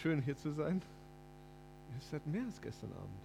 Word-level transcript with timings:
schön 0.00 0.22
hier 0.22 0.36
zu 0.36 0.52
sein. 0.52 0.80
Ihr 1.94 2.00
seid 2.10 2.26
mehr 2.26 2.44
als 2.44 2.60
gestern 2.60 2.92
Abend. 2.92 3.20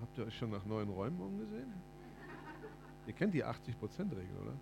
Habt 0.00 0.18
ihr 0.18 0.26
euch 0.26 0.36
schon 0.36 0.50
nach 0.50 0.64
neuen 0.64 0.88
Räumen 0.90 1.20
umgesehen? 1.20 1.72
Ihr 3.06 3.12
kennt 3.14 3.34
die 3.34 3.44
80%-Regel, 3.44 4.36
oder? 4.42 4.52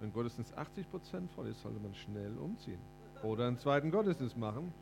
Wenn 0.00 0.12
Gottesdienst 0.12 0.52
80% 0.58 1.28
voll 1.34 1.46
ist, 1.46 1.62
sollte 1.62 1.78
man 1.78 1.94
schnell 1.94 2.36
umziehen. 2.36 2.80
Oder 3.22 3.46
einen 3.46 3.58
zweiten 3.58 3.90
Gottesdienst 3.90 4.36
machen. 4.36 4.74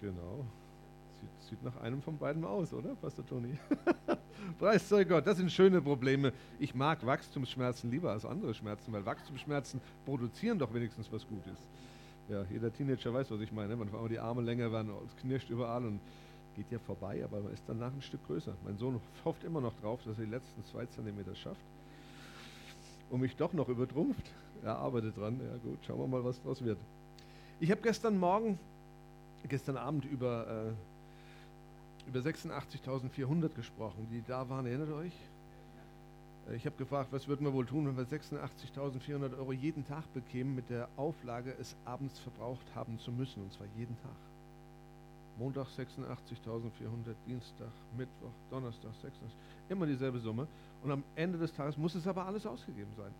Genau. 0.00 0.44
Sieht, 1.20 1.50
sieht 1.50 1.62
nach 1.62 1.76
einem 1.80 2.02
von 2.02 2.18
beiden 2.18 2.44
aus, 2.44 2.72
oder, 2.72 2.94
Pastor 2.94 3.26
Toni? 3.26 3.58
Preis 4.58 4.88
sei 4.88 5.04
Gott, 5.04 5.26
das 5.26 5.38
sind 5.38 5.50
schöne 5.50 5.80
Probleme. 5.80 6.32
Ich 6.58 6.74
mag 6.74 7.04
Wachstumsschmerzen 7.04 7.90
lieber 7.90 8.12
als 8.12 8.24
andere 8.24 8.54
Schmerzen, 8.54 8.92
weil 8.92 9.04
Wachstumsschmerzen 9.04 9.80
produzieren 10.04 10.58
doch 10.58 10.72
wenigstens 10.72 11.10
was 11.12 11.26
Gutes. 11.26 11.58
Ja, 12.28 12.44
jeder 12.50 12.72
Teenager 12.72 13.12
weiß, 13.12 13.30
was 13.30 13.40
ich 13.40 13.52
meine. 13.52 13.74
Man 13.74 13.92
auf 13.92 14.08
die 14.08 14.18
Arme 14.18 14.42
länger 14.42 14.70
werden, 14.70 14.90
es 15.06 15.16
knirscht 15.16 15.50
überall 15.50 15.84
und 15.84 16.00
geht 16.56 16.70
ja 16.70 16.78
vorbei, 16.78 17.22
aber 17.24 17.40
man 17.40 17.52
ist 17.52 17.62
danach 17.66 17.92
ein 17.92 18.02
Stück 18.02 18.26
größer. 18.26 18.52
Mein 18.64 18.76
Sohn 18.76 19.00
hofft 19.24 19.44
immer 19.44 19.60
noch 19.60 19.74
drauf, 19.80 20.00
dass 20.04 20.18
er 20.18 20.24
die 20.24 20.30
letzten 20.30 20.64
zwei 20.64 20.86
Zentimeter 20.86 21.34
schafft 21.34 21.60
und 23.10 23.20
mich 23.20 23.36
doch 23.36 23.52
noch 23.52 23.68
übertrumpft. 23.68 24.30
Er 24.62 24.76
arbeitet 24.76 25.16
dran. 25.16 25.40
Ja 25.40 25.56
gut, 25.58 25.78
schauen 25.86 25.98
wir 26.00 26.06
mal, 26.08 26.24
was 26.24 26.42
draus 26.42 26.62
wird. 26.64 26.78
Ich 27.60 27.70
habe 27.70 27.80
gestern 27.80 28.18
Morgen, 28.18 28.58
gestern 29.48 29.76
Abend 29.76 30.04
über, 30.04 30.66
äh, 30.68 30.72
über 32.08 32.20
86.400 32.20 33.50
gesprochen, 33.50 34.08
die 34.10 34.22
da 34.26 34.48
waren. 34.48 34.66
Erinnert 34.66 34.90
euch? 34.90 35.12
Äh, 36.48 36.56
ich 36.56 36.66
habe 36.66 36.76
gefragt, 36.76 37.12
was 37.12 37.28
würden 37.28 37.46
wir 37.46 37.52
wohl 37.52 37.66
tun, 37.66 37.86
wenn 37.86 37.96
wir 37.96 38.06
86.400 38.06 39.38
Euro 39.38 39.52
jeden 39.52 39.86
Tag 39.86 40.12
bekämen, 40.14 40.54
mit 40.54 40.70
der 40.70 40.88
Auflage, 40.96 41.54
es 41.60 41.76
abends 41.84 42.18
verbraucht 42.18 42.66
haben 42.74 42.98
zu 42.98 43.12
müssen, 43.12 43.42
und 43.42 43.52
zwar 43.52 43.66
jeden 43.76 43.96
Tag. 44.02 44.16
Montag 45.38 45.68
86.400, 45.68 47.14
Dienstag, 47.26 47.70
Mittwoch, 47.96 48.32
Donnerstag 48.50 48.90
86, 49.02 49.20
immer 49.68 49.86
dieselbe 49.86 50.18
Summe. 50.18 50.48
Und 50.82 50.90
am 50.90 51.04
Ende 51.14 51.38
des 51.38 51.52
Tages 51.52 51.76
muss 51.76 51.94
es 51.94 52.06
aber 52.06 52.26
alles 52.26 52.44
ausgegeben 52.44 52.90
sein. 52.96 53.12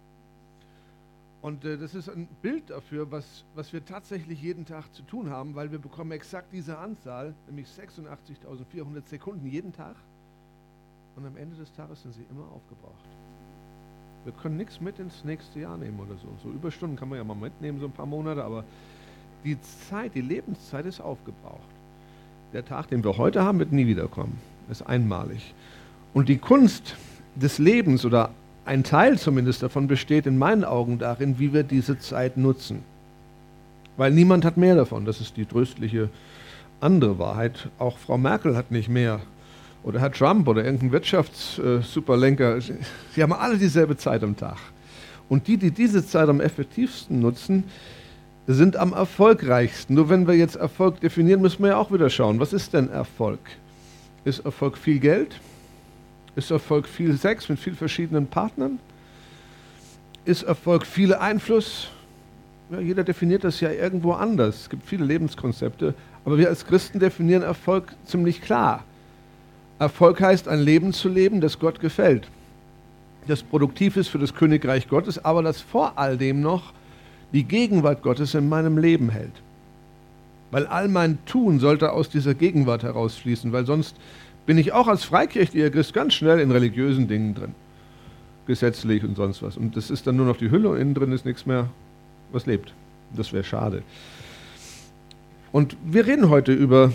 Und 1.41 1.64
äh, 1.64 1.78
das 1.78 1.94
ist 1.94 2.08
ein 2.08 2.27
Bild 2.42 2.70
dafür, 2.70 3.11
was, 3.11 3.44
was 3.55 3.72
wir 3.72 3.84
tatsächlich 3.84 4.42
jeden 4.42 4.67
Tag 4.67 4.92
zu 4.92 5.03
tun 5.03 5.31
haben, 5.31 5.55
weil 5.55 5.70
wir 5.70 5.78
bekommen 5.78 6.11
exakt 6.12 6.53
diese 6.53 6.78
Anzahl, 6.78 7.34
nämlich 7.47 7.69
86.400 7.69 9.08
Sekunden 9.08 9.47
jeden 9.47 9.72
Tag. 9.72 9.94
Und 11.16 11.27
am 11.27 11.36
Ende 11.36 11.56
des 11.56 11.72
Tages 11.72 12.03
sind 12.03 12.14
sie 12.14 12.25
immer 12.31 12.44
aufgebraucht. 12.44 13.05
Wir 14.25 14.33
können 14.33 14.56
nichts 14.56 14.81
mit 14.81 14.98
ins 14.98 15.25
nächste 15.25 15.61
Jahr 15.61 15.77
nehmen 15.77 15.98
oder 16.00 16.16
so. 16.16 16.28
So 16.42 16.50
Überstunden 16.50 16.97
kann 16.97 17.09
man 17.09 17.19
ja 17.19 17.25
mal 17.25 17.36
mitnehmen, 17.36 17.78
so 17.81 17.86
ein 17.86 17.92
paar 17.92 18.06
Monate, 18.06 18.44
aber 18.44 18.64
die 19.44 19.61
Zeit, 19.61 20.14
die 20.14 20.20
Lebenszeit 20.20 20.86
ist 20.86 21.00
aufgebraucht. 21.00 21.69
Der 22.53 22.64
Tag, 22.64 22.89
den 22.89 23.05
wir 23.05 23.16
heute 23.16 23.42
haben, 23.42 23.59
wird 23.59 23.72
nie 23.72 23.86
wiederkommen. 23.86 24.39
Ist 24.70 24.83
einmalig. 24.83 25.55
Und 26.14 26.28
die 26.28 26.39
Kunst 26.39 26.97
des 27.36 27.59
Lebens 27.59 28.05
oder 28.05 28.31
ein 28.69 28.84
Teil 28.84 29.19
zumindest 29.19 29.62
davon 29.62 29.88
besteht 29.88 30.27
in 30.27 30.36
meinen 30.36 30.62
Augen 30.62 30.98
darin, 30.98 31.38
wie 31.38 31.55
wir 31.55 31.62
diese 31.62 31.98
Zeit 31.98 32.36
nutzen. 32.36 32.83
Weil 33.97 34.12
niemand 34.12 34.44
hat 34.44 34.58
mehr 34.58 34.77
davon. 34.77 35.06
Das 35.06 35.22
ist 35.22 35.38
die 35.38 35.47
tröstliche 35.47 36.10
andere 36.78 37.19
Wahrheit. 37.19 37.70
Auch 37.78 37.97
Frau 37.97 38.19
Merkel 38.19 38.56
hat 38.56 38.70
nicht 38.70 38.91
mehr. 38.91 39.20
Oder 39.84 40.00
Herr 40.00 40.12
Trump 40.12 40.47
oder 40.48 40.64
irgendein 40.64 40.92
Wirtschaftssuperlenker. 40.92 42.60
Sie 42.60 43.22
haben 43.22 43.33
alle 43.33 43.56
dieselbe 43.56 43.97
Zeit 43.97 44.22
am 44.22 44.36
Tag. 44.36 44.58
Und 45.30 45.47
die, 45.47 45.56
die 45.56 45.70
diese 45.70 46.06
Zeit 46.06 46.28
am 46.28 46.41
effektivsten 46.41 47.20
nutzen, 47.20 47.64
sind 48.47 48.77
am 48.77 48.92
erfolgreichsten. 48.92 49.94
Nur 49.94 50.10
wenn 50.10 50.27
wir 50.27 50.34
jetzt 50.34 50.56
Erfolg 50.56 51.00
definieren, 51.00 51.41
müssen 51.41 51.62
wir 51.62 51.70
ja 51.70 51.77
auch 51.78 51.91
wieder 51.91 52.10
schauen, 52.10 52.38
was 52.38 52.53
ist 52.53 52.75
denn 52.75 52.91
Erfolg? 52.91 53.41
Ist 54.27 54.44
Erfolg 54.44 54.77
viel 54.77 54.98
Geld? 54.98 55.41
Ist 56.38 56.53
Erfolg 56.53 56.87
viel 56.87 57.16
Sex 57.16 57.49
mit 57.49 57.59
vielen 57.59 57.75
verschiedenen 57.75 58.28
Partnern? 58.28 58.78
Ist 60.25 60.44
Erfolg 60.44 60.87
viel 60.87 61.12
Einfluss? 61.12 61.88
Ja, 62.71 62.78
jeder 62.78 63.03
definiert 63.03 63.43
das 63.43 63.60
ja 63.60 63.72
irgendwo 63.72 64.12
anders. 64.12 64.60
Es 64.60 64.71
gibt 64.71 64.87
viele 64.87 65.04
Lebenskonzepte, 65.04 65.94
aber 66.25 66.38
wir 66.38 66.48
als 66.48 66.65
Christen 66.65 67.00
definieren 67.00 67.43
Erfolg 67.43 67.93
ziemlich 68.04 68.41
klar. 68.41 68.84
Erfolg 69.81 70.21
heißt, 70.21 70.47
ein 70.47 70.60
Leben 70.60 70.93
zu 70.93 71.09
leben, 71.09 71.41
das 71.41 71.59
Gott 71.59 71.81
gefällt, 71.81 72.28
das 73.27 73.43
produktiv 73.43 73.97
ist 73.97 74.06
für 74.06 74.21
das 74.21 74.32
Königreich 74.32 74.87
Gottes, 74.87 75.25
aber 75.25 75.43
das 75.43 75.60
vor 75.60 75.94
all 75.97 76.16
dem 76.16 76.41
noch 76.41 76.72
die 77.32 77.43
Gegenwart 77.43 78.00
Gottes 78.00 78.34
in 78.34 78.48
meinem 78.48 78.78
Leben 78.78 79.10
hält. 79.10 79.43
Weil 80.53 80.69
all 80.69 80.87
mein 80.87 81.19
Tun 81.27 81.59
sollte 81.59 81.91
aus 81.93 82.09
dieser 82.09 82.34
Gegenwart 82.34 82.84
herausfließen, 82.84 83.53
weil 83.53 83.66
sonst 83.66 83.97
bin 84.48 84.56
ich 84.56 84.72
auch 84.72 84.88
als 84.88 85.04
freikirchlicher 85.04 85.69
Christ 85.69 85.92
ganz 85.92 86.14
schnell 86.14 86.41
in 86.41 86.50
religiösen 86.50 87.06
Dingen 87.06 87.34
drin. 87.34 87.54
Gesetzlich 88.47 89.04
und 89.04 89.14
sonst 89.14 89.42
was. 89.42 89.59
Und 89.59 89.76
das 89.76 89.91
ist 89.91 90.06
dann 90.06 90.16
nur 90.16 90.25
noch 90.25 90.38
die 90.38 90.50
Hülle 90.50 90.70
und 90.70 90.81
innen 90.81 90.94
drin 90.94 91.12
ist 91.12 91.26
nichts 91.26 91.44
mehr, 91.44 91.69
was 92.32 92.47
lebt. 92.47 92.72
Das 93.14 93.34
wäre 93.34 93.44
schade. 93.44 93.82
Und 95.53 95.76
wir 95.84 96.06
reden 96.06 96.31
heute 96.31 96.54
über, 96.54 96.94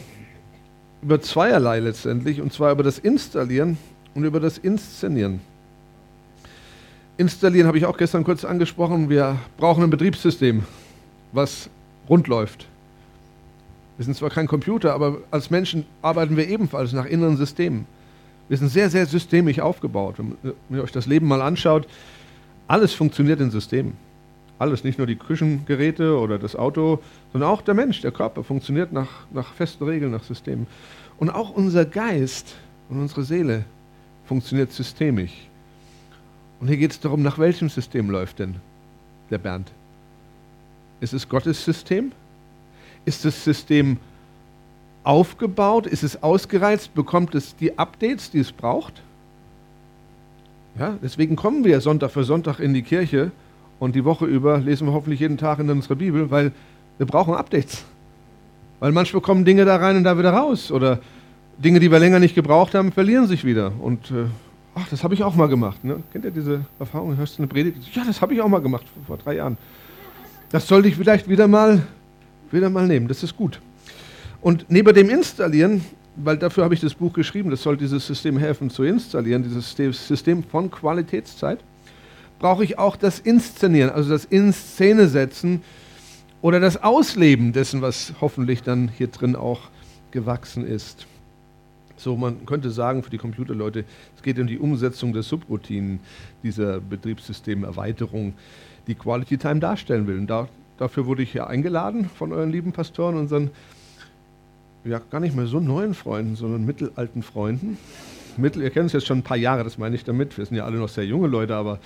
über 1.04 1.22
zweierlei 1.22 1.78
letztendlich, 1.78 2.42
und 2.42 2.52
zwar 2.52 2.72
über 2.72 2.82
das 2.82 2.98
Installieren 2.98 3.78
und 4.16 4.24
über 4.24 4.40
das 4.40 4.58
Inszenieren. 4.58 5.40
Installieren 7.18 7.68
habe 7.68 7.78
ich 7.78 7.86
auch 7.86 7.98
gestern 7.98 8.24
kurz 8.24 8.46
angesprochen. 8.46 9.12
Wir 9.12 9.38
brauchen 9.58 9.84
ein 9.84 9.92
Betriebssystem, 9.92 10.64
was 11.34 11.70
rund 12.10 12.28
läuft. 12.28 12.68
Wir 13.98 14.06
sind 14.06 14.16
zwar 14.16 14.30
kein 14.30 14.48
Computer, 14.48 14.94
aber 14.94 15.18
als 15.30 15.50
Menschen 15.50 15.86
arbeiten 16.02 16.36
wir 16.36 16.48
ebenfalls 16.48 16.94
nach 16.94 17.06
inneren 17.06 17.38
Systemen. 17.38 17.86
Wir 18.50 18.58
sind 18.58 18.70
sehr, 18.70 18.90
sehr 18.90 19.06
systemisch 19.06 19.60
aufgebaut. 19.60 20.16
Wenn 20.18 20.78
ihr 20.78 20.84
euch 20.84 20.92
das 20.92 21.06
Leben 21.06 21.28
mal 21.28 21.42
anschaut, 21.42 21.88
alles 22.68 22.94
funktioniert 22.94 23.40
in 23.40 23.52
Systemen. 23.52 23.94
Alles, 24.60 24.84
nicht 24.84 24.98
nur 24.98 25.08
die 25.08 25.16
Küchengeräte 25.16 26.18
oder 26.18 26.40
das 26.40 26.56
Auto, 26.56 27.00
sondern 27.32 27.50
auch 27.50 27.62
der 27.62 27.74
Mensch, 27.74 28.02
der 28.02 28.12
Körper 28.12 28.44
funktioniert 28.44 28.94
nach, 28.94 29.28
nach 29.32 29.54
festen 29.54 29.84
Regeln, 29.84 30.12
nach 30.12 30.24
Systemen. 30.24 30.68
Und 31.18 31.30
auch 31.30 31.52
unser 31.52 31.86
Geist 31.86 32.56
und 32.90 33.00
unsere 33.00 33.24
Seele 33.24 33.66
funktioniert 34.26 34.72
systemisch. 34.72 35.34
Und 36.60 36.68
hier 36.68 36.78
geht 36.78 36.92
es 36.92 37.00
darum, 37.00 37.22
nach 37.22 37.40
welchem 37.40 37.70
System 37.70 38.10
läuft 38.10 38.40
denn 38.40 38.56
der 39.30 39.38
Bernd? 39.38 39.72
Ist 41.02 41.14
es 41.14 41.28
Gottes 41.28 41.64
System? 41.64 42.12
Ist 43.06 43.26
das 43.26 43.44
System 43.44 43.98
aufgebaut? 45.04 45.88
Ist 45.88 46.04
es 46.04 46.24
ausgereizt? 46.24 46.94
Bekommt 46.94 47.36
es 47.36 47.56
die 47.56 47.78
Updates, 47.78 48.32
die 48.32 48.40
es 48.40 48.52
braucht? 48.52 49.02
Ja, 50.80 50.98
deswegen 51.04 51.36
kommen 51.36 51.64
wir 51.64 51.82
Sonntag 51.82 52.12
für 52.12 52.24
Sonntag 52.24 52.60
in 52.60 52.74
die 52.74 52.82
Kirche 52.82 53.32
und 53.80 53.96
die 53.96 54.06
Woche 54.06 54.26
über 54.26 54.58
lesen 54.58 54.88
wir 54.88 54.94
hoffentlich 54.94 55.20
jeden 55.20 55.38
Tag 55.38 55.60
in 55.60 55.70
unserer 55.70 55.96
Bibel, 55.96 56.32
weil 56.32 56.52
wir 56.98 57.06
brauchen 57.06 57.36
Updates. 57.36 57.84
Weil 58.80 58.92
manchmal 58.92 59.22
kommen 59.22 59.46
Dinge 59.46 59.66
da 59.66 59.76
rein 59.78 59.98
und 59.98 60.04
da 60.04 60.18
wieder 60.18 60.32
raus. 60.32 60.72
Oder 60.72 61.00
Dinge, 61.58 61.80
die 61.80 61.92
wir 61.92 62.00
länger 62.00 62.20
nicht 62.20 62.36
gebraucht 62.36 62.76
haben, 62.76 62.92
verlieren 62.92 63.28
sich 63.28 63.46
wieder. 63.46 63.72
Und 63.80 64.12
äh, 64.12 64.26
ach, 64.76 64.88
das 64.90 65.04
habe 65.04 65.14
ich 65.14 65.24
auch 65.24 65.36
mal 65.36 65.48
gemacht. 65.48 65.84
Ne? 65.84 66.02
Kennt 66.12 66.26
ihr 66.26 66.32
diese 66.32 66.66
Erfahrung? 66.80 67.16
Hörst 67.16 67.38
du 67.38 67.44
eine 67.44 67.48
Predigt? 67.48 67.78
Ja, 67.94 68.04
das 68.06 68.22
habe 68.22 68.34
ich 68.34 68.42
auch 68.42 68.48
mal 68.48 68.62
gemacht 68.62 68.86
vor 69.08 69.18
drei 69.18 69.36
Jahren. 69.36 69.58
Das 70.50 70.68
sollte 70.68 70.88
ich 70.88 70.96
vielleicht 70.96 71.30
wieder 71.30 71.48
mal, 71.48 71.84
wieder 72.54 72.70
mal 72.70 72.88
nehmen. 72.88 73.08
Das 73.08 73.24
ist 73.24 73.36
gut. 73.36 73.60
Und 74.42 74.66
neben 74.70 74.94
dem 74.94 75.10
Installieren, 75.10 75.84
weil 76.16 76.38
dafür 76.38 76.64
habe 76.64 76.74
ich 76.74 76.82
das 76.82 76.94
Buch 76.94 77.14
geschrieben, 77.14 77.50
das 77.50 77.64
soll 77.64 77.78
dieses 77.78 78.06
System 78.06 78.38
helfen 78.38 78.70
zu 78.70 78.84
installieren, 78.84 79.44
dieses 79.44 79.76
System 80.08 80.44
von 80.44 80.70
Qualitätszeit, 80.70 81.60
brauche 82.40 82.64
ich 82.64 82.78
auch 82.78 82.96
das 82.96 83.20
Inszenieren, 83.20 83.90
also 83.90 84.10
das 84.10 84.26
In 84.26 84.54
Szene 84.54 85.08
setzen 85.08 85.62
oder 86.42 86.60
das 86.60 86.84
Ausleben 86.84 87.54
dessen, 87.54 87.82
was 87.82 88.14
hoffentlich 88.20 88.62
dann 88.64 88.90
hier 88.90 89.08
drin 89.08 89.36
auch 89.36 89.62
gewachsen 90.12 90.68
ist. 90.68 91.08
So, 91.96 92.18
man 92.18 92.46
könnte 92.46 92.70
sagen 92.70 93.02
für 93.02 93.10
die 93.10 93.18
Computerleute, 93.18 93.86
es 94.18 94.24
geht 94.24 94.38
um 94.38 94.48
die 94.48 94.60
Umsetzung 94.60 95.14
der 95.14 95.24
Subroutinen 95.24 96.02
dieser 96.44 96.82
Betriebssystemerweiterung, 96.82 98.34
die 98.88 98.96
Quality 98.96 99.38
Time 99.38 99.62
darstellen 99.62 100.06
will. 100.06 100.18
Und 100.18 100.28
da, 100.28 100.50
dafür 100.78 101.06
wurde 101.06 101.24
ich 101.24 101.32
hier 101.32 101.48
eingeladen 101.48 102.10
von 102.10 102.32
euren 102.32 102.52
lieben 102.52 102.72
Pastoren, 102.72 103.16
unseren 103.16 103.52
ja 104.86 105.00
gar 105.00 105.20
nicht 105.20 105.36
mehr 105.36 105.48
so 105.48 105.60
neuen 105.60 105.94
Freunden, 105.94 106.36
sondern 106.36 106.66
mittelalten 106.66 107.24
Freunden. 107.24 107.78
Mittel, 108.38 108.62
ihr 108.62 108.70
kennt 108.70 108.88
es 108.88 108.94
jetzt 108.94 109.08
schon 109.08 109.20
ein 109.20 109.24
paar 109.24 109.38
Jahre, 109.38 109.64
das 109.64 109.78
meine 109.78 109.96
ich 109.96 110.04
damit. 110.04 110.38
Wir 110.38 110.46
sind 110.46 110.58
ja 110.58 110.66
alle 110.66 110.78
noch 110.78 110.90
sehr 110.90 111.06
junge 111.06 111.28
Leute, 111.28 111.56
aber 111.56 111.80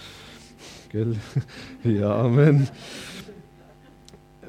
gell? 0.90 1.16
ja, 1.84 2.16
Amen. 2.16 2.68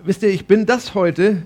Wisst 0.05 0.23
ihr, 0.23 0.31
ich 0.31 0.47
bin 0.47 0.65
das 0.65 0.95
heute, 0.95 1.43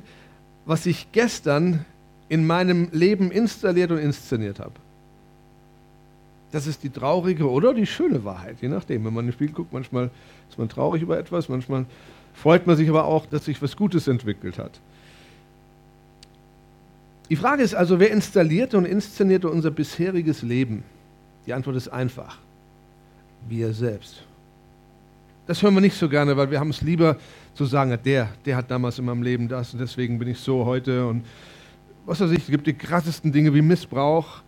was 0.67 0.87
ich 0.87 1.11
gestern 1.13 1.85
in 2.29 2.47
meinem 2.47 2.89
Leben 2.93 3.31
installiert 3.31 3.91
und 3.91 3.99
inszeniert 3.99 4.61
habe. 4.61 4.75
Das 6.53 6.67
ist 6.67 6.83
die 6.83 6.91
traurige 6.91 7.51
oder 7.51 7.73
die 7.73 7.87
schöne 7.87 8.25
Wahrheit, 8.25 8.59
je 8.61 8.69
nachdem. 8.69 9.05
Wenn 9.05 9.15
man 9.15 9.27
ein 9.27 9.33
Spiel 9.33 9.51
guckt, 9.51 9.73
manchmal 9.73 10.11
ist 10.51 10.59
man 10.59 10.69
traurig 10.69 11.03
über 11.03 11.19
etwas, 11.19 11.49
manchmal 11.49 11.87
freut 12.35 12.67
man 12.67 12.77
sich 12.77 12.89
aber 12.89 13.05
auch, 13.05 13.27
dass 13.27 13.45
sich 13.45 13.61
was 13.63 13.77
Gutes 13.77 14.09
entwickelt 14.09 14.59
hat. 14.59 14.81
Die 17.31 17.37
Frage 17.37 17.63
ist 17.63 17.75
also, 17.75 17.99
wer 17.99 18.11
installierte 18.11 18.77
und 18.77 18.85
inszenierte 18.85 19.49
unser 19.49 19.71
bisheriges 19.71 20.43
Leben? 20.43 20.85
Die 21.47 21.55
Antwort 21.55 21.77
ist 21.77 21.89
einfach. 21.89 22.39
Wir 23.49 23.73
selbst. 23.73 24.23
Das 25.47 25.63
hören 25.63 25.75
wir 25.75 25.81
nicht 25.81 25.97
so 25.97 26.09
gerne, 26.09 26.37
weil 26.37 26.51
wir 26.51 26.61
haben 26.61 26.71
es 26.71 26.83
lieber 26.83 27.17
zu 27.55 27.65
sagen, 27.65 27.99
der, 28.05 28.29
der 28.45 28.57
hat 28.57 28.71
damals 28.71 28.99
in 28.99 29.05
meinem 29.05 29.23
Leben 29.23 29.49
das 29.49 29.73
und 29.73 29.81
deswegen 29.81 30.19
bin 30.19 30.29
ich 30.29 30.39
so 30.39 30.65
heute 30.65 31.07
und 31.07 31.25
was 32.07 32.21
weiß 32.21 32.31
ich, 32.31 32.41
es 32.41 32.47
gibt 32.47 32.67
die 32.67 32.75
krassesten 32.75 33.33
Dinge 33.33 33.55
wie 33.55 33.63
Missbrauch 33.63 34.43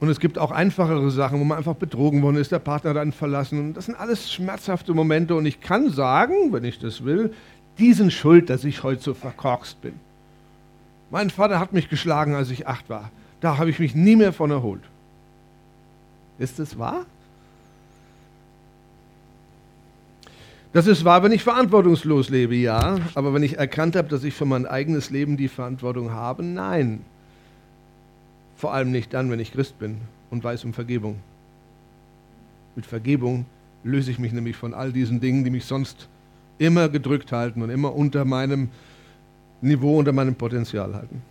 und 0.00 0.08
es 0.08 0.18
gibt 0.18 0.38
auch 0.38 0.50
einfachere 0.50 1.10
Sachen, 1.10 1.38
wo 1.38 1.44
man 1.44 1.58
einfach 1.58 1.74
betrogen 1.74 2.22
worden 2.22 2.36
ist, 2.36 2.50
der 2.50 2.58
Partner 2.58 2.96
einen 2.96 3.12
verlassen 3.12 3.58
und 3.58 3.74
das 3.74 3.86
sind 3.86 3.94
alles 3.94 4.32
schmerzhafte 4.32 4.94
Momente 4.94 5.34
und 5.34 5.46
ich 5.46 5.60
kann 5.60 5.90
sagen, 5.90 6.52
wenn 6.52 6.64
ich 6.64 6.78
das 6.78 7.04
will, 7.04 7.32
die 7.78 7.92
sind 7.92 8.12
schuld, 8.12 8.50
dass 8.50 8.64
ich 8.64 8.82
heute 8.82 9.02
so 9.02 9.14
verkorkst 9.14 9.80
bin. 9.82 9.94
Mein 11.10 11.30
Vater 11.30 11.58
hat 11.58 11.72
mich 11.72 11.88
geschlagen, 11.88 12.34
als 12.34 12.50
ich 12.50 12.66
acht 12.66 12.88
war. 12.88 13.10
Da 13.40 13.58
habe 13.58 13.70
ich 13.70 13.78
mich 13.78 13.94
nie 13.94 14.16
mehr 14.16 14.32
von 14.32 14.50
erholt. 14.50 14.82
Ist 16.38 16.58
das 16.58 16.78
wahr? 16.78 17.04
Das 20.72 20.86
ist 20.86 21.04
wahr, 21.04 21.22
wenn 21.22 21.32
ich 21.32 21.42
verantwortungslos 21.42 22.28
lebe, 22.28 22.54
ja. 22.54 22.98
Aber 23.14 23.34
wenn 23.34 23.42
ich 23.42 23.58
erkannt 23.58 23.96
habe, 23.96 24.08
dass 24.08 24.22
ich 24.22 24.34
für 24.34 24.44
mein 24.44 24.66
eigenes 24.66 25.10
Leben 25.10 25.36
die 25.36 25.48
Verantwortung 25.48 26.12
habe, 26.12 26.44
nein. 26.44 27.00
Vor 28.60 28.74
allem 28.74 28.90
nicht 28.90 29.14
dann, 29.14 29.30
wenn 29.30 29.40
ich 29.40 29.52
Christ 29.52 29.78
bin 29.78 29.96
und 30.30 30.44
weiß 30.44 30.66
um 30.66 30.74
Vergebung. 30.74 31.16
Mit 32.76 32.84
Vergebung 32.84 33.46
löse 33.84 34.10
ich 34.10 34.18
mich 34.18 34.32
nämlich 34.32 34.54
von 34.54 34.74
all 34.74 34.92
diesen 34.92 35.18
Dingen, 35.18 35.44
die 35.44 35.50
mich 35.50 35.64
sonst 35.64 36.10
immer 36.58 36.90
gedrückt 36.90 37.32
halten 37.32 37.62
und 37.62 37.70
immer 37.70 37.94
unter 37.94 38.26
meinem 38.26 38.68
Niveau, 39.62 39.98
unter 39.98 40.12
meinem 40.12 40.34
Potenzial 40.34 40.94
halten. 40.94 41.22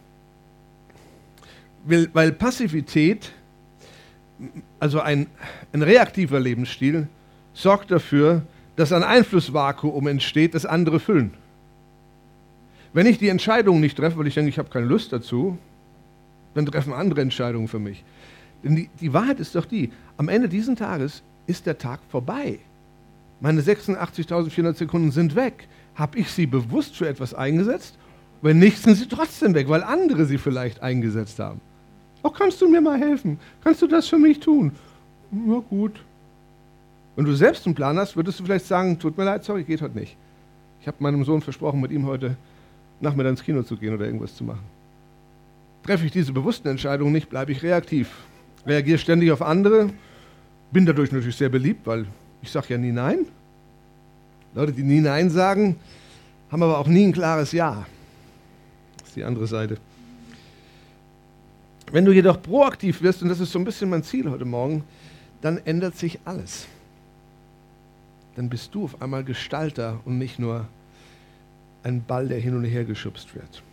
Weil, 1.86 2.31
Passivität, 2.31 3.31
also 4.80 5.00
ein, 5.00 5.28
ein 5.72 5.84
reaktiver 5.84 6.40
Lebensstil, 6.40 7.08
sorgt 7.54 7.92
dafür, 7.92 8.42
dass 8.76 8.92
ein 8.92 9.04
Einflussvakuum 9.04 10.08
entsteht, 10.08 10.56
das 10.56 10.66
andere 10.66 11.00
füllen. 11.00 11.36
Wenn 12.92 13.06
ich 13.06 13.20
die 13.20 13.30
Entscheidung 13.30 13.81
nicht 13.81 13.98
treffe, 13.98 14.18
weil 14.18 14.26
ich 14.26 14.34
denke, 14.34 14.50
ich 14.50 14.58
habe 14.58 14.70
keine 14.70 14.88
Lust 14.88 15.14
dazu, 15.14 15.60
dann 16.54 16.66
treffen 16.66 16.94
andere 16.94 17.22
Entscheidungen 17.22 17.68
für 17.68 17.80
mich. 17.80 18.04
Denn 18.63 18.75
die, 18.75 18.90
die 19.00 19.13
Wahrheit 19.13 19.40
ist 19.40 19.56
doch 19.56 19.66
die, 19.66 19.92
am 20.18 20.30
Ende 20.30 20.50
dieses 20.50 20.75
Tages 20.75 21.24
ist 21.48 21.66
der 21.66 21.78
Tag 21.78 22.00
vorbei. 22.10 22.60
Meine 23.40 23.62
86.400 23.62 24.75
Sekunden 24.75 25.12
sind 25.12 25.36
weg. 25.36 25.68
Habe 25.96 26.19
ich 26.19 26.30
sie 26.30 26.46
bewusst 26.46 26.96
für 26.96 27.07
etwas 27.07 27.34
eingesetzt 27.34 27.98
wenn 28.42 28.60
nicht, 28.60 28.81
sind 28.81 28.96
sie 28.96 29.07
trotzdem 29.07 29.54
weg, 29.54 29.68
weil 29.68 29.84
andere 29.84 30.25
sie 30.25 30.38
vielleicht 30.38 30.81
eingesetzt 30.81 31.40
haben. 31.40 31.60
Auch 32.24 32.34
kannst 32.34 32.62
du 32.62 32.69
mir 32.69 32.81
mal 32.81 33.00
helfen? 33.00 33.40
Kannst 33.63 33.81
du 33.81 33.88
das 33.88 34.07
für 34.07 34.18
mich 34.18 34.40
tun? 34.40 34.72
Na 35.31 35.60
gut. 35.69 36.04
Wenn 37.16 37.25
du 37.25 37.34
selbst 37.34 37.66
einen 37.66 37.75
Plan 37.75 37.98
hast, 37.98 38.16
würdest 38.16 38.40
du 38.40 38.45
vielleicht 38.45 38.66
sagen, 38.66 38.98
tut 38.98 39.18
mir 39.18 39.25
leid, 39.25 39.44
sorry, 39.44 39.63
geht 39.63 39.81
heute 39.81 39.98
nicht. 39.98 40.16
Ich 40.81 40.88
habe 40.88 40.98
meinem 41.00 41.24
Sohn 41.25 41.42
versprochen, 41.42 41.81
mit 41.81 41.92
ihm 41.92 42.06
heute 42.06 42.38
Nachmittag 43.02 43.31
ins 43.31 43.44
Kino 43.44 43.63
zu 43.63 43.75
gehen 43.75 43.94
oder 43.94 44.06
irgendwas 44.06 44.36
zu 44.36 44.44
machen. 44.44 44.63
Treffe 45.84 46.06
ich 46.06 46.12
diese 46.12 46.34
bewussten 46.34 46.68
Entscheidungen 46.68 47.12
nicht, 47.12 47.30
bleibe 47.30 47.52
ich 47.52 47.64
reaktiv. 47.64 48.10
Reagiere 48.66 48.98
ständig 48.98 49.31
auf 49.31 49.42
andere, 49.42 49.90
bin 50.72 50.86
dadurch 50.86 51.12
natürlich 51.12 51.38
sehr 51.38 51.50
beliebt, 51.50 51.88
weil 51.88 52.06
ich 52.42 52.52
sage 52.52 52.68
ja 52.70 52.78
nie 52.78 52.92
Nein. 52.92 53.26
Leute, 54.54 54.72
die 54.72 54.84
nie 54.84 55.02
Nein 55.02 55.30
sagen, 55.30 55.78
haben 56.52 56.64
aber 56.64 56.78
auch 56.78 56.88
nie 56.88 57.06
ein 57.06 57.14
klares 57.14 57.52
Ja 57.52 57.86
ist 59.10 59.16
die 59.16 59.24
andere 59.24 59.48
Seite. 59.48 59.78
Wenn 61.92 62.06
du 62.06 62.12
jedoch 62.12 62.42
proaktiv 62.42 63.02
wirst, 63.02 63.24
und 63.24 63.30
das 63.30 63.40
ist 63.40 63.52
so 63.52 63.58
ein 63.58 63.66
bisschen 63.66 63.90
mein 63.90 64.04
Ziel 64.04 64.30
heute 64.30 64.46
Morgen, 64.46 64.84
dann 65.42 65.58
ändert 65.66 65.98
sich 65.98 66.20
alles. 66.26 66.68
Dann 68.36 68.50
bist 68.50 68.76
du 68.76 68.86
auf 68.86 69.02
einmal 69.02 69.24
Gestalter 69.24 70.00
und 70.06 70.20
nicht 70.20 70.38
nur 70.38 70.68
ein 71.81 72.04
Ball, 72.04 72.28
der 72.28 72.40
hin 72.40 72.56
und 72.56 72.66
her 72.66 72.86
geschubst 72.86 73.34
wird. 73.34 73.64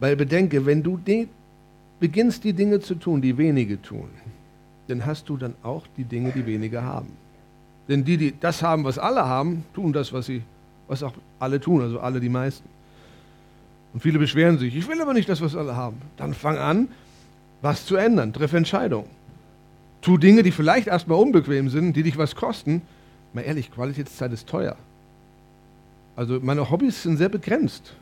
Weil 0.00 0.16
bedenke, 0.16 0.64
wenn 0.64 0.82
du 0.82 0.98
beginnst, 2.00 2.42
die 2.42 2.54
Dinge 2.54 2.80
zu 2.80 2.94
tun, 2.94 3.20
die 3.20 3.36
wenige 3.36 3.80
tun, 3.80 4.08
dann 4.88 5.04
hast 5.06 5.28
du 5.28 5.36
dann 5.36 5.54
auch 5.62 5.86
die 5.96 6.04
Dinge, 6.04 6.32
die 6.32 6.44
wenige 6.44 6.82
haben. 6.82 7.10
Denn 7.86 8.04
die, 8.04 8.16
die 8.16 8.34
das 8.38 8.62
haben, 8.62 8.82
was 8.84 8.98
alle 8.98 9.26
haben, 9.26 9.64
tun 9.74 9.92
das, 9.92 10.12
was, 10.12 10.26
sie, 10.26 10.42
was 10.88 11.02
auch 11.02 11.12
alle 11.38 11.60
tun, 11.60 11.82
also 11.82 12.00
alle 12.00 12.18
die 12.18 12.28
meisten. 12.28 12.68
Und 13.92 14.00
viele 14.00 14.18
beschweren 14.18 14.58
sich, 14.58 14.74
ich 14.74 14.88
will 14.88 15.00
aber 15.02 15.12
nicht 15.12 15.28
das, 15.28 15.42
was 15.42 15.54
alle 15.54 15.76
haben. 15.76 16.00
Dann 16.16 16.32
fang 16.32 16.56
an, 16.56 16.88
was 17.60 17.84
zu 17.84 17.96
ändern. 17.96 18.32
Triff 18.32 18.52
Entscheidungen. 18.52 19.08
Tu 20.00 20.16
Dinge, 20.16 20.42
die 20.42 20.52
vielleicht 20.52 20.86
erstmal 20.86 21.18
unbequem 21.18 21.68
sind, 21.68 21.94
die 21.94 22.02
dich 22.02 22.16
was 22.16 22.34
kosten. 22.34 22.80
Mal 23.34 23.42
ehrlich, 23.42 23.70
Qualitätszeit 23.70 24.32
ist 24.32 24.48
teuer. 24.48 24.76
Also 26.16 26.40
meine 26.40 26.70
Hobbys 26.70 27.02
sind 27.02 27.18
sehr 27.18 27.28
begrenzt 27.28 27.94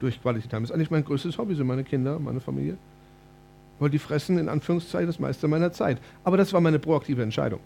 durch 0.00 0.20
Qualität 0.20 0.52
Das 0.52 0.62
ist 0.62 0.72
eigentlich 0.72 0.90
mein 0.90 1.04
größtes 1.04 1.38
Hobby, 1.38 1.54
sind 1.54 1.66
meine 1.66 1.84
Kinder, 1.84 2.18
meine 2.18 2.40
Familie. 2.40 2.76
Weil 3.78 3.90
die 3.90 3.98
fressen 3.98 4.38
in 4.38 4.48
Anführungszeichen 4.48 5.06
das 5.06 5.18
meiste 5.18 5.48
meiner 5.48 5.72
Zeit. 5.72 5.98
Aber 6.22 6.36
das 6.36 6.52
war 6.52 6.60
meine 6.60 6.78
proaktive 6.78 7.22
Entscheidung 7.22 7.60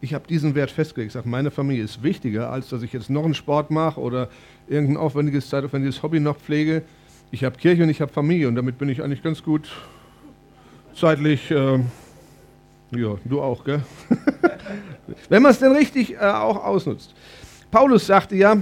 ich 0.00 0.14
habe 0.14 0.26
diesen 0.26 0.54
Wert 0.54 0.70
festgelegt. 0.70 1.10
Ich 1.10 1.12
sage, 1.14 1.28
meine 1.28 1.50
Familie 1.50 1.84
ist 1.84 2.02
wichtiger, 2.02 2.50
als 2.50 2.68
dass 2.68 2.82
ich 2.82 2.92
jetzt 2.92 3.10
noch 3.10 3.24
einen 3.24 3.34
Sport 3.34 3.70
mache 3.70 4.00
oder 4.00 4.28
irgendein 4.68 4.96
aufwendiges, 4.96 5.48
zeitaufwendiges 5.48 6.02
Hobby 6.02 6.20
noch 6.20 6.36
pflege. 6.36 6.82
Ich 7.30 7.44
habe 7.44 7.56
Kirche 7.56 7.82
und 7.82 7.88
ich 7.88 8.00
habe 8.00 8.12
Familie 8.12 8.48
und 8.48 8.54
damit 8.54 8.78
bin 8.78 8.88
ich 8.88 9.02
eigentlich 9.02 9.22
ganz 9.22 9.42
gut 9.42 9.68
zeitlich. 10.94 11.50
Äh, 11.50 11.80
ja, 12.92 13.16
du 13.24 13.40
auch, 13.40 13.64
gell? 13.64 13.82
Wenn 15.28 15.42
man 15.42 15.50
es 15.50 15.58
denn 15.58 15.72
richtig 15.72 16.14
äh, 16.14 16.18
auch 16.18 16.62
ausnutzt. 16.62 17.14
Paulus 17.70 18.06
sagte 18.06 18.36
ja, 18.36 18.56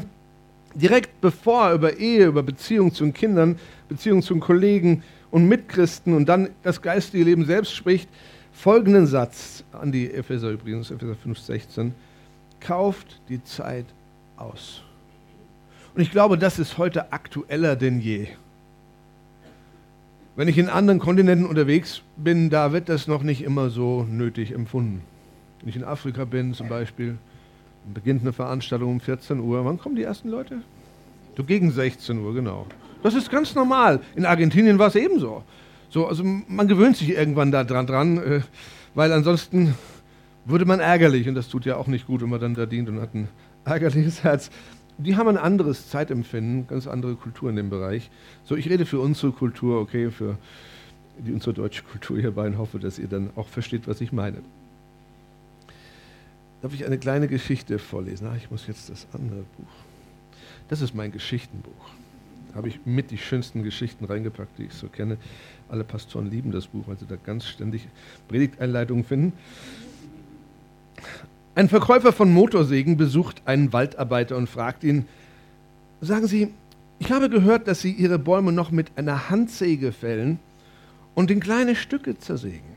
direkt 0.74 1.20
bevor 1.20 1.68
er 1.68 1.74
über 1.74 1.96
Ehe, 1.98 2.26
über 2.26 2.42
Beziehung 2.42 2.92
zu 2.92 3.04
den 3.04 3.14
Kindern, 3.14 3.58
Beziehung 3.88 4.22
zu 4.22 4.34
den 4.34 4.40
Kollegen 4.40 5.02
und 5.30 5.48
Mitchristen 5.48 6.14
und 6.14 6.28
dann 6.28 6.50
das 6.62 6.82
geistige 6.82 7.24
Leben 7.24 7.44
selbst 7.44 7.74
spricht, 7.74 8.08
folgenden 8.52 9.06
Satz 9.06 9.64
an 9.72 9.92
die 9.92 10.12
Epheser 10.12 10.50
übrigens, 10.50 10.90
Epheser 10.90 11.16
5,16. 11.26 11.92
Kauft 12.60 13.20
die 13.28 13.42
Zeit 13.42 13.86
aus. 14.36 14.82
Und 15.94 16.02
ich 16.02 16.10
glaube, 16.10 16.38
das 16.38 16.58
ist 16.58 16.78
heute 16.78 17.12
aktueller 17.12 17.76
denn 17.76 18.00
je. 18.00 18.28
Wenn 20.36 20.48
ich 20.48 20.58
in 20.58 20.68
anderen 20.68 20.98
Kontinenten 20.98 21.46
unterwegs 21.46 22.02
bin, 22.16 22.50
da 22.50 22.72
wird 22.72 22.88
das 22.88 23.06
noch 23.06 23.22
nicht 23.22 23.42
immer 23.42 23.70
so 23.70 24.02
nötig 24.02 24.52
empfunden. 24.52 25.02
Wenn 25.60 25.68
ich 25.68 25.76
in 25.76 25.84
Afrika 25.84 26.24
bin 26.24 26.54
zum 26.54 26.68
Beispiel, 26.68 27.18
beginnt 27.92 28.22
eine 28.22 28.32
Veranstaltung 28.32 28.92
um 28.92 29.00
14 29.00 29.40
Uhr. 29.40 29.64
Wann 29.64 29.78
kommen 29.78 29.96
die 29.96 30.02
ersten 30.02 30.28
Leute? 30.28 30.62
So 31.36 31.44
gegen 31.44 31.70
16 31.70 32.18
Uhr, 32.18 32.34
genau. 32.34 32.66
Das 33.02 33.14
ist 33.14 33.30
ganz 33.30 33.54
normal. 33.54 34.00
In 34.14 34.24
Argentinien 34.24 34.78
war 34.78 34.88
es 34.88 34.94
ebenso. 34.94 35.42
So, 35.90 36.06
also 36.06 36.24
man 36.24 36.68
gewöhnt 36.68 36.96
sich 36.96 37.10
irgendwann 37.10 37.50
da 37.50 37.64
dran, 37.64 37.86
dran 37.86 38.18
äh, 38.18 38.40
weil 38.94 39.12
ansonsten 39.12 39.74
würde 40.44 40.64
man 40.64 40.80
ärgerlich, 40.80 41.28
und 41.28 41.34
das 41.34 41.48
tut 41.48 41.64
ja 41.64 41.76
auch 41.76 41.86
nicht 41.86 42.06
gut, 42.06 42.22
wenn 42.22 42.28
man 42.28 42.40
dann 42.40 42.54
da 42.54 42.66
dient 42.66 42.88
und 42.88 43.00
hat 43.00 43.14
ein 43.14 43.28
ärgerliches 43.64 44.24
Herz. 44.24 44.50
Die 44.98 45.16
haben 45.16 45.28
ein 45.28 45.38
anderes 45.38 45.88
Zeitempfinden, 45.88 46.66
ganz 46.66 46.86
andere 46.86 47.14
Kultur 47.16 47.50
in 47.50 47.56
dem 47.56 47.70
Bereich. 47.70 48.10
So, 48.44 48.54
ich 48.54 48.68
rede 48.68 48.86
für 48.86 49.00
unsere 49.00 49.32
Kultur, 49.32 49.80
okay, 49.80 50.10
für 50.10 50.38
die, 51.18 51.32
unsere 51.32 51.52
deutsche 51.52 51.82
Kultur 51.82 52.18
hierbei 52.18 52.46
und 52.46 52.58
hoffe, 52.58 52.78
dass 52.78 52.98
ihr 52.98 53.08
dann 53.08 53.30
auch 53.36 53.48
versteht, 53.48 53.88
was 53.88 54.00
ich 54.00 54.12
meine. 54.12 54.38
Darf 56.64 56.72
ich 56.72 56.86
eine 56.86 56.96
kleine 56.96 57.28
Geschichte 57.28 57.78
vorlesen? 57.78 58.26
Ach, 58.32 58.36
ich 58.38 58.50
muss 58.50 58.66
jetzt 58.66 58.88
das 58.88 59.06
andere 59.12 59.40
Buch. 59.58 59.68
Das 60.70 60.80
ist 60.80 60.94
mein 60.94 61.12
Geschichtenbuch. 61.12 61.90
Da 62.48 62.54
habe 62.54 62.68
ich 62.68 62.80
mit 62.86 63.10
die 63.10 63.18
schönsten 63.18 63.62
Geschichten 63.62 64.06
reingepackt, 64.06 64.56
die 64.56 64.62
ich 64.62 64.72
so 64.72 64.88
kenne. 64.88 65.18
Alle 65.68 65.84
Pastoren 65.84 66.30
lieben 66.30 66.52
das 66.52 66.66
Buch, 66.68 66.84
weil 66.86 66.96
sie 66.98 67.04
da 67.04 67.16
ganz 67.16 67.44
ständig 67.46 67.86
Predigteinleitungen 68.28 69.04
finden. 69.04 69.34
Ein 71.54 71.68
Verkäufer 71.68 72.14
von 72.14 72.32
Motorsägen 72.32 72.96
besucht 72.96 73.42
einen 73.44 73.74
Waldarbeiter 73.74 74.34
und 74.38 74.48
fragt 74.48 74.84
ihn, 74.84 75.04
sagen 76.00 76.26
Sie, 76.26 76.48
ich 76.98 77.12
habe 77.12 77.28
gehört, 77.28 77.68
dass 77.68 77.82
Sie 77.82 77.92
Ihre 77.92 78.18
Bäume 78.18 78.52
noch 78.52 78.70
mit 78.70 78.96
einer 78.96 79.28
Handsäge 79.28 79.92
fällen 79.92 80.38
und 81.14 81.30
in 81.30 81.40
kleine 81.40 81.76
Stücke 81.76 82.18
zersägen. 82.18 82.72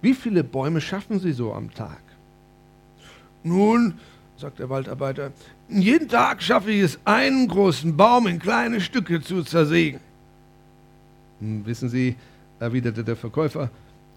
Wie 0.00 0.14
viele 0.14 0.44
Bäume 0.44 0.80
schaffen 0.80 1.18
Sie 1.18 1.32
so 1.32 1.52
am 1.52 1.74
Tag? 1.74 1.98
Nun, 3.44 3.94
sagt 4.36 4.58
der 4.58 4.70
Waldarbeiter, 4.70 5.32
jeden 5.68 6.08
Tag 6.08 6.42
schaffe 6.42 6.70
ich 6.70 6.82
es, 6.82 6.98
einen 7.04 7.48
großen 7.48 7.96
Baum 7.96 8.26
in 8.26 8.38
kleine 8.38 8.80
Stücke 8.80 9.20
zu 9.20 9.42
zersägen. 9.42 10.00
Hm, 11.40 11.64
wissen 11.66 11.88
Sie, 11.88 12.16
erwiderte 12.60 13.04
der 13.04 13.16
Verkäufer, 13.16 13.70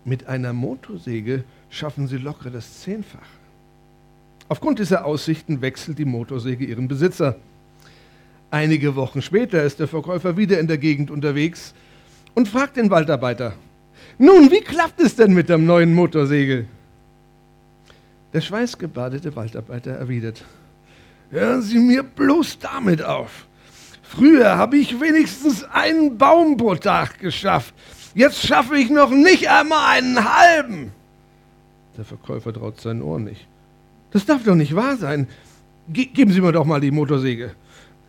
mit 0.04 0.28
einer 0.28 0.54
Motorsäge 0.54 1.44
schaffen 1.70 2.08
Sie 2.08 2.18
locker 2.18 2.50
das 2.50 2.82
Zehnfache. 2.82 3.26
Aufgrund 4.48 4.78
dieser 4.78 5.06
Aussichten 5.06 5.62
wechselt 5.62 5.98
die 5.98 6.06
Motorsäge 6.06 6.66
ihren 6.66 6.88
Besitzer. 6.88 7.38
Einige 8.52 8.96
Wochen 8.96 9.24
später 9.24 9.64
ist 9.64 9.80
der 9.80 9.88
Verkäufer 9.88 10.38
wieder 10.38 10.60
in 10.60 10.68
der 10.68 10.78
Gegend 10.78 11.10
unterwegs 11.10 11.74
und 12.36 12.48
fragt 12.48 12.78
den 12.78 12.92
Waldarbeiter, 12.92 13.54
nun, 14.18 14.52
wie 14.52 14.62
klappt 14.62 15.02
es 15.02 15.16
denn 15.16 15.34
mit 15.34 15.50
der 15.50 15.58
neuen 15.58 15.94
Motorsäge? 15.94 16.68
Der 18.36 18.42
schweißgebadete 18.42 19.34
Waldarbeiter 19.38 19.92
erwidert, 19.92 20.44
hören 21.30 21.62
Sie 21.62 21.80
mir 21.80 22.04
bloß 22.04 22.60
damit 22.60 23.02
auf. 23.02 23.48
Früher 24.04 24.58
habe 24.58 24.76
ich 24.76 25.00
wenigstens 25.00 25.64
einen 25.64 26.18
Baum 26.18 26.58
pro 26.58 26.76
Tag 26.76 27.20
geschafft. 27.20 27.74
Jetzt 28.14 28.46
schaffe 28.46 28.76
ich 28.76 28.90
noch 28.90 29.10
nicht 29.10 29.48
einmal 29.48 29.96
einen 29.96 30.18
halben. 30.22 30.92
Der 31.96 32.04
Verkäufer 32.04 32.52
traut 32.52 32.82
seinen 32.82 33.04
Ohren 33.04 33.24
nicht. 33.24 33.48
Das 34.12 34.26
darf 34.26 34.44
doch 34.44 34.56
nicht 34.56 34.76
wahr 34.76 34.98
sein. 34.98 35.30
Ge 35.88 36.04
geben 36.08 36.34
Sie 36.34 36.42
mir 36.42 36.52
doch 36.52 36.66
mal 36.66 36.82
die 36.82 36.92
Motorsäge. 36.92 37.56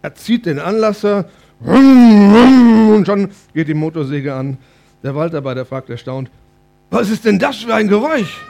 Er 0.02 0.14
zieht 0.16 0.46
den 0.46 0.58
Anlasser 0.58 1.26
und 1.60 3.04
schon 3.06 3.28
geht 3.54 3.68
die 3.68 3.74
Motorsäge 3.74 4.34
an. 4.34 4.58
Der 5.04 5.14
Waldarbeiter 5.14 5.64
fragt 5.64 5.88
erstaunt, 5.88 6.32
was 6.90 7.10
ist 7.10 7.24
denn 7.24 7.38
das 7.38 7.58
für 7.58 7.74
ein 7.74 7.86
Geräusch? 7.86 8.40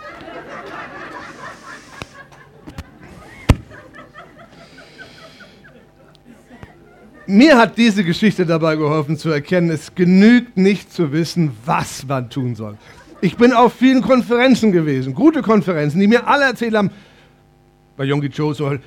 Mir 7.28 7.58
hat 7.58 7.76
diese 7.76 8.04
Geschichte 8.04 8.46
dabei 8.46 8.76
geholfen 8.76 9.16
zu 9.16 9.30
erkennen, 9.30 9.70
es 9.70 9.92
genügt 9.96 10.56
nicht 10.56 10.92
zu 10.92 11.12
wissen, 11.12 11.50
was 11.64 12.06
man 12.06 12.30
tun 12.30 12.54
soll. 12.54 12.76
Ich 13.20 13.36
bin 13.36 13.52
auf 13.52 13.72
vielen 13.72 14.00
Konferenzen 14.00 14.70
gewesen, 14.70 15.12
gute 15.12 15.42
Konferenzen, 15.42 15.98
die 15.98 16.06
mir 16.06 16.28
alle 16.28 16.44
erzählt 16.44 16.76
haben, 16.76 16.90
bei 17.96 18.04
Yonggi 18.04 18.30
Cho 18.30 18.52
soll 18.52 18.80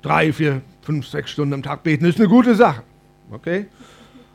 drei, 0.00 0.32
vier, 0.32 0.62
fünf, 0.80 1.06
sechs 1.06 1.30
Stunden 1.30 1.52
am 1.52 1.62
Tag 1.62 1.82
beten, 1.82 2.06
ist 2.06 2.18
eine 2.18 2.28
gute 2.28 2.54
Sache. 2.54 2.82
Okay? 3.30 3.66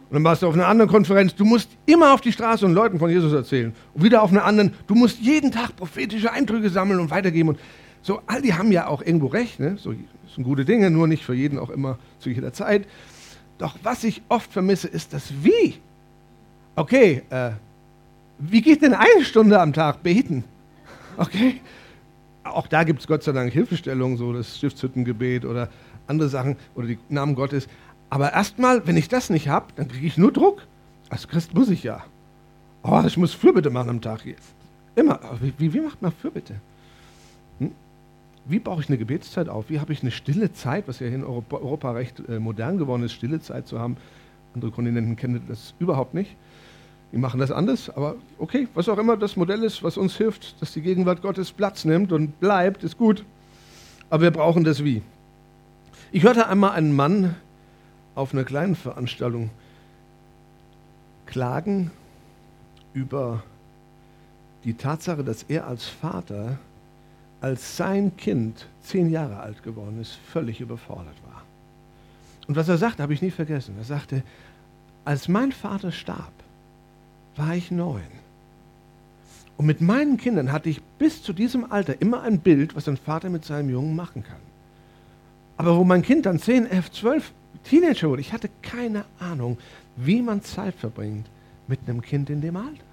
Und 0.10 0.16
dann 0.16 0.24
warst 0.24 0.44
du 0.44 0.48
auf 0.48 0.54
einer 0.54 0.68
anderen 0.68 0.90
Konferenz, 0.92 1.34
du 1.34 1.46
musst 1.46 1.70
immer 1.88 2.14
auf 2.14 2.22
die 2.22 2.32
Straße 2.32 2.66
und 2.66 2.74
Leuten 2.74 3.00
von 3.00 3.10
Jesus 3.10 3.34
erzählen. 3.34 3.74
Und 3.96 4.04
wieder 4.04 4.22
auf 4.22 4.32
einer 4.32 4.46
anderen, 4.46 4.74
du 4.86 4.94
musst 4.94 5.20
jeden 5.22 5.52
Tag 5.52 5.76
prophetische 5.76 6.32
Eindrücke 6.32 6.70
sammeln 6.70 7.00
und 7.00 7.10
weitergeben. 7.10 7.50
Und 7.50 7.60
so, 8.04 8.22
all 8.28 8.44
die 8.44 8.54
haben 8.54 8.72
ja 8.72 8.88
auch 8.88 9.02
irgendwo 9.02 9.28
recht, 9.28 9.60
ne? 9.60 9.78
So, 9.78 9.92
das 9.92 10.36
sind 10.36 10.44
gute 10.44 10.66
Dinge, 10.66 10.92
nur 10.92 11.08
nicht 11.08 11.24
für 11.24 11.34
jeden 11.34 11.58
auch 11.58 11.70
immer 11.70 11.98
zu 12.20 12.30
jeder 12.30 12.54
Zeit. 12.54 12.86
Doch 13.60 13.78
was 13.84 14.04
ich 14.04 14.24
oft 14.30 14.52
vermisse, 14.52 14.88
ist 14.88 15.14
das 15.14 15.32
Wie. 15.44 15.76
Okay, 16.76 17.22
äh, 17.30 17.52
wie 18.40 18.62
geht 18.62 18.82
denn 18.82 18.94
eine 18.94 19.24
Stunde 19.24 19.60
am 19.60 19.74
Tag 19.74 20.02
beten? 20.02 20.46
Okay, 21.18 21.60
auch 22.46 22.68
da 22.68 22.84
gibt 22.86 23.02
es 23.02 23.08
Gott 23.08 23.22
sei 23.22 23.34
Dank 23.34 23.52
Hilfestellungen, 23.52 24.18
so 24.18 24.32
das 24.32 24.58
Stiftshüttengebet 24.58 25.44
oder 25.44 25.68
andere 26.08 26.30
Sachen 26.30 26.56
oder 26.74 26.88
die 26.88 26.98
Namen 27.10 27.36
Gottes. 27.36 27.68
Aber 28.10 28.32
erstmal, 28.32 28.88
wenn 28.88 28.96
ich 28.96 29.10
das 29.10 29.30
nicht 29.30 29.50
habe, 29.50 29.68
dann 29.76 29.90
kriege 29.90 30.08
ich 30.08 30.18
nur 30.18 30.32
Druck. 30.32 30.66
Als 31.10 31.28
Christ 31.28 31.54
muss 31.54 31.70
ich 31.70 31.84
ja. 31.84 32.04
Oh, 32.82 33.04
ich 33.06 33.18
muss 33.18 33.34
Fürbitte 33.34 33.70
machen 33.70 33.90
am 33.90 34.02
Tag. 34.02 34.22
Immer. 34.96 35.20
Wie, 35.58 35.74
wie 35.74 35.82
macht 35.82 36.02
man 36.02 36.14
Fürbitte? 36.14 36.56
Wie 38.50 38.60
baue 38.60 38.82
ich 38.82 38.90
eine 38.90 38.98
Gebetszeit 38.98 39.48
auf? 39.48 39.70
Wie 39.70 39.80
habe 39.80 39.94
ich 39.94 40.02
eine 40.02 40.12
stille 40.12 40.52
Zeit, 40.52 40.88
was 40.88 41.00
ja 41.00 41.08
hier 41.08 41.16
in 41.16 41.24
Europa, 41.24 41.92
recht 41.92 42.22
äh, 42.28 42.40
modern 42.40 42.78
geworden 42.78 43.04
ist, 43.04 43.14
stille 43.14 43.40
Zeit 43.40 43.68
zu 43.68 43.80
haben? 43.80 43.98
Andere 44.56 44.72
Kontinenten 44.72 45.16
kennen 45.16 45.42
das 45.48 45.76
überhaupt 45.80 46.14
nicht. 46.14 46.36
Die 47.12 47.18
machen 47.18 47.40
das 47.40 47.52
anders, 47.52 47.90
aber 47.90 48.16
okay, 48.38 48.68
was 48.74 48.88
auch 48.88 48.98
immer 48.98 49.18
das 49.18 49.36
Modell 49.36 49.64
ist, 49.64 49.84
was 49.84 49.98
uns 49.98 50.16
hilft, 50.16 50.62
dass 50.62 50.74
die 50.74 50.82
Gegenwart 50.82 51.22
Gottes 51.22 51.52
Platz 51.52 51.86
nimmt 51.86 52.12
und 52.12 52.40
bleibt, 52.40 52.84
ist 52.84 52.98
gut. 52.98 53.24
Aber 54.10 54.24
wir 54.24 54.32
brauchen 54.32 54.64
das 54.64 54.84
Wie. 54.84 55.02
Ich 56.12 56.24
hörte 56.24 56.48
einmal 56.48 56.72
einen 56.72 56.96
Mann 56.96 57.36
auf 58.16 58.34
einer 58.34 58.44
kleinen 58.44 58.76
Veranstaltung 58.76 59.50
klagen 61.26 61.92
über 62.94 63.44
die 64.64 64.74
Tatsache, 64.74 65.24
dass 65.24 65.44
er 65.44 65.68
als 65.68 65.88
Vater 65.88 66.58
als 67.42 67.78
sein 67.78 68.16
Kind 68.18 68.68
zehn 68.82 69.10
Jahre 69.10 69.40
alt 69.40 69.64
geworden 69.64 70.00
ist, 70.02 70.18
völlig 70.32 70.62
überfordert 70.62 71.16
war. 71.26 71.44
Und 72.48 72.56
was 72.56 72.68
er 72.68 72.78
sagte, 72.78 73.04
habe 73.04 73.14
ich 73.14 73.22
nie 73.22 73.32
vergessen. 73.32 73.76
Er 73.78 73.84
sagte, 73.84 74.24
als 75.06 75.28
mein 75.28 75.52
Vater 75.52 75.92
starb, 75.92 76.34
war 77.36 77.56
ich 77.56 77.72
neun. 77.72 78.02
Und 79.58 79.66
mit 79.66 79.82
meinen 79.82 80.18
Kindern 80.18 80.52
hatte 80.52 80.70
ich 80.70 80.82
bis 81.00 81.22
zu 81.22 81.34
diesem 81.34 81.72
Alter 81.72 82.02
immer 82.02 82.22
ein 82.22 82.40
Bild, 82.40 82.76
was 82.76 82.88
ein 82.88 82.98
Vater 82.98 83.30
mit 83.30 83.46
seinem 83.46 83.70
Jungen 83.70 83.96
machen 83.96 84.24
kann. 84.24 84.40
Aber 85.58 85.78
wo 85.78 85.84
mein 85.84 86.02
Kind 86.02 86.26
dann 86.26 86.40
10, 86.40 86.66
11, 86.66 86.92
12 86.92 87.32
Teenager 87.66 88.10
wurde, 88.10 88.22
ich 88.22 88.32
hatte 88.32 88.50
keine 88.62 89.04
Ahnung, 89.20 89.58
wie 89.98 90.22
man 90.22 90.42
Zeit 90.42 90.76
verbringt 90.76 91.28
mit 91.68 91.82
einem 91.86 92.02
Kind 92.02 92.30
in 92.30 92.42
dem 92.42 92.56
Alter. 92.56 92.89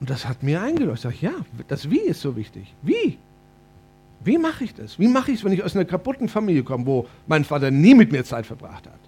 Und 0.00 0.08
das 0.08 0.26
hat 0.26 0.42
mir 0.42 0.62
eingeleuchtet. 0.62 1.12
Ich 1.12 1.20
sage, 1.20 1.34
ja, 1.34 1.44
das 1.68 1.90
Wie 1.90 2.00
ist 2.00 2.22
so 2.22 2.34
wichtig. 2.34 2.74
Wie? 2.82 3.18
Wie 4.24 4.38
mache 4.38 4.64
ich 4.64 4.74
das? 4.74 4.98
Wie 4.98 5.08
mache 5.08 5.30
ich 5.30 5.38
es, 5.38 5.44
wenn 5.44 5.52
ich 5.52 5.62
aus 5.62 5.74
einer 5.74 5.84
kaputten 5.84 6.28
Familie 6.28 6.62
komme, 6.62 6.86
wo 6.86 7.06
mein 7.26 7.44
Vater 7.44 7.70
nie 7.70 7.94
mit 7.94 8.12
mir 8.12 8.24
Zeit 8.24 8.46
verbracht 8.46 8.86
hat? 8.86 8.98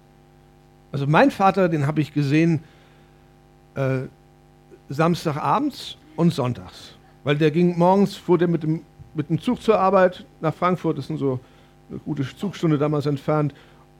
Also 0.91 1.07
mein 1.07 1.31
Vater, 1.31 1.69
den 1.69 1.87
habe 1.87 2.01
ich 2.01 2.13
gesehen 2.13 2.59
äh, 3.75 4.01
Samstagabends 4.89 5.97
und 6.15 6.33
sonntags. 6.33 6.93
Weil 7.23 7.37
der 7.37 7.51
ging 7.51 7.77
morgens, 7.77 8.15
fuhr 8.15 8.37
der 8.37 8.47
mit 8.47 8.63
dem, 8.63 8.81
mit 9.13 9.29
dem 9.29 9.39
Zug 9.39 9.61
zur 9.61 9.79
Arbeit 9.79 10.25
nach 10.41 10.53
Frankfurt, 10.53 10.97
das 10.97 11.07
sind 11.07 11.17
so 11.17 11.39
eine 11.89 11.99
gute 11.99 12.23
Zugstunde 12.23 12.77
damals 12.77 13.05
entfernt. 13.05 13.53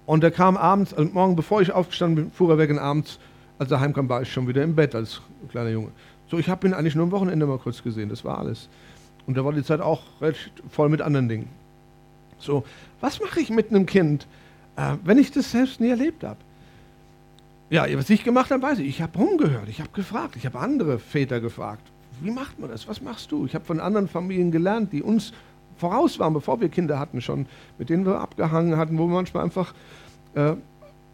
Und 0.06 0.22
der 0.22 0.32
kam 0.32 0.58
abends, 0.58 0.94
also 0.94 1.10
morgen 1.12 1.36
bevor 1.36 1.62
ich 1.62 1.72
aufgestanden 1.72 2.26
bin, 2.26 2.32
fuhr 2.32 2.52
er 2.52 2.58
weg 2.58 2.70
und 2.70 2.80
abends, 2.80 3.20
als 3.58 3.72
er 3.72 3.80
heimkam, 3.80 4.10
war 4.10 4.22
ich 4.22 4.32
schon 4.32 4.48
wieder 4.48 4.64
im 4.64 4.76
Bett 4.76 4.94
als 4.94 5.22
kleiner 5.50 5.70
Junge. 5.70 5.90
So, 6.30 6.38
ich 6.38 6.50
habe 6.50 6.68
ihn 6.68 6.74
eigentlich 6.74 6.96
nur 6.96 7.06
am 7.06 7.12
Wochenende 7.12 7.46
mal 7.46 7.58
kurz 7.58 7.84
gesehen, 7.84 8.10
das 8.10 8.24
war 8.24 8.40
alles. 8.40 8.70
Und 9.28 9.38
da 9.38 9.46
war 9.46 9.54
die 9.54 9.64
Zeit 9.64 9.82
auch 9.82 10.02
recht 10.22 10.52
voll 10.70 10.90
mit 10.90 11.02
anderen 11.02 11.30
Dingen. 11.30 11.50
So, 12.40 12.66
was 13.00 13.22
mache 13.22 13.40
ich 13.40 13.50
mit 13.50 13.70
einem 13.70 13.86
Kind, 13.86 14.28
äh, 14.76 14.96
wenn 15.04 15.18
ich 15.18 15.32
das 15.32 15.52
selbst 15.52 15.80
nie 15.80 15.90
erlebt 15.90 16.24
habe? 16.24 16.40
Ja, 17.70 17.86
was 17.98 18.10
ich 18.10 18.24
gemacht 18.24 18.52
habe, 18.52 18.62
weiß 18.62 18.80
ich. 18.80 18.88
Ich 18.88 19.02
habe 19.02 19.18
rumgehört, 19.18 19.68
ich 19.68 19.80
habe 19.80 19.90
gefragt, 19.94 20.36
ich 20.36 20.46
habe 20.46 20.60
andere 20.60 21.00
Väter 21.00 21.40
gefragt. 21.40 21.82
Wie 22.22 22.32
macht 22.32 22.60
man 22.60 22.70
das? 22.70 22.88
Was 22.88 23.02
machst 23.02 23.32
du? 23.32 23.46
Ich 23.46 23.56
habe 23.56 23.66
von 23.66 23.80
anderen 23.80 24.08
Familien 24.08 24.52
gelernt, 24.52 24.94
die 24.94 25.02
uns 25.02 25.34
voraus 25.78 26.20
waren, 26.20 26.34
bevor 26.34 26.62
wir 26.62 26.70
Kinder 26.70 27.00
hatten 27.00 27.22
schon, 27.22 27.48
mit 27.78 27.90
denen 27.90 28.06
wir 28.06 28.20
abgehangen 28.20 28.78
hatten, 28.78 28.98
wo 28.98 29.08
wir 29.08 29.16
manchmal 29.16 29.44
einfach 29.44 29.74
äh, 30.36 30.54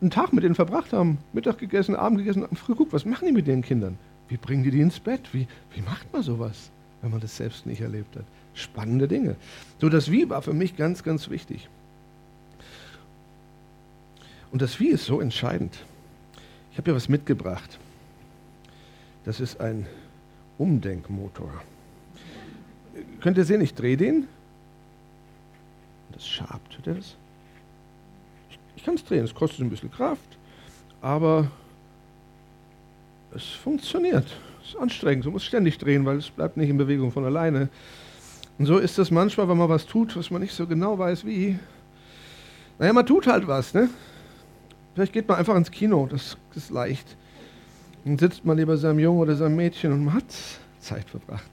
einen 0.01 0.11
Tag 0.11 0.33
mit 0.33 0.43
denen 0.43 0.55
verbracht 0.55 0.93
haben, 0.93 1.19
Mittag 1.33 1.57
gegessen, 1.59 1.95
Abend 1.95 2.19
gegessen, 2.19 2.45
früh 2.55 2.73
geguckt, 2.73 2.93
was 2.93 3.05
machen 3.05 3.27
die 3.27 3.31
mit 3.31 3.47
den 3.47 3.61
Kindern? 3.61 3.97
Wie 4.29 4.37
bringen 4.37 4.63
die 4.63 4.71
die 4.71 4.81
ins 4.81 4.99
Bett? 4.99 5.33
Wie, 5.33 5.47
wie 5.73 5.81
macht 5.81 6.11
man 6.13 6.21
sowas, 6.21 6.69
wenn 7.01 7.11
man 7.11 7.19
das 7.19 7.35
selbst 7.35 7.65
nicht 7.65 7.81
erlebt 7.81 8.15
hat? 8.15 8.25
Spannende 8.53 9.07
Dinge. 9.07 9.35
So, 9.79 9.89
das 9.89 10.11
Wie 10.11 10.29
war 10.29 10.41
für 10.41 10.53
mich 10.53 10.77
ganz, 10.77 11.03
ganz 11.03 11.29
wichtig. 11.29 11.67
Und 14.51 14.61
das 14.61 14.79
Wie 14.79 14.89
ist 14.89 15.05
so 15.05 15.19
entscheidend. 15.19 15.77
Ich 16.71 16.77
habe 16.77 16.91
hier 16.91 16.95
was 16.95 17.09
mitgebracht. 17.09 17.79
Das 19.25 19.39
ist 19.39 19.59
ein 19.59 19.85
Umdenkmotor. 20.57 21.51
Könnt 23.21 23.37
ihr 23.37 23.45
sehen, 23.45 23.61
ich 23.61 23.73
drehe 23.73 23.97
den. 23.97 24.27
Das 26.11 26.27
schabt. 26.27 26.77
Hört 26.77 26.87
ihr 26.87 26.95
das? 26.95 27.15
Ich, 28.49 28.59
ich 28.77 28.83
kann 28.83 28.95
es 28.95 29.03
drehen, 29.03 29.23
es 29.23 29.33
kostet 29.33 29.61
ein 29.61 29.69
bisschen 29.69 29.91
Kraft, 29.91 30.37
aber 31.01 31.51
es 33.35 33.45
funktioniert. 33.45 34.25
Es 34.61 34.69
ist 34.69 34.77
anstrengend, 34.77 35.25
du 35.25 35.31
musst 35.31 35.45
ständig 35.45 35.77
drehen, 35.77 36.05
weil 36.05 36.17
es 36.17 36.29
bleibt 36.29 36.57
nicht 36.57 36.69
in 36.69 36.77
Bewegung 36.77 37.11
von 37.11 37.25
alleine. 37.25 37.69
Und 38.57 38.65
so 38.65 38.77
ist 38.77 38.99
es 38.99 39.09
manchmal, 39.11 39.47
wenn 39.47 39.57
man 39.57 39.69
was 39.69 39.85
tut, 39.85 40.15
was 40.17 40.31
man 40.31 40.41
nicht 40.41 40.53
so 40.53 40.67
genau 40.67 40.97
weiß, 40.97 41.25
wie. 41.25 41.57
Naja, 42.77 42.93
man 42.93 43.05
tut 43.05 43.27
halt 43.27 43.47
was, 43.47 43.73
ne? 43.73 43.89
Vielleicht 44.93 45.13
geht 45.13 45.27
man 45.27 45.37
einfach 45.37 45.55
ins 45.55 45.71
Kino, 45.71 46.07
das 46.09 46.37
ist 46.55 46.71
leicht. 46.71 47.15
Dann 48.03 48.17
sitzt 48.17 48.43
man 48.43 48.57
lieber 48.57 48.75
seinem 48.77 48.99
Jungen 48.99 49.19
oder 49.19 49.35
seinem 49.35 49.55
Mädchen 49.55 49.93
und 49.93 50.05
man 50.05 50.15
hat 50.15 50.25
Zeit 50.79 51.09
verbracht. 51.09 51.49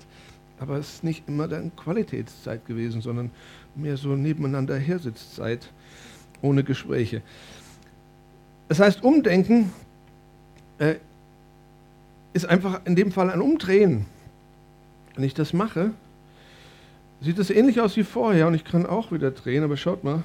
Aber 0.59 0.79
es 0.79 0.95
ist 0.95 1.05
nicht 1.05 1.29
immer 1.29 1.47
dann 1.49 1.75
Qualitätszeit 1.77 2.65
gewesen, 2.67 3.03
sondern 3.03 3.31
mehr 3.75 3.97
so 3.97 4.17
nebeneinander 4.17 4.77
Hersitzzeit 4.77 5.71
ohne 6.43 6.65
Gespräche. 6.65 7.23
Das 8.69 8.81
heißt, 8.81 9.05
Umdenken 9.05 9.73
äh, 10.79 10.97
ist 12.37 12.45
einfach 12.47 12.83
in 12.85 12.95
dem 12.95 13.11
Fall 13.11 13.31
ein 13.31 13.41
Umdrehen. 13.41 14.05
Wenn 15.15 15.25
ich 15.25 15.33
das 15.33 15.55
mache, 15.55 15.93
sieht 17.23 17.39
es 17.39 17.51
ähnlich 17.51 17.81
aus 17.81 17.97
wie 17.97 18.05
vorher 18.05 18.47
und 18.47 18.55
ich 18.55 18.65
kann 18.65 18.85
auch 18.85 19.11
wieder 19.11 19.31
drehen, 19.31 19.65
aber 19.65 19.79
schaut 19.79 20.05
mal. 20.05 20.23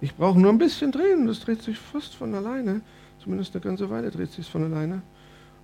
Ich 0.00 0.14
brauche 0.14 0.38
nur 0.38 0.52
ein 0.52 0.58
bisschen 0.58 0.92
drehen 0.92 1.22
und 1.22 1.26
das 1.26 1.40
dreht 1.40 1.62
sich 1.62 1.78
fast 1.78 2.14
von 2.14 2.32
alleine. 2.34 2.80
Zumindest 3.22 3.54
eine 3.54 3.64
ganze 3.64 3.90
Weile 3.90 4.10
dreht 4.10 4.30
sich 4.30 4.46
es 4.46 4.48
von 4.48 4.62
alleine. 4.62 5.02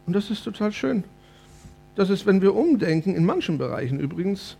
Und 0.06 0.14
das 0.14 0.30
ist 0.30 0.42
total 0.42 0.72
schön. 0.72 1.04
Das 1.94 2.10
ist, 2.10 2.26
wenn 2.26 2.42
wir 2.42 2.54
umdenken, 2.56 3.14
in 3.14 3.24
manchen 3.24 3.56
Bereichen 3.56 4.00
übrigens, 4.00 4.56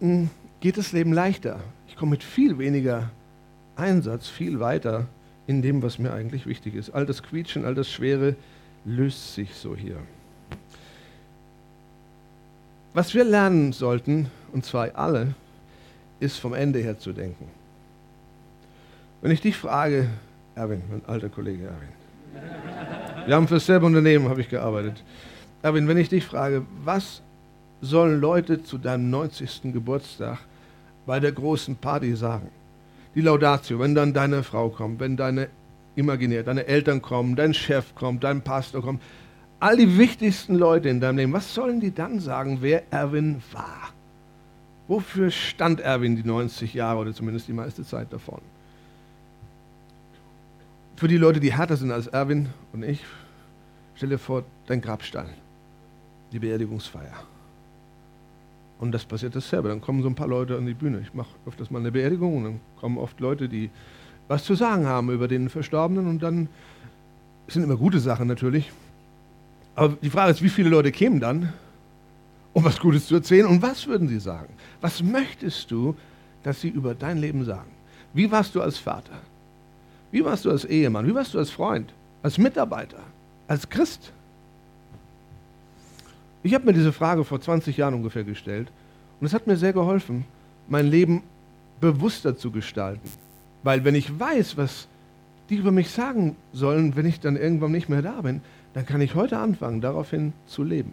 hm, 0.00 0.28
geht 0.60 0.76
das 0.76 0.92
Leben 0.92 1.12
leichter. 1.12 1.60
Ich 1.86 1.96
komme 1.96 2.10
mit 2.10 2.24
viel 2.24 2.58
weniger 2.58 3.10
Einsatz 3.76 4.26
viel 4.26 4.58
weiter 4.58 5.06
in 5.46 5.62
dem, 5.62 5.82
was 5.82 6.00
mir 6.00 6.12
eigentlich 6.12 6.46
wichtig 6.46 6.74
ist. 6.74 6.90
All 6.90 7.06
das 7.06 7.22
Quietschen, 7.22 7.64
all 7.64 7.76
das 7.76 7.88
Schwere 7.88 8.34
löst 8.84 9.34
sich 9.34 9.54
so 9.54 9.76
hier. 9.76 9.96
Was 12.94 13.14
wir 13.14 13.24
lernen 13.24 13.72
sollten, 13.72 14.30
und 14.52 14.64
zwar 14.64 14.94
alle, 14.94 15.34
ist 16.20 16.38
vom 16.38 16.54
Ende 16.54 16.80
her 16.80 16.98
zu 16.98 17.12
denken. 17.12 17.48
Wenn 19.20 19.30
ich 19.30 19.40
dich 19.40 19.56
frage, 19.56 20.08
Erwin, 20.54 20.82
mein 20.90 21.02
alter 21.06 21.28
Kollege 21.28 21.64
Erwin, 21.64 21.98
wir 23.26 23.34
haben 23.34 23.48
für 23.48 23.54
dasselbe 23.54 23.86
Unternehmen, 23.86 24.28
habe 24.28 24.40
ich 24.40 24.48
gearbeitet. 24.48 25.02
Erwin, 25.62 25.86
wenn 25.88 25.98
ich 25.98 26.08
dich 26.08 26.24
frage, 26.24 26.64
was 26.84 27.20
sollen 27.80 28.20
Leute 28.20 28.62
zu 28.62 28.78
deinem 28.78 29.10
90. 29.10 29.72
Geburtstag 29.72 30.38
bei 31.06 31.20
der 31.20 31.32
großen 31.32 31.76
Party 31.76 32.14
sagen? 32.16 32.48
Die 33.14 33.20
Laudatio, 33.20 33.78
wenn 33.80 33.94
dann 33.94 34.12
deine 34.12 34.42
Frau 34.42 34.70
kommt, 34.70 35.00
wenn 35.00 35.16
deine 35.16 35.48
imaginär, 35.98 36.42
deine 36.44 36.66
Eltern 36.66 37.02
kommen, 37.02 37.36
dein 37.36 37.52
Chef 37.52 37.94
kommt, 37.94 38.24
dein 38.24 38.42
Pastor 38.42 38.82
kommt, 38.82 39.02
all 39.60 39.76
die 39.76 39.98
wichtigsten 39.98 40.54
Leute 40.54 40.88
in 40.88 41.00
deinem 41.00 41.18
Leben, 41.18 41.32
was 41.32 41.52
sollen 41.52 41.80
die 41.80 41.92
dann 41.92 42.20
sagen, 42.20 42.58
wer 42.60 42.90
Erwin 42.92 43.42
war? 43.52 43.92
Wofür 44.86 45.30
stand 45.30 45.80
Erwin 45.80 46.16
die 46.16 46.22
90 46.22 46.72
Jahre 46.72 47.00
oder 47.00 47.12
zumindest 47.12 47.48
die 47.48 47.52
meiste 47.52 47.84
Zeit 47.84 48.12
davon? 48.12 48.40
Für 50.96 51.08
die 51.08 51.18
Leute, 51.18 51.40
die 51.40 51.52
härter 51.52 51.76
sind 51.76 51.92
als 51.92 52.06
Erwin 52.06 52.48
und 52.72 52.82
ich, 52.82 53.04
stell 53.94 54.08
dir 54.08 54.18
vor, 54.18 54.44
dein 54.66 54.80
Grabstein, 54.80 55.28
die 56.32 56.38
Beerdigungsfeier. 56.38 57.14
Und 58.78 58.92
das 58.92 59.04
passiert 59.04 59.34
dasselbe. 59.34 59.68
Dann 59.68 59.80
kommen 59.80 60.02
so 60.02 60.08
ein 60.08 60.14
paar 60.14 60.28
Leute 60.28 60.56
an 60.56 60.64
die 60.64 60.74
Bühne. 60.74 61.00
Ich 61.00 61.12
mache 61.12 61.30
öfters 61.46 61.70
mal 61.70 61.80
eine 61.80 61.90
Beerdigung 61.90 62.36
und 62.36 62.44
dann 62.44 62.60
kommen 62.80 62.96
oft 62.96 63.18
Leute, 63.18 63.48
die 63.48 63.70
was 64.28 64.44
zu 64.44 64.54
sagen 64.54 64.86
haben 64.86 65.10
über 65.10 65.26
den 65.26 65.48
Verstorbenen 65.48 66.06
und 66.06 66.22
dann 66.22 66.48
sind 67.48 67.62
immer 67.62 67.76
gute 67.76 67.98
Sachen 67.98 68.28
natürlich. 68.28 68.70
Aber 69.74 69.96
die 70.02 70.10
Frage 70.10 70.32
ist, 70.32 70.42
wie 70.42 70.48
viele 70.48 70.68
Leute 70.68 70.92
kämen 70.92 71.18
dann, 71.18 71.52
um 72.52 72.64
was 72.64 72.78
Gutes 72.78 73.06
zu 73.06 73.14
erzählen 73.14 73.46
und 73.46 73.62
was 73.62 73.86
würden 73.86 74.08
sie 74.08 74.20
sagen? 74.20 74.52
Was 74.80 75.02
möchtest 75.02 75.70
du, 75.70 75.96
dass 76.42 76.60
sie 76.60 76.68
über 76.68 76.94
dein 76.94 77.18
Leben 77.18 77.44
sagen? 77.44 77.70
Wie 78.12 78.30
warst 78.30 78.54
du 78.54 78.60
als 78.60 78.76
Vater? 78.78 79.18
Wie 80.10 80.24
warst 80.24 80.44
du 80.44 80.50
als 80.50 80.64
Ehemann? 80.64 81.06
Wie 81.06 81.14
warst 81.14 81.34
du 81.34 81.38
als 81.38 81.50
Freund? 81.50 81.92
Als 82.22 82.38
Mitarbeiter? 82.38 83.00
Als 83.46 83.68
Christ? 83.68 84.12
Ich 86.42 86.54
habe 86.54 86.66
mir 86.66 86.72
diese 86.72 86.92
Frage 86.92 87.24
vor 87.24 87.40
20 87.40 87.76
Jahren 87.76 87.94
ungefähr 87.94 88.24
gestellt 88.24 88.70
und 89.20 89.26
es 89.26 89.34
hat 89.34 89.46
mir 89.46 89.56
sehr 89.56 89.72
geholfen, 89.72 90.24
mein 90.68 90.86
Leben 90.86 91.22
bewusster 91.80 92.36
zu 92.36 92.50
gestalten. 92.50 93.08
Weil 93.62 93.84
wenn 93.84 93.94
ich 93.94 94.18
weiß, 94.18 94.56
was 94.56 94.88
die 95.50 95.56
über 95.56 95.70
mich 95.70 95.90
sagen 95.90 96.36
sollen, 96.52 96.96
wenn 96.96 97.06
ich 97.06 97.20
dann 97.20 97.36
irgendwann 97.36 97.72
nicht 97.72 97.88
mehr 97.88 98.02
da 98.02 98.20
bin, 98.20 98.42
dann 98.74 98.86
kann 98.86 99.00
ich 99.00 99.14
heute 99.14 99.38
anfangen, 99.38 99.80
daraufhin 99.80 100.32
zu 100.46 100.62
leben. 100.62 100.92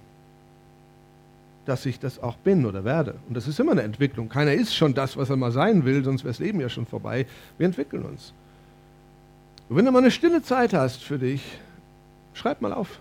Dass 1.66 1.86
ich 1.86 2.00
das 2.00 2.22
auch 2.22 2.38
bin 2.38 2.66
oder 2.66 2.84
werde. 2.84 3.16
Und 3.28 3.36
das 3.36 3.48
ist 3.48 3.60
immer 3.60 3.74
eine 3.74 3.82
Entwicklung. 3.82 4.30
Keiner 4.30 4.54
ist 4.54 4.76
schon 4.76 4.94
das, 4.94 5.18
was 5.18 5.30
er 5.30 5.36
mal 5.36 5.52
sein 5.52 5.84
will, 5.84 6.04
sonst 6.04 6.24
wäre 6.24 6.32
das 6.32 6.40
Leben 6.40 6.62
ja 6.62 6.70
schon 6.70 6.86
vorbei. 6.86 7.26
Wir 7.58 7.66
entwickeln 7.66 8.04
uns. 8.04 8.34
Und 9.68 9.78
wenn 9.78 9.86
du 9.86 9.92
mal 9.92 10.00
eine 10.00 10.12
stille 10.12 10.42
Zeit 10.42 10.74
hast 10.74 11.04
für 11.04 11.18
dich, 11.18 11.60
schreib 12.34 12.62
mal 12.62 12.72
auf. 12.72 13.00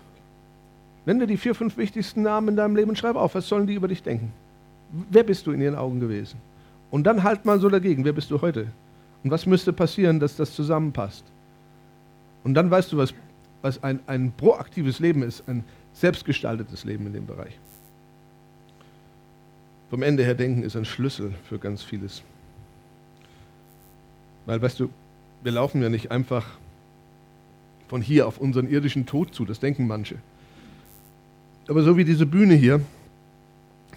Nenn 1.05 1.19
dir 1.19 1.27
die 1.27 1.37
vier, 1.37 1.53
fünf 1.53 1.77
wichtigsten 1.77 2.23
Namen 2.23 2.49
in 2.49 2.55
deinem 2.55 2.75
Leben 2.75 2.89
und 2.89 2.97
schreib 2.97 3.15
auf, 3.15 3.35
was 3.35 3.47
sollen 3.47 3.67
die 3.67 3.75
über 3.75 3.87
dich 3.87 4.01
denken? 4.01 4.33
Wer 5.09 5.23
bist 5.23 5.45
du 5.45 5.51
in 5.51 5.61
ihren 5.61 5.75
Augen 5.75 5.99
gewesen? 5.99 6.37
Und 6.89 7.03
dann 7.05 7.23
halt 7.23 7.45
mal 7.45 7.59
so 7.59 7.69
dagegen, 7.69 8.03
wer 8.03 8.13
bist 8.13 8.31
du 8.31 8.41
heute? 8.41 8.67
Und 9.25 9.31
was 9.31 9.47
müsste 9.47 9.73
passieren, 9.73 10.19
dass 10.19 10.35
das 10.35 10.53
zusammenpasst? 10.53 11.25
Und 12.43 12.53
dann 12.53 12.69
weißt 12.69 12.91
du, 12.91 12.97
was, 12.97 13.11
was 13.63 13.81
ein, 13.81 13.99
ein 14.05 14.31
proaktives 14.31 14.99
Leben 14.99 15.23
ist, 15.23 15.49
ein 15.49 15.63
selbstgestaltetes 15.93 16.83
Leben 16.83 17.07
in 17.07 17.13
dem 17.13 17.25
Bereich. 17.25 17.57
Vom 19.89 20.03
Ende 20.03 20.23
her 20.23 20.35
denken 20.35 20.61
ist 20.61 20.75
ein 20.75 20.85
Schlüssel 20.85 21.33
für 21.49 21.57
ganz 21.57 21.81
vieles. 21.81 22.21
Weil, 24.45 24.61
weißt 24.61 24.79
du, 24.79 24.91
wir 25.41 25.51
laufen 25.51 25.81
ja 25.81 25.89
nicht 25.89 26.11
einfach 26.11 26.45
von 27.87 28.03
hier 28.03 28.27
auf 28.27 28.37
unseren 28.37 28.69
irdischen 28.69 29.07
Tod 29.07 29.33
zu, 29.33 29.43
das 29.43 29.59
denken 29.59 29.87
manche. 29.87 30.17
Aber 31.67 31.81
so 31.81 31.97
wie 31.97 32.05
diese 32.05 32.27
Bühne 32.27 32.53
hier, 32.53 32.79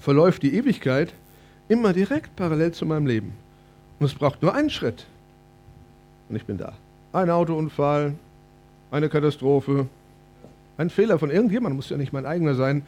verläuft 0.00 0.42
die 0.42 0.54
Ewigkeit 0.54 1.12
immer 1.68 1.92
direkt 1.92 2.34
parallel 2.34 2.72
zu 2.72 2.86
meinem 2.86 3.06
Leben. 3.06 3.34
Und 3.98 4.06
es 4.06 4.14
braucht 4.14 4.40
nur 4.40 4.54
einen 4.54 4.70
Schritt. 4.70 5.04
Und 6.28 6.36
ich 6.36 6.44
bin 6.44 6.58
da. 6.58 6.72
Ein 7.12 7.30
Autounfall, 7.30 8.14
eine 8.90 9.08
Katastrophe, 9.08 9.86
ein 10.76 10.90
Fehler 10.90 11.18
von 11.18 11.30
irgendjemandem, 11.30 11.76
muss 11.76 11.90
ja 11.90 11.96
nicht 11.96 12.12
mein 12.12 12.26
eigener 12.26 12.54
sein. 12.54 12.86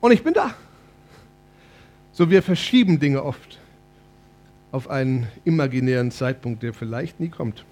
Und 0.00 0.12
ich 0.12 0.22
bin 0.22 0.34
da. 0.34 0.54
So 2.12 2.30
wir 2.30 2.42
verschieben 2.42 3.00
Dinge 3.00 3.24
oft 3.24 3.58
auf 4.70 4.88
einen 4.88 5.28
imaginären 5.44 6.10
Zeitpunkt, 6.10 6.62
der 6.62 6.72
vielleicht 6.72 7.20
nie 7.20 7.28
kommt. 7.28 7.64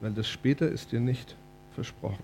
Weil 0.00 0.12
das 0.12 0.28
später 0.28 0.68
ist 0.68 0.92
dir 0.92 1.00
nicht 1.00 1.34
versprochen. 1.74 2.22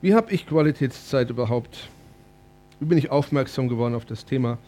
Wie 0.00 0.14
habe 0.14 0.32
ich 0.32 0.46
Qualitätszeit 0.46 1.30
überhaupt? 1.30 1.88
Wie 2.80 2.86
bin 2.86 2.98
ich 2.98 3.10
aufmerksam 3.10 3.68
geworden 3.68 3.94
auf 3.94 4.04
das 4.04 4.24
Thema? 4.24 4.58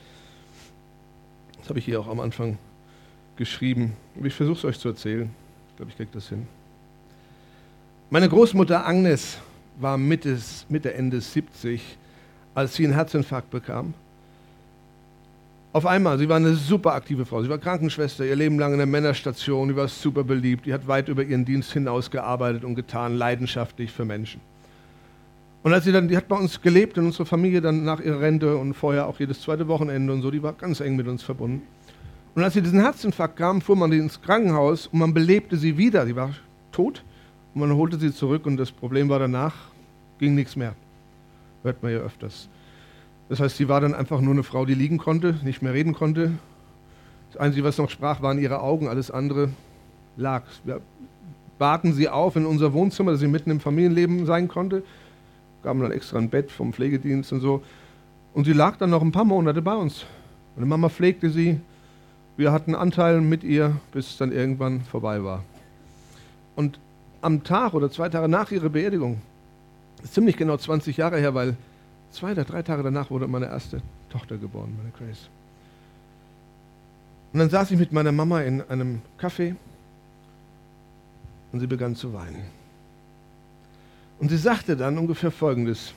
Das 1.59 1.69
habe 1.69 1.79
ich 1.79 1.85
hier 1.85 2.01
auch 2.01 2.09
am 2.09 2.21
Anfang 2.21 2.59
geschrieben. 3.37 3.93
Ich 4.23 4.35
versuche 4.35 4.59
es 4.59 4.65
euch 4.65 4.79
zu 4.79 4.89
erzählen. 4.89 5.31
Ich 5.71 5.77
glaube, 5.77 5.91
ich 5.91 5.97
kriege 5.97 6.11
das 6.13 6.29
hin. 6.29 6.47
Meine 8.09 8.29
Großmutter 8.29 8.87
Agnes 8.87 9.39
war 9.79 9.99
Mitte, 9.99 10.39
Mitte, 10.69 10.95
Ende 10.95 11.21
70, 11.21 11.83
als 12.55 12.75
sie 12.75 12.85
einen 12.85 12.95
Herzinfarkt 12.95 13.51
bekam. 13.51 13.95
Auf 15.73 15.85
einmal, 15.85 16.19
sie 16.19 16.29
war 16.29 16.37
eine 16.37 16.55
super 16.55 16.95
aktive 16.95 17.27
Frau. 17.27 17.43
Sie 17.43 17.51
war 17.51 17.59
Krankenschwester, 17.59 18.25
ihr 18.25 18.37
Leben 18.37 18.59
lang 18.59 18.73
in 18.73 18.79
der 18.79 18.87
Männerstation, 18.87 19.69
die 19.69 19.77
war 19.77 19.89
super 19.89 20.25
beliebt, 20.25 20.65
die 20.65 20.73
hat 20.73 20.89
weit 20.89 21.09
über 21.09 21.23
ihren 21.23 21.45
Dienst 21.45 21.73
hinaus 21.73 22.11
gearbeitet 22.11 22.65
und 22.65 22.77
getan, 22.77 23.17
leidenschaftlich 23.17 23.93
für 23.93 24.07
Menschen. 24.07 24.41
Und 25.67 25.73
als 25.73 25.85
sie 25.85 25.91
dann, 25.91 26.07
die 26.07 26.17
hat 26.17 26.29
bei 26.29 26.37
uns 26.37 26.63
gelebt 26.63 26.97
in 26.97 27.07
unserer 27.07 27.27
Familie 27.27 27.61
dann 27.61 27.83
nach 27.83 27.99
ihrer 27.99 28.21
Rente 28.21 28.57
und 28.57 28.75
vorher 28.75 29.09
auch 29.09 29.19
jedes 29.19 29.41
zweite 29.41 29.67
Wochenende 29.67 30.13
und 30.13 30.23
so, 30.23 30.31
die 30.31 30.41
war 30.41 30.53
ganz 30.53 30.79
eng 30.79 30.95
mit 30.95 31.09
uns 31.09 31.25
verbunden. 31.25 31.63
Und 32.37 32.45
als 32.45 32.55
sie 32.55 32.63
diesen 32.63 32.79
Herzinfarkt 32.79 33.37
kam, 33.37 33.61
fuhr 33.61 33.75
man 33.75 33.91
ins 33.91 34.23
Krankenhaus 34.23 34.87
und 34.87 35.01
man 35.01 35.13
belebte 35.13 35.57
sie 35.57 35.77
wieder. 35.77 36.07
Die 36.07 36.15
war 36.15 36.31
tot 36.71 37.03
und 37.53 37.63
man 37.63 37.75
holte 37.75 37.99
sie 37.99 38.15
zurück 38.15 38.47
und 38.47 38.59
das 38.59 38.71
Problem 38.71 39.09
war 39.09 39.19
danach, 39.19 39.55
ging 40.21 40.37
nichts 40.37 40.55
mehr. 40.55 40.77
Hört 41.65 41.83
man 41.83 41.91
ja 41.91 41.99
öfters. 41.99 42.49
Das 43.29 43.41
heißt, 43.41 43.57
sie 43.57 43.69
war 43.69 43.81
dann 43.81 43.93
einfach 43.93 44.21
nur 44.21 44.35
eine 44.35 44.45
Frau, 44.45 44.67
die 44.67 44.75
liegen 44.75 44.99
konnte, 44.99 45.35
nicht 45.43 45.63
mehr 45.63 45.75
reden 45.75 45.95
konnte. 45.95 46.31
Das 47.33 47.41
Einzige, 47.41 47.65
was 47.65 47.77
noch 47.77 47.91
sprach, 47.91 48.23
waren 48.23 48.39
ihre 48.39 48.61
Augen, 48.61 48.87
alles 48.87 49.11
andere 49.11 49.49
lag. 50.17 50.45
Wir 50.63 50.81
baten 51.59 51.93
sie 51.93 52.09
auf 52.09 52.37
in 52.37 52.47
unser 52.47 52.73
Wohnzimmer, 52.73 53.11
dass 53.11 53.19
sie 53.19 53.27
mitten 53.27 53.51
im 53.51 53.59
Familienleben 53.59 54.27
sein 54.27 54.47
konnte 54.47 54.85
gaben 55.67 55.81
dann 55.81 55.91
extra 55.91 56.19
ein 56.19 56.31
Bett 56.31 56.53
vom 56.53 56.73
Pflegedienst 56.73 57.33
und 57.33 57.41
so. 57.41 57.61
Und 58.35 58.45
sie 58.45 58.53
lag 58.53 58.77
dann 58.77 58.91
noch 58.91 59.03
ein 59.03 59.11
paar 59.11 59.25
Monate 59.25 59.61
bei 59.63 59.75
uns. 59.75 60.07
Meine 60.55 60.67
Mama 60.67 60.89
pflegte 60.89 61.29
sie. 61.29 61.59
Wir 62.37 62.53
hatten 62.53 62.77
Anteil 62.77 63.21
mit 63.21 63.43
ihr, 63.43 63.81
bis 63.91 64.11
es 64.11 64.17
dann 64.17 64.31
irgendwann 64.31 64.83
vorbei 64.83 65.25
war. 65.25 65.43
Und 66.55 66.79
am 67.21 67.43
Tag 67.43 67.75
oder 67.75 67.91
zwei 67.91 68.09
Tage 68.09 68.29
nach 68.29 68.53
ihrer 68.53 68.69
Beerdigung, 68.69 69.21
ist 70.05 70.15
ziemlich 70.15 70.37
genau 70.37 70.57
20 70.57 70.97
Jahre 70.99 71.19
her, 71.19 71.35
weil 71.35 71.57
zwei 72.13 72.31
oder 72.31 72.45
drei 72.45 72.63
Tage 72.63 72.85
danach 72.85 73.11
wurde 73.11 73.27
meine 73.27 73.47
erste 73.47 73.83
Tochter 74.11 74.37
geboren, 74.37 74.73
meine 74.77 74.91
Grace. 74.91 75.29
Und 77.33 77.41
dann 77.41 77.51
saß 77.51 77.73
ich 77.73 77.79
mit 77.79 77.91
meiner 77.91 78.13
Mama 78.13 78.43
in 78.43 78.63
einem 78.69 79.03
Café 79.21 79.57
und 81.51 81.59
sie 81.59 81.67
begann 81.67 81.97
zu 81.97 82.13
weinen. 82.13 82.56
Und 84.19 84.31
sie 84.31 84.39
sagte 84.39 84.77
dann 84.77 84.99
ungefähr 84.99 85.31
Folgendes. 85.31 85.93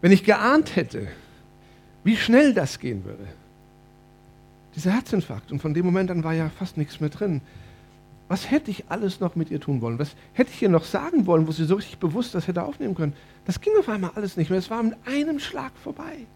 Wenn 0.00 0.12
ich 0.12 0.24
geahnt 0.24 0.76
hätte, 0.76 1.08
wie 2.04 2.16
schnell 2.16 2.54
das 2.54 2.78
gehen 2.78 3.04
würde, 3.04 3.26
dieser 4.76 4.92
Herzinfarkt, 4.92 5.50
und 5.50 5.60
von 5.60 5.74
dem 5.74 5.86
Moment 5.86 6.10
an 6.10 6.22
war 6.22 6.34
ja 6.34 6.50
fast 6.50 6.76
nichts 6.76 7.00
mehr 7.00 7.10
drin, 7.10 7.40
was 8.28 8.50
hätte 8.50 8.70
ich 8.70 8.84
alles 8.88 9.20
noch 9.20 9.36
mit 9.36 9.50
ihr 9.50 9.60
tun 9.60 9.80
wollen? 9.80 9.98
Was 9.98 10.16
hätte 10.32 10.50
ich 10.52 10.60
ihr 10.60 10.68
noch 10.68 10.84
sagen 10.84 11.26
wollen, 11.26 11.46
wo 11.46 11.52
sie 11.52 11.64
so 11.64 11.76
richtig 11.76 11.98
bewusst 11.98 12.34
das 12.34 12.48
hätte 12.48 12.64
aufnehmen 12.64 12.94
können? 12.94 13.12
Das 13.44 13.60
ging 13.60 13.72
auf 13.78 13.88
einmal 13.88 14.10
alles 14.16 14.36
nicht 14.36 14.50
mehr. 14.50 14.58
Es 14.58 14.68
war 14.68 14.82
mit 14.82 14.96
einem 15.06 15.38
Schlag 15.38 15.72
vorbei. 15.82 16.26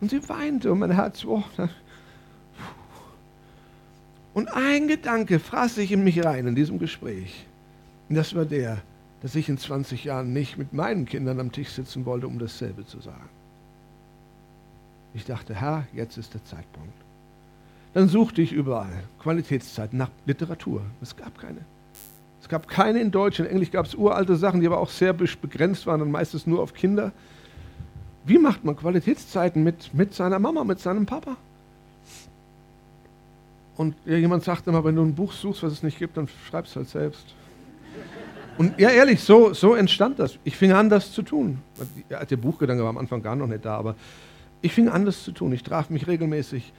Und 0.00 0.10
sie 0.10 0.26
weinte 0.28 0.72
und 0.72 0.78
mein 0.78 0.90
Herz, 0.90 1.24
oh, 1.24 1.44
und 4.36 4.48
ein 4.48 4.86
Gedanke 4.86 5.38
fraß 5.38 5.76
sich 5.76 5.92
in 5.92 6.04
mich 6.04 6.22
rein 6.22 6.46
in 6.46 6.54
diesem 6.54 6.78
Gespräch. 6.78 7.46
Und 8.10 8.16
das 8.16 8.34
war 8.34 8.44
der, 8.44 8.82
dass 9.26 9.34
ich 9.34 9.48
in 9.48 9.58
20 9.58 10.04
Jahren 10.04 10.32
nicht 10.32 10.56
mit 10.56 10.72
meinen 10.72 11.04
Kindern 11.04 11.40
am 11.40 11.50
Tisch 11.50 11.70
sitzen 11.70 12.06
wollte, 12.06 12.28
um 12.28 12.38
dasselbe 12.38 12.86
zu 12.86 13.00
sagen. 13.00 13.28
Ich 15.14 15.24
dachte, 15.24 15.52
Herr, 15.52 15.88
jetzt 15.92 16.16
ist 16.16 16.32
der 16.32 16.44
Zeitpunkt. 16.44 16.94
Dann 17.92 18.08
suchte 18.08 18.40
ich 18.40 18.52
überall 18.52 19.02
Qualitätszeiten 19.18 19.98
nach 19.98 20.10
Literatur. 20.26 20.82
Es 21.02 21.16
gab 21.16 21.36
keine. 21.40 21.58
Es 22.40 22.48
gab 22.48 22.68
keine 22.68 23.00
in 23.00 23.10
Deutsch. 23.10 23.40
In 23.40 23.46
Englisch 23.46 23.72
gab 23.72 23.86
es 23.86 23.96
uralte 23.96 24.36
Sachen, 24.36 24.60
die 24.60 24.68
aber 24.68 24.78
auch 24.78 24.90
sehr 24.90 25.12
begrenzt 25.12 25.88
waren 25.88 26.02
und 26.02 26.12
meistens 26.12 26.46
nur 26.46 26.62
auf 26.62 26.72
Kinder. 26.72 27.10
Wie 28.26 28.38
macht 28.38 28.64
man 28.64 28.76
Qualitätszeiten 28.76 29.64
mit, 29.64 29.92
mit 29.92 30.14
seiner 30.14 30.38
Mama, 30.38 30.62
mit 30.62 30.78
seinem 30.78 31.04
Papa? 31.04 31.36
Und 33.76 33.96
jemand 34.06 34.44
sagt 34.44 34.68
immer, 34.68 34.84
wenn 34.84 34.94
du 34.94 35.02
ein 35.02 35.16
Buch 35.16 35.32
suchst, 35.32 35.64
was 35.64 35.72
es 35.72 35.82
nicht 35.82 35.98
gibt, 35.98 36.16
dann 36.16 36.28
schreib 36.48 36.66
es 36.66 36.76
halt 36.76 36.88
selbst. 36.88 37.34
Und 38.58 38.78
ja, 38.78 38.88
ehrlich, 38.90 39.20
so, 39.20 39.52
so 39.52 39.74
entstand 39.74 40.18
das. 40.18 40.38
Ich 40.44 40.56
fing 40.56 40.72
an, 40.72 40.88
das 40.88 41.12
zu 41.12 41.22
tun. 41.22 41.58
Der 42.08 42.36
Buchgedanke 42.36 42.82
war 42.82 42.90
am 42.90 42.98
Anfang 42.98 43.22
gar 43.22 43.36
noch 43.36 43.46
nicht 43.46 43.64
da, 43.64 43.76
aber 43.76 43.96
ich 44.62 44.72
fing 44.72 44.88
an, 44.88 45.04
das 45.04 45.22
zu 45.24 45.32
tun. 45.32 45.52
Ich 45.52 45.62
traf 45.62 45.90
mich 45.90 46.06
regelmäßig 46.06 46.72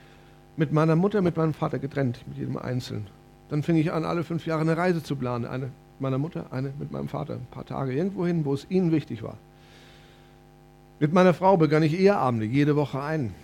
mit 0.55 0.71
meiner 0.71 0.95
Mutter, 0.95 1.21
mit 1.21 1.37
meinem 1.37 1.53
Vater 1.53 1.77
getrennt, 1.77 2.23
mit 2.27 2.37
jedem 2.37 2.57
Einzelnen. 2.57 3.07
Dann 3.49 3.61
fing 3.61 3.77
ich 3.77 3.91
an, 3.93 4.05
alle 4.05 4.23
fünf 4.23 4.45
Jahre 4.47 4.61
eine 4.61 4.75
Reise 4.75 5.03
zu 5.03 5.15
planen. 5.15 5.45
Eine 5.45 5.65
mit 5.65 6.01
meiner 6.01 6.17
Mutter, 6.17 6.47
eine 6.51 6.73
mit 6.79 6.91
meinem 6.91 7.07
Vater. 7.09 7.35
Ein 7.35 7.47
paar 7.51 7.65
Tage 7.65 7.93
irgendwo 7.93 8.25
hin, 8.25 8.43
wo 8.43 8.53
es 8.53 8.65
ihnen 8.69 8.91
wichtig 8.91 9.21
war. 9.21 9.37
Mit 10.99 11.13
meiner 11.13 11.35
Frau 11.35 11.57
begann 11.57 11.83
ich 11.83 11.97
Eheabende, 11.97 12.45
jede 12.45 12.75
Woche 12.75 13.01
ein. 13.01 13.35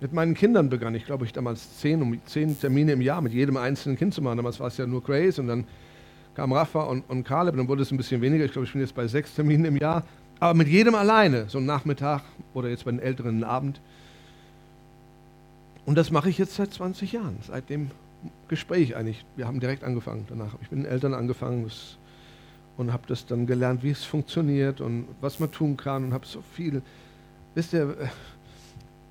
Mit 0.00 0.14
meinen 0.14 0.34
Kindern 0.34 0.70
begann 0.70 0.94
ich, 0.94 1.04
glaube 1.04 1.26
ich, 1.26 1.32
damals 1.32 1.78
zehn, 1.80 2.00
um 2.00 2.18
zehn 2.24 2.58
Termine 2.58 2.92
im 2.92 3.02
Jahr 3.02 3.20
mit 3.20 3.34
jedem 3.34 3.58
einzelnen 3.58 3.98
Kind 3.98 4.14
zu 4.14 4.22
machen. 4.22 4.38
Damals 4.38 4.58
war 4.58 4.68
es 4.68 4.78
ja 4.78 4.86
nur 4.86 5.02
Grace 5.02 5.38
und 5.38 5.48
dann 5.48 5.64
kam 6.38 6.52
Rafa 6.52 6.84
und, 6.84 7.02
und 7.10 7.24
Caleb, 7.24 7.56
dann 7.56 7.66
wurde 7.66 7.82
es 7.82 7.90
ein 7.90 7.96
bisschen 7.96 8.20
weniger. 8.20 8.44
Ich 8.44 8.52
glaube, 8.52 8.64
ich 8.64 8.70
bin 8.72 8.80
jetzt 8.80 8.94
bei 8.94 9.08
sechs 9.08 9.34
Terminen 9.34 9.64
im 9.64 9.76
Jahr. 9.76 10.04
Aber 10.38 10.54
mit 10.54 10.68
jedem 10.68 10.94
alleine, 10.94 11.48
so 11.48 11.58
einen 11.58 11.66
Nachmittag 11.66 12.22
oder 12.54 12.68
jetzt 12.68 12.84
bei 12.84 12.92
den 12.92 13.00
Älteren 13.00 13.30
einen 13.30 13.44
Abend. 13.44 13.80
Und 15.84 15.98
das 15.98 16.12
mache 16.12 16.30
ich 16.30 16.38
jetzt 16.38 16.54
seit 16.54 16.72
20 16.72 17.10
Jahren, 17.10 17.38
seit 17.44 17.68
dem 17.70 17.90
Gespräch 18.46 18.94
eigentlich. 18.94 19.24
Wir 19.34 19.48
haben 19.48 19.58
direkt 19.58 19.82
angefangen 19.82 20.26
danach. 20.28 20.54
Ich 20.62 20.68
bin 20.68 20.84
den 20.84 20.88
Eltern 20.88 21.12
angefangen 21.12 21.64
das, 21.64 21.98
und 22.76 22.92
habe 22.92 23.02
das 23.08 23.26
dann 23.26 23.48
gelernt, 23.48 23.82
wie 23.82 23.90
es 23.90 24.04
funktioniert 24.04 24.80
und 24.80 25.08
was 25.20 25.40
man 25.40 25.50
tun 25.50 25.76
kann 25.76 26.04
und 26.04 26.12
habe 26.12 26.24
so 26.24 26.40
viel. 26.54 26.82
Wisst 27.56 27.72
ihr, 27.72 27.96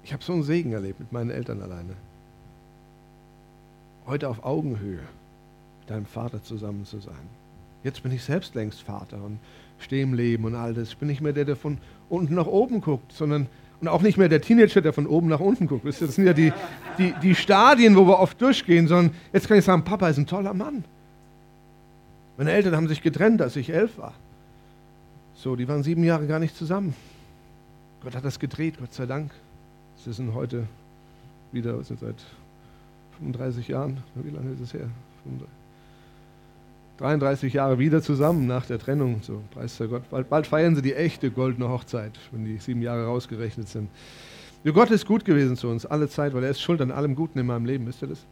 ich 0.01 0.13
habe 0.13 0.23
so 0.23 0.31
einen 0.31 0.43
Segen 0.43 0.71
erlebt 0.71 1.01
mit 1.01 1.11
meinen 1.11 1.31
Eltern 1.31 1.61
alleine. 1.61 1.91
Heute 4.05 4.29
auf 4.29 4.45
Augenhöhe 4.45 5.01
mit 5.01 5.16
deinem 5.87 6.05
Vater 6.05 6.43
zusammen 6.43 6.85
zu 6.85 6.99
sein. 6.99 7.15
Jetzt 7.83 8.03
bin 8.03 8.11
ich 8.11 8.23
selbst 8.23 8.55
längst 8.55 8.81
Vater 8.81 9.17
und 9.23 9.39
stehe 9.79 10.03
im 10.03 10.13
Leben 10.13 10.45
und 10.45 10.55
all 10.55 10.73
das. 10.73 10.89
Ich 10.89 10.97
bin 10.97 11.07
nicht 11.07 11.21
mehr 11.21 11.33
der, 11.33 11.45
der 11.45 11.55
von 11.55 11.77
unten 12.09 12.35
nach 12.35 12.47
oben 12.47 12.81
guckt, 12.81 13.11
sondern 13.11 13.47
und 13.79 13.87
auch 13.87 14.01
nicht 14.01 14.17
mehr 14.17 14.27
der 14.27 14.41
Teenager, 14.41 14.81
der 14.81 14.91
von 14.91 15.05
oben 15.05 15.27
nach 15.27 15.39
unten 15.39 15.67
guckt. 15.67 15.85
Das 15.85 15.99
sind 15.99 16.25
ja 16.25 16.33
die, 16.33 16.51
die, 16.97 17.13
die 17.21 17.35
Stadien, 17.35 17.95
wo 17.95 18.07
wir 18.07 18.19
oft 18.19 18.41
durchgehen, 18.41 18.87
sondern 18.87 19.15
jetzt 19.33 19.47
kann 19.47 19.57
ich 19.57 19.65
sagen, 19.65 19.83
Papa 19.83 20.09
ist 20.09 20.17
ein 20.17 20.25
toller 20.25 20.53
Mann. 20.53 20.83
Meine 22.37 22.51
Eltern 22.51 22.75
haben 22.75 22.87
sich 22.87 23.03
getrennt, 23.03 23.41
als 23.41 23.55
ich 23.55 23.69
elf 23.69 23.97
war. 23.97 24.13
So, 25.35 25.55
die 25.55 25.67
waren 25.67 25.83
sieben 25.83 26.03
Jahre 26.03 26.25
gar 26.25 26.39
nicht 26.39 26.55
zusammen. 26.55 26.95
Gott 28.03 28.15
hat 28.15 28.25
das 28.25 28.39
gedreht, 28.39 28.75
Gott 28.79 28.93
sei 28.93 29.05
Dank. 29.05 29.31
Sie 30.03 30.11
sind 30.11 30.33
heute 30.33 30.67
wieder 31.51 31.83
sind 31.83 31.99
seit 31.99 32.15
35 33.19 33.67
Jahren, 33.67 33.97
wie 34.15 34.29
lange 34.29 34.51
ist 34.51 34.61
es 34.61 34.73
her? 34.73 34.89
33 36.97 37.53
Jahre 37.53 37.77
wieder 37.77 38.01
zusammen 38.01 38.47
nach 38.47 38.65
der 38.65 38.79
Trennung. 38.79 39.21
So, 39.21 39.41
preis 39.51 39.77
der 39.77 39.87
Gott. 39.87 40.09
Bald, 40.09 40.29
bald, 40.29 40.47
feiern 40.47 40.75
sie 40.75 40.81
die 40.81 40.95
echte 40.95 41.29
goldene 41.29 41.69
Hochzeit, 41.69 42.17
wenn 42.31 42.45
die 42.45 42.57
sieben 42.57 42.81
Jahre 42.81 43.05
rausgerechnet 43.05 43.69
sind. 43.69 43.89
Ja, 44.63 44.71
Gott 44.71 44.89
ist 44.89 45.05
gut 45.05 45.23
gewesen 45.23 45.55
zu 45.55 45.69
uns, 45.69 45.85
alle 45.85 46.09
Zeit, 46.09 46.33
weil 46.33 46.43
er 46.43 46.49
ist 46.49 46.61
schuld 46.61 46.81
an 46.81 46.91
allem 46.91 47.15
Guten 47.15 47.37
in 47.39 47.45
meinem 47.45 47.65
Leben. 47.65 47.85
Wisst 47.85 48.01
ihr 48.01 48.07
das? 48.07 48.25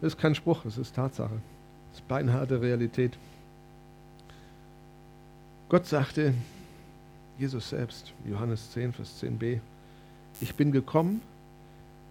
Das 0.00 0.14
ist 0.14 0.20
kein 0.20 0.34
Spruch, 0.34 0.62
das 0.62 0.78
ist 0.78 0.94
Tatsache. 0.94 1.40
Das 1.90 2.00
ist 2.00 2.08
beinharte 2.08 2.60
Realität. 2.60 3.18
Gott 5.68 5.86
sagte, 5.86 6.34
Jesus 7.38 7.70
selbst, 7.70 8.12
Johannes 8.24 8.70
10, 8.72 8.92
Vers 8.92 9.22
10b, 9.22 9.60
ich 10.40 10.54
bin 10.54 10.72
gekommen, 10.72 11.20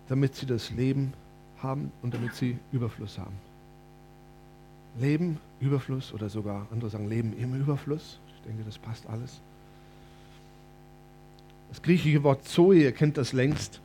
damit 0.08 0.36
sie 0.36 0.46
das 0.46 0.70
Leben 0.72 1.14
haben 1.62 1.92
und 2.02 2.14
damit 2.14 2.36
sie 2.36 2.58
Überfluss 2.72 3.18
haben. 3.18 3.49
Leben, 5.00 5.40
Überfluss 5.60 6.14
oder 6.14 6.30
sogar 6.30 6.68
andere 6.72 6.90
sagen 6.90 7.10
Leben 7.10 7.34
im 7.38 7.56
Überfluss. 7.56 8.20
Ich 8.36 8.42
denke, 8.44 8.64
das 8.64 8.78
passt 8.78 9.08
alles. 9.08 9.42
Das 11.70 11.82
griechische 11.82 12.24
Wort 12.24 12.46
Zoe, 12.46 12.76
ihr 12.76 12.92
kennt 12.92 13.18
das 13.18 13.34
längst, 13.34 13.80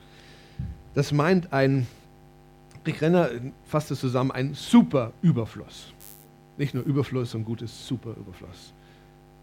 das 0.95 1.13
meint 1.13 1.53
ein, 1.53 1.87
Rick 2.87 3.03
Renner 3.03 3.31
fasst 3.67 3.91
es 3.91 4.01
zusammen, 4.01 4.31
ein 4.31 4.55
super 4.55 5.13
Überfluss. 5.23 5.93
Nicht 6.57 6.75
nur 6.75 6.85
Überfluss, 6.85 7.33
sondern 7.33 7.47
gutes 7.47 7.87
super 7.87 8.11
Überfluss. 8.11 8.73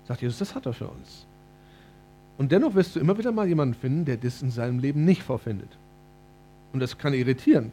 Sagt 0.07 0.21
Jesus, 0.21 0.39
das 0.39 0.55
hat 0.55 0.65
er 0.65 0.73
für 0.73 0.87
uns. 0.87 1.25
Und 2.37 2.51
dennoch 2.51 2.73
wirst 2.73 2.95
du 2.95 2.99
immer 2.99 3.17
wieder 3.17 3.31
mal 3.31 3.47
jemanden 3.47 3.75
finden, 3.75 4.05
der 4.05 4.17
das 4.17 4.41
in 4.41 4.49
seinem 4.49 4.79
Leben 4.79 5.05
nicht 5.05 5.21
vorfindet. 5.21 5.77
Und 6.73 6.79
das 6.79 6.97
kann 6.97 7.13
irritieren. 7.13 7.71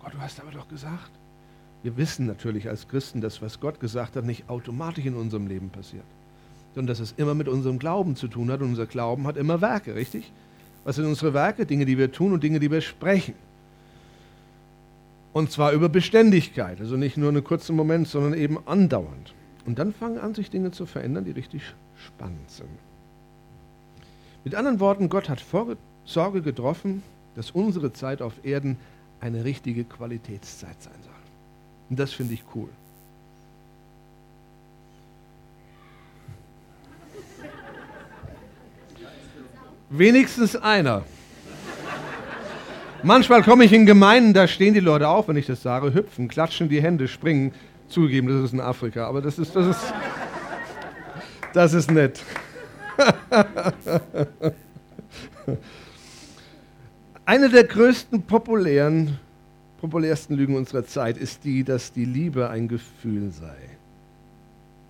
Gott, 0.00 0.14
du 0.14 0.18
hast 0.18 0.40
aber 0.40 0.50
doch 0.50 0.66
gesagt. 0.68 1.10
Wir 1.82 1.96
wissen 1.96 2.26
natürlich 2.26 2.68
als 2.68 2.88
Christen, 2.88 3.20
dass 3.20 3.42
was 3.42 3.60
Gott 3.60 3.80
gesagt 3.80 4.16
hat, 4.16 4.24
nicht 4.24 4.48
automatisch 4.48 5.04
in 5.04 5.14
unserem 5.14 5.46
Leben 5.46 5.70
passiert. 5.70 6.04
Sondern 6.74 6.88
dass 6.88 7.00
es 7.00 7.14
immer 7.16 7.34
mit 7.34 7.48
unserem 7.48 7.78
Glauben 7.78 8.16
zu 8.16 8.28
tun 8.28 8.50
hat. 8.50 8.60
Und 8.60 8.70
unser 8.70 8.86
Glauben 8.86 9.26
hat 9.26 9.36
immer 9.36 9.60
Werke, 9.60 9.94
richtig? 9.94 10.30
Was 10.84 10.96
sind 10.96 11.06
unsere 11.06 11.34
Werke? 11.34 11.66
Dinge, 11.66 11.84
die 11.84 11.98
wir 11.98 12.12
tun 12.12 12.32
und 12.32 12.42
Dinge, 12.42 12.60
die 12.60 12.70
wir 12.70 12.80
sprechen. 12.80 13.34
Und 15.32 15.50
zwar 15.50 15.72
über 15.72 15.88
Beständigkeit. 15.88 16.80
Also 16.80 16.96
nicht 16.96 17.16
nur 17.16 17.28
einen 17.28 17.44
kurzen 17.44 17.74
Moment, 17.74 18.08
sondern 18.08 18.34
eben 18.34 18.58
andauernd. 18.66 19.34
Und 19.66 19.78
dann 19.78 19.92
fangen 19.92 20.18
an, 20.18 20.34
sich 20.34 20.50
Dinge 20.50 20.70
zu 20.70 20.86
verändern, 20.86 21.24
die 21.24 21.30
richtig 21.30 21.62
spannend 21.96 22.50
sind. 22.50 22.68
Mit 24.44 24.54
anderen 24.54 24.80
Worten, 24.80 25.08
Gott 25.08 25.28
hat 25.28 25.42
Sorge 26.04 26.42
getroffen, 26.42 27.02
dass 27.36 27.52
unsere 27.52 27.92
Zeit 27.92 28.22
auf 28.22 28.44
Erden 28.44 28.76
eine 29.20 29.44
richtige 29.44 29.84
Qualitätszeit 29.84 30.82
sein 30.82 30.98
soll. 31.02 31.11
Und 31.92 31.98
das 31.98 32.12
finde 32.14 32.32
ich 32.32 32.42
cool. 32.54 32.70
Wenigstens 39.90 40.56
einer. 40.56 41.04
Manchmal 43.02 43.42
komme 43.42 43.64
ich 43.64 43.74
in 43.74 43.84
Gemeinden, 43.84 44.32
da 44.32 44.48
stehen 44.48 44.72
die 44.72 44.80
Leute 44.80 45.06
auf, 45.06 45.28
wenn 45.28 45.36
ich 45.36 45.44
das 45.44 45.60
sage, 45.60 45.92
hüpfen, 45.92 46.28
klatschen 46.28 46.70
die 46.70 46.80
Hände, 46.80 47.08
springen. 47.08 47.52
Zugegeben, 47.88 48.28
das 48.28 48.42
ist 48.42 48.54
in 48.54 48.62
Afrika, 48.62 49.06
aber 49.06 49.20
das 49.20 49.38
ist, 49.38 49.54
das 49.54 49.66
ist, 49.66 49.92
das 51.52 51.74
ist 51.74 51.90
nett. 51.90 52.22
Eine 57.26 57.50
der 57.50 57.64
größten 57.64 58.22
populären, 58.22 59.18
populärsten 59.82 60.36
Lügen 60.36 60.54
unserer 60.54 60.86
Zeit 60.86 61.18
ist 61.18 61.42
die, 61.42 61.64
dass 61.64 61.92
die 61.92 62.04
Liebe 62.04 62.48
ein 62.48 62.68
Gefühl 62.68 63.32
sei. 63.32 63.56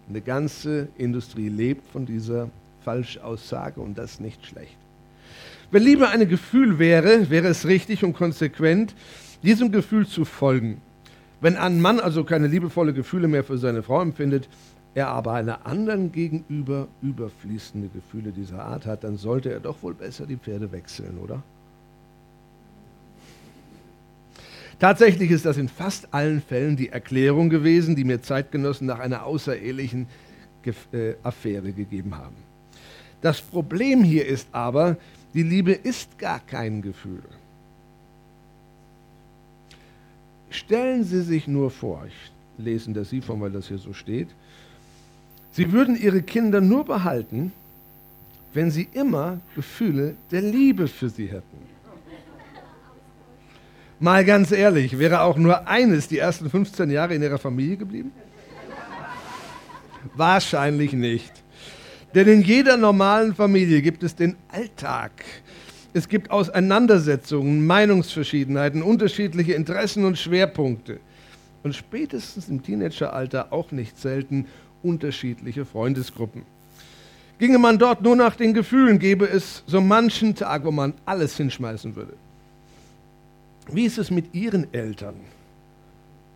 Eine 0.07 0.21
ganze 0.21 0.89
Industrie 0.99 1.49
lebt 1.49 1.91
von 1.91 2.05
dieser 2.05 2.51
Falschaussage 2.85 3.81
und 3.81 3.97
das 3.97 4.21
nicht 4.21 4.45
schlecht. 4.47 4.77
Wenn 5.71 5.83
Liebe 5.83 6.11
ein 6.11 6.29
Gefühl 6.29 6.79
wäre, 6.79 7.31
wäre 7.31 7.49
es 7.49 7.67
richtig 7.67 8.05
und 8.05 8.13
konsequent, 8.13 8.95
diesem 9.43 9.73
Gefühl 9.73 10.07
zu 10.07 10.27
folgen. 10.27 10.83
Wenn 11.41 11.57
ein 11.57 11.81
Mann 11.81 11.99
also 11.99 12.23
keine 12.23 12.47
liebevolle 12.47 12.93
Gefühle 12.93 13.29
mehr 13.29 13.45
für 13.45 13.57
seine 13.57 13.83
Frau 13.83 14.03
empfindet, 14.03 14.47
er 14.95 15.09
aber 15.09 15.33
einer 15.33 15.65
anderen 15.65 16.13
gegenüber 16.13 16.87
überfließende 17.01 17.89
Gefühle 17.89 18.31
dieser 18.31 18.63
Art 18.63 18.85
hat, 18.85 19.05
dann 19.05 19.17
sollte 19.17 19.51
er 19.51 19.61
doch 19.61 19.83
wohl 19.83 19.95
besser 19.95 20.27
die 20.27 20.37
Pferde 20.37 20.71
wechseln, 20.71 21.17
oder? 21.17 21.43
Tatsächlich 24.83 25.31
ist 25.31 25.47
das 25.47 25.59
in 25.59 25.69
fast 25.69 26.13
allen 26.13 26.43
Fällen 26.43 26.75
die 26.77 26.89
Erklärung 26.89 27.51
gewesen, 27.51 27.95
die 27.95 28.03
mir 28.03 28.21
Zeitgenossen 28.21 28.89
nach 28.89 28.99
einer 28.99 29.23
außerehelichen 29.23 30.09
äh, 30.93 31.15
Affäre 31.23 31.71
gegeben 31.71 32.19
haben. 32.19 32.35
Das 33.21 33.41
Problem 33.41 34.03
hier 34.03 34.27
ist 34.27 34.49
aber, 34.51 34.97
die 35.35 35.45
Liebe 35.45 35.71
ist 35.71 36.19
gar 36.19 36.41
kein 36.41 36.83
Gefühl. 36.83 37.23
Stellen 40.51 41.05
Sie 41.05 41.23
sich 41.23 41.47
nur 41.47 41.71
vor, 41.71 42.05
ich 42.09 42.33
lese 42.59 42.93
das 42.93 43.11
Sie 43.11 43.21
vor, 43.21 43.41
weil 43.41 43.53
das 43.53 43.69
hier 43.69 43.79
so 43.79 43.93
steht, 43.93 44.31
Sie 45.53 45.71
würden 45.71 45.95
ihre 45.95 46.23
Kinder 46.23 46.61
nur 46.61 46.85
behalten, 46.85 47.53
wenn 48.53 48.73
sie 48.73 48.89
immer 48.95 49.39
Gefühle 49.55 50.17
der 50.33 50.43
Liebe 50.43 50.89
für 50.89 51.09
sie 51.09 51.29
hätten. 51.29 51.52
Mal 54.03 54.25
ganz 54.25 54.51
ehrlich, 54.51 54.99
wäre 54.99 55.21
auch 55.21 55.37
nur 55.37 55.69
eines 55.69 56.09
die 56.09 56.19
ersten 56.19 56.51
15 56.51 56.91
Jahre 56.91 57.15
in 57.15 57.23
ihrer 57.23 57.39
Familie 57.39 57.77
geblieben? 57.77 58.11
Wahrscheinlich 60.17 60.93
nicht. 60.93 61.33
Denn 62.13 62.27
in 62.27 62.43
jeder 62.43 62.77
normalen 62.77 63.33
Familie 63.33 63.81
gibt 63.81 64.03
es 64.03 64.17
den 64.17 64.35
Alltag. 64.49 65.13
Es 65.95 66.09
gibt 66.09 66.33
Auseinandersetzungen, 66.33 67.65
Meinungsverschiedenheiten, 67.65 68.83
unterschiedliche 68.83 69.53
Interessen 69.53 70.05
und 70.05 70.19
Schwerpunkte. 70.19 70.99
Und 71.63 71.77
spätestens 71.77 72.49
im 72.49 72.61
Teenageralter 72.61 73.53
auch 73.53 73.71
nicht 73.71 74.01
selten 74.01 74.47
unterschiedliche 74.83 75.65
Freundesgruppen. 75.65 76.43
Ginge 77.39 77.59
man 77.59 77.79
dort 77.79 78.03
nur 78.03 78.17
nach 78.17 78.35
den 78.35 78.53
Gefühlen, 78.53 78.99
gäbe 78.99 79.27
es 79.27 79.63
so 79.69 79.81
manchen 79.81 80.35
Tag, 80.35 80.65
wo 80.65 80.73
man 80.73 80.95
alles 81.05 81.37
hinschmeißen 81.37 81.95
würde. 81.95 82.15
Wie 83.71 83.85
ist 83.85 83.99
es 83.99 84.11
mit 84.11 84.35
Ihren 84.35 84.73
Eltern? 84.75 85.15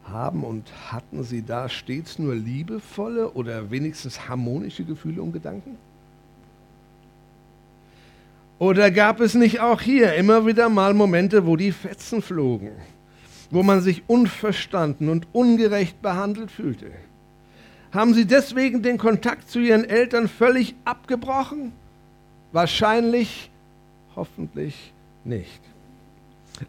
Haben 0.05 0.45
und 0.45 0.71
hatten 0.93 1.25
Sie 1.25 1.43
da 1.43 1.69
stets 1.69 2.19
nur 2.19 2.35
liebevolle 2.35 3.31
oder 3.33 3.71
wenigstens 3.71 4.29
harmonische 4.29 4.85
Gefühle 4.85 5.21
und 5.23 5.33
Gedanken? 5.33 5.77
Oder 8.59 8.91
gab 8.91 9.21
es 9.21 9.35
nicht 9.35 9.61
auch 9.61 9.81
hier 9.81 10.15
immer 10.15 10.47
wieder 10.47 10.69
mal 10.69 10.95
Momente, 10.95 11.47
wo 11.47 11.57
die 11.57 11.73
Fetzen 11.73 12.23
flogen, 12.23 12.71
wo 13.51 13.62
man 13.62 13.83
sich 13.83 14.05
unverstanden 14.07 15.09
und 15.09 15.27
ungerecht 15.33 16.01
behandelt 16.01 16.51
fühlte? 16.51 16.93
Haben 17.93 18.15
Sie 18.15 18.27
deswegen 18.27 18.83
den 18.83 18.99
Kontakt 18.99 19.51
zu 19.51 19.59
Ihren 19.59 19.85
Eltern 19.85 20.29
völlig 20.29 20.75
abgebrochen? 20.85 21.73
Wahrscheinlich, 22.53 23.51
hoffentlich 24.15 24.93
nicht. 25.25 25.61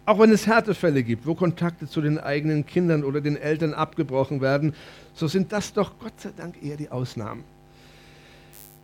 Auch 0.05 0.19
wenn 0.19 0.31
es 0.31 0.47
Härtefälle 0.47 1.03
gibt, 1.03 1.25
wo 1.25 1.35
Kontakte 1.35 1.87
zu 1.87 2.01
den 2.01 2.19
eigenen 2.19 2.65
Kindern 2.65 3.03
oder 3.03 3.21
den 3.21 3.37
Eltern 3.37 3.73
abgebrochen 3.73 4.41
werden, 4.41 4.73
so 5.13 5.27
sind 5.27 5.51
das 5.51 5.73
doch 5.73 5.97
Gott 5.99 6.19
sei 6.19 6.31
Dank 6.35 6.61
eher 6.61 6.77
die 6.77 6.89
Ausnahmen. 6.89 7.43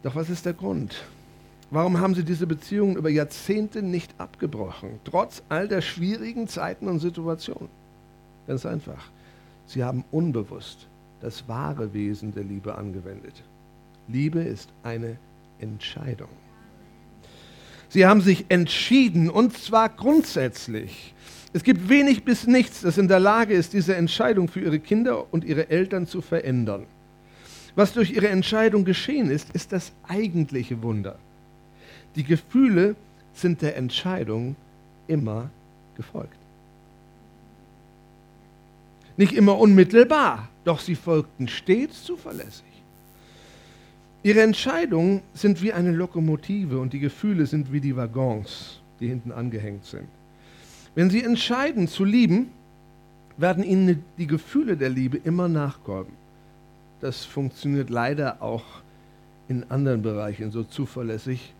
Doch 0.02 0.16
was 0.16 0.30
ist 0.30 0.46
der 0.46 0.54
Grund? 0.54 1.04
Warum 1.72 2.00
haben 2.00 2.13
Sie 2.13 2.24
diese 2.24 2.46
Beziehungen 2.46 2.96
über 2.98 3.10
Jahrzehnte 3.10 3.82
nicht 3.82 4.13
abgebrochen, 4.20 5.00
trotz 5.06 5.42
all 5.50 5.68
der 5.68 5.82
schwierigen 5.82 6.48
Zeiten 6.48 6.88
und 6.88 7.00
Situationen? 7.00 7.70
Ganz 8.48 8.66
einfach. 8.66 9.10
Sie 9.66 9.84
haben 9.84 10.04
unbewusst 10.12 10.88
das 11.22 11.48
wahre 11.48 11.94
Wesen 11.94 12.34
der 12.34 12.44
Liebe 12.44 12.76
angewendet. 12.76 13.44
Liebe 14.08 14.42
ist 14.42 14.70
eine 14.84 15.18
Entscheidung. 15.60 16.30
Sie 17.93 18.08
haben 18.08 18.21
sich 18.21 18.45
entschieden 18.49 19.29
und 19.29 19.56
zwar 19.56 19.88
grundsätzlich. 19.88 21.13
Es 21.53 21.62
gibt 21.62 21.89
wenig 21.89 22.23
bis 22.23 22.47
nichts, 22.47 22.82
das 22.82 22.97
in 22.97 23.08
der 23.08 23.19
Lage 23.19 23.53
ist, 23.53 23.73
diese 23.73 23.95
Entscheidung 23.95 24.47
für 24.47 24.62
ihre 24.62 24.79
Kinder 24.79 25.32
und 25.32 25.43
ihre 25.43 25.69
Eltern 25.69 26.08
zu 26.08 26.21
verändern. 26.21 26.88
Was 27.75 27.93
durch 27.93 28.10
ihre 28.10 28.29
Entscheidung 28.29 28.84
geschehen 28.84 29.29
ist, 29.29 29.51
ist 29.51 29.71
das 29.73 29.91
eigentliche 30.08 30.82
Wunder. 30.82 31.19
Die 32.15 32.23
Gefühle 32.23 32.95
sind 33.36 33.62
der 33.62 33.77
Entscheidung 33.77 34.56
immer 35.06 35.51
gefolgt. 35.95 36.34
Nicht 39.17 39.34
immer 39.34 39.60
unmittelbar, 39.60 40.49
doch 40.63 40.79
sie 40.79 40.95
folgten 40.95 41.47
stets 41.47 42.03
zuverlässig. 42.03 42.73
Ihre 44.24 44.42
Entscheidungen 44.42 45.22
sind 45.34 45.62
wie 45.62 45.74
eine 45.74 45.92
Lokomotive 45.92 46.80
und 46.80 46.94
die 46.94 47.00
Gefühle 47.00 47.46
sind 47.46 47.74
wie 47.74 47.82
die 47.82 47.96
Waggons, 47.96 48.80
die 49.02 49.10
hinten 49.10 49.34
angehängt 49.34 49.86
sind. 49.86 50.08
Wenn 50.96 51.10
Sie 51.10 51.22
entscheiden 51.22 51.90
zu 51.90 52.06
lieben, 52.06 52.50
werden 53.36 53.64
Ihnen 53.64 54.04
die 54.18 54.28
Gefühle 54.28 54.78
der 54.78 54.90
Liebe 54.90 55.18
immer 55.18 55.50
nachkommen. 55.50 56.14
Das 57.02 57.26
funktioniert 57.26 57.90
leider 57.90 58.42
auch 58.42 58.64
in 59.50 59.70
anderen 59.70 60.02
Bereichen 60.02 60.52
so 60.52 60.64
zuverlässig. 60.64 61.54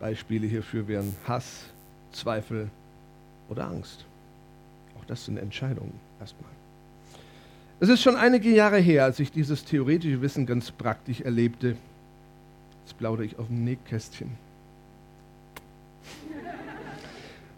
Beispiele 0.00 0.46
hierfür 0.46 0.88
wären 0.88 1.14
Hass, 1.26 1.66
Zweifel 2.12 2.70
oder 3.50 3.66
Angst. 3.66 4.06
Auch 4.98 5.04
das 5.04 5.26
sind 5.26 5.36
Entscheidungen 5.36 5.92
erstmal. 6.18 6.61
Es 7.82 7.88
ist 7.88 8.00
schon 8.00 8.14
einige 8.14 8.48
Jahre 8.48 8.78
her, 8.78 9.02
als 9.02 9.18
ich 9.18 9.32
dieses 9.32 9.64
theoretische 9.64 10.22
Wissen 10.22 10.46
ganz 10.46 10.70
praktisch 10.70 11.20
erlebte. 11.20 11.74
Jetzt 12.84 12.96
plaudere 12.96 13.24
ich 13.24 13.40
auf 13.40 13.48
dem 13.48 13.64
Nähkästchen. 13.64 14.30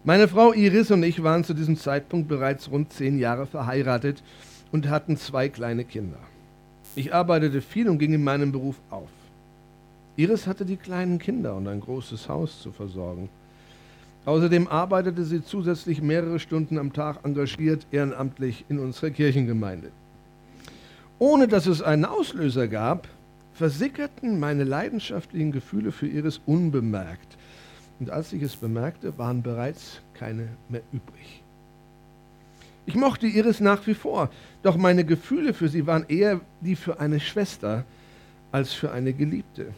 Meine 0.02 0.26
Frau 0.26 0.54
Iris 0.54 0.90
und 0.90 1.02
ich 1.02 1.22
waren 1.22 1.44
zu 1.44 1.52
diesem 1.52 1.76
Zeitpunkt 1.76 2.26
bereits 2.26 2.70
rund 2.70 2.90
zehn 2.90 3.18
Jahre 3.18 3.46
verheiratet 3.46 4.22
und 4.72 4.88
hatten 4.88 5.18
zwei 5.18 5.50
kleine 5.50 5.84
Kinder. 5.84 6.20
Ich 6.96 7.12
arbeitete 7.12 7.60
viel 7.60 7.90
und 7.90 7.98
ging 7.98 8.14
in 8.14 8.24
meinem 8.24 8.50
Beruf 8.50 8.76
auf. 8.88 9.10
Iris 10.16 10.46
hatte 10.46 10.64
die 10.64 10.78
kleinen 10.78 11.18
Kinder 11.18 11.54
und 11.54 11.68
ein 11.68 11.80
großes 11.80 12.30
Haus 12.30 12.62
zu 12.62 12.72
versorgen. 12.72 13.28
Außerdem 14.24 14.68
arbeitete 14.68 15.22
sie 15.22 15.44
zusätzlich 15.44 16.00
mehrere 16.00 16.40
Stunden 16.40 16.78
am 16.78 16.94
Tag 16.94 17.18
engagiert 17.24 17.86
ehrenamtlich 17.90 18.64
in 18.70 18.78
unserer 18.78 19.10
Kirchengemeinde. 19.10 19.90
Ohne 21.18 21.48
dass 21.48 21.66
es 21.66 21.82
einen 21.82 22.04
Auslöser 22.04 22.68
gab, 22.68 23.08
versickerten 23.54 24.40
meine 24.40 24.64
leidenschaftlichen 24.64 25.52
Gefühle 25.52 25.92
für 25.92 26.08
Iris 26.08 26.40
unbemerkt. 26.44 27.36
Und 28.00 28.10
als 28.10 28.32
ich 28.32 28.42
es 28.42 28.56
bemerkte, 28.56 29.16
waren 29.18 29.42
bereits 29.42 30.00
keine 30.14 30.48
mehr 30.68 30.82
übrig. 30.92 31.42
Ich 32.86 32.96
mochte 32.96 33.26
Iris 33.26 33.60
nach 33.60 33.86
wie 33.86 33.94
vor, 33.94 34.30
doch 34.62 34.76
meine 34.76 35.04
Gefühle 35.04 35.54
für 35.54 35.68
sie 35.68 35.86
waren 35.86 36.04
eher 36.08 36.40
die 36.60 36.76
für 36.76 37.00
eine 37.00 37.20
Schwester 37.20 37.84
als 38.52 38.72
für 38.72 38.90
eine 38.90 39.12
Geliebte. 39.12 39.72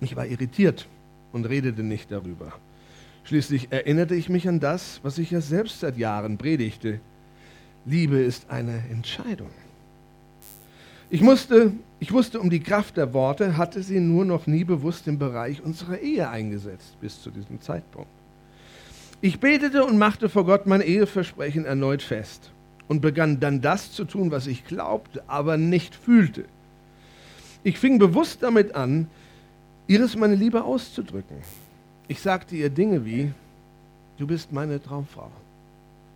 Ich 0.00 0.16
war 0.16 0.26
irritiert 0.26 0.86
und 1.32 1.44
redete 1.44 1.82
nicht 1.82 2.10
darüber. 2.10 2.52
Schließlich 3.24 3.70
erinnerte 3.70 4.14
ich 4.14 4.28
mich 4.28 4.48
an 4.48 4.60
das, 4.60 5.00
was 5.02 5.18
ich 5.18 5.30
ja 5.30 5.40
selbst 5.40 5.80
seit 5.80 5.98
Jahren 5.98 6.38
predigte. 6.38 7.00
Liebe 7.84 8.18
ist 8.18 8.48
eine 8.48 8.82
Entscheidung. 8.90 9.50
Ich, 11.12 11.22
musste, 11.22 11.72
ich 11.98 12.12
wusste 12.12 12.38
um 12.38 12.50
die 12.50 12.60
Kraft 12.60 12.96
der 12.96 13.12
Worte, 13.12 13.56
hatte 13.56 13.82
sie 13.82 13.98
nur 13.98 14.24
noch 14.24 14.46
nie 14.46 14.62
bewusst 14.62 15.08
im 15.08 15.18
Bereich 15.18 15.60
unserer 15.60 15.98
Ehe 15.98 16.28
eingesetzt, 16.28 17.00
bis 17.00 17.20
zu 17.20 17.32
diesem 17.32 17.60
Zeitpunkt. 17.60 18.10
Ich 19.20 19.40
betete 19.40 19.84
und 19.84 19.98
machte 19.98 20.28
vor 20.28 20.46
Gott 20.46 20.66
mein 20.66 20.80
Eheversprechen 20.80 21.64
erneut 21.64 22.02
fest 22.02 22.52
und 22.86 23.00
begann 23.00 23.40
dann 23.40 23.60
das 23.60 23.90
zu 23.90 24.04
tun, 24.04 24.30
was 24.30 24.46
ich 24.46 24.64
glaubte, 24.64 25.24
aber 25.26 25.56
nicht 25.56 25.96
fühlte. 25.96 26.44
Ich 27.64 27.78
fing 27.78 27.98
bewusst 27.98 28.42
damit 28.42 28.76
an, 28.76 29.08
ihres 29.88 30.16
meine 30.16 30.36
Liebe 30.36 30.62
auszudrücken. 30.62 31.38
Ich 32.06 32.20
sagte 32.20 32.54
ihr 32.54 32.70
Dinge 32.70 33.04
wie, 33.04 33.32
du 34.16 34.28
bist 34.28 34.52
meine 34.52 34.80
Traumfrau. 34.80 35.30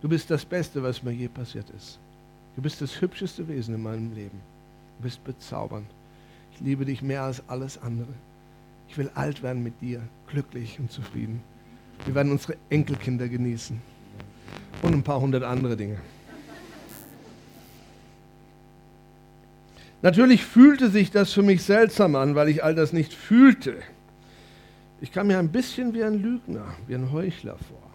Du 0.01 0.07
bist 0.07 0.31
das 0.31 0.45
Beste, 0.45 0.81
was 0.81 1.03
mir 1.03 1.11
je 1.11 1.27
passiert 1.27 1.69
ist. 1.75 1.99
Du 2.55 2.61
bist 2.61 2.81
das 2.81 3.01
hübscheste 3.01 3.45
Wesen 3.49 3.75
in 3.75 3.83
meinem 3.83 4.15
Leben. 4.15 4.54
Du 4.97 5.03
bist 5.03 5.23
bezaubernd. 5.23 5.87
Ich 6.53 6.61
liebe 6.61 6.85
dich 6.85 7.01
mehr 7.01 7.23
als 7.23 7.43
alles 7.47 7.77
andere. 7.81 8.13
Ich 8.87 8.97
will 8.97 9.09
alt 9.15 9.43
werden 9.43 9.63
mit 9.63 9.81
dir, 9.81 10.01
glücklich 10.27 10.79
und 10.79 10.91
zufrieden. 10.91 11.41
Wir 12.05 12.15
werden 12.15 12.31
unsere 12.31 12.55
Enkelkinder 12.69 13.27
genießen 13.27 13.81
und 14.81 14.93
ein 14.93 15.03
paar 15.03 15.19
hundert 15.19 15.43
andere 15.43 15.75
Dinge. 15.75 15.97
Natürlich 20.01 20.45
fühlte 20.45 20.89
sich 20.91 21.09
das 21.09 21.33
für 21.33 21.41
mich 21.41 21.63
seltsam 21.63 22.15
an, 22.15 22.35
weil 22.35 22.49
ich 22.49 22.63
all 22.63 22.75
das 22.75 22.93
nicht 22.93 23.13
fühlte. 23.13 23.77
Ich 25.01 25.11
kam 25.11 25.27
mir 25.27 25.39
ein 25.39 25.51
bisschen 25.51 25.93
wie 25.93 26.03
ein 26.03 26.21
Lügner, 26.21 26.65
wie 26.87 26.95
ein 26.95 27.11
Heuchler 27.11 27.57
vor. 27.57 27.89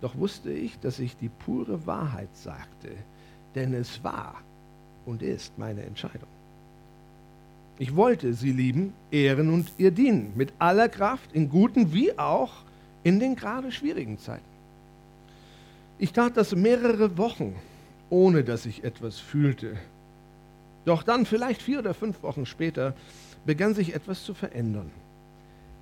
Doch 0.00 0.16
wusste 0.16 0.52
ich, 0.52 0.78
dass 0.80 0.98
ich 0.98 1.16
die 1.16 1.28
pure 1.28 1.86
Wahrheit 1.86 2.34
sagte, 2.34 2.90
denn 3.54 3.72
es 3.74 4.02
war 4.02 4.34
und 5.06 5.22
ist 5.22 5.58
meine 5.58 5.82
Entscheidung. 5.82 6.28
Ich 7.78 7.96
wollte 7.96 8.34
sie 8.34 8.52
lieben, 8.52 8.92
ehren 9.10 9.50
und 9.50 9.72
ihr 9.78 9.90
dienen, 9.90 10.32
mit 10.36 10.52
aller 10.58 10.88
Kraft, 10.88 11.32
in 11.32 11.48
guten 11.48 11.92
wie 11.92 12.16
auch 12.18 12.52
in 13.02 13.18
den 13.18 13.34
gerade 13.34 13.72
schwierigen 13.72 14.18
Zeiten. 14.18 14.44
Ich 15.98 16.12
tat 16.12 16.36
das 16.36 16.54
mehrere 16.54 17.18
Wochen, 17.18 17.54
ohne 18.10 18.44
dass 18.44 18.66
ich 18.66 18.84
etwas 18.84 19.18
fühlte. 19.18 19.76
Doch 20.84 21.02
dann, 21.02 21.26
vielleicht 21.26 21.62
vier 21.62 21.80
oder 21.80 21.94
fünf 21.94 22.22
Wochen 22.22 22.46
später, 22.46 22.94
begann 23.44 23.74
sich 23.74 23.94
etwas 23.94 24.24
zu 24.24 24.34
verändern. 24.34 24.90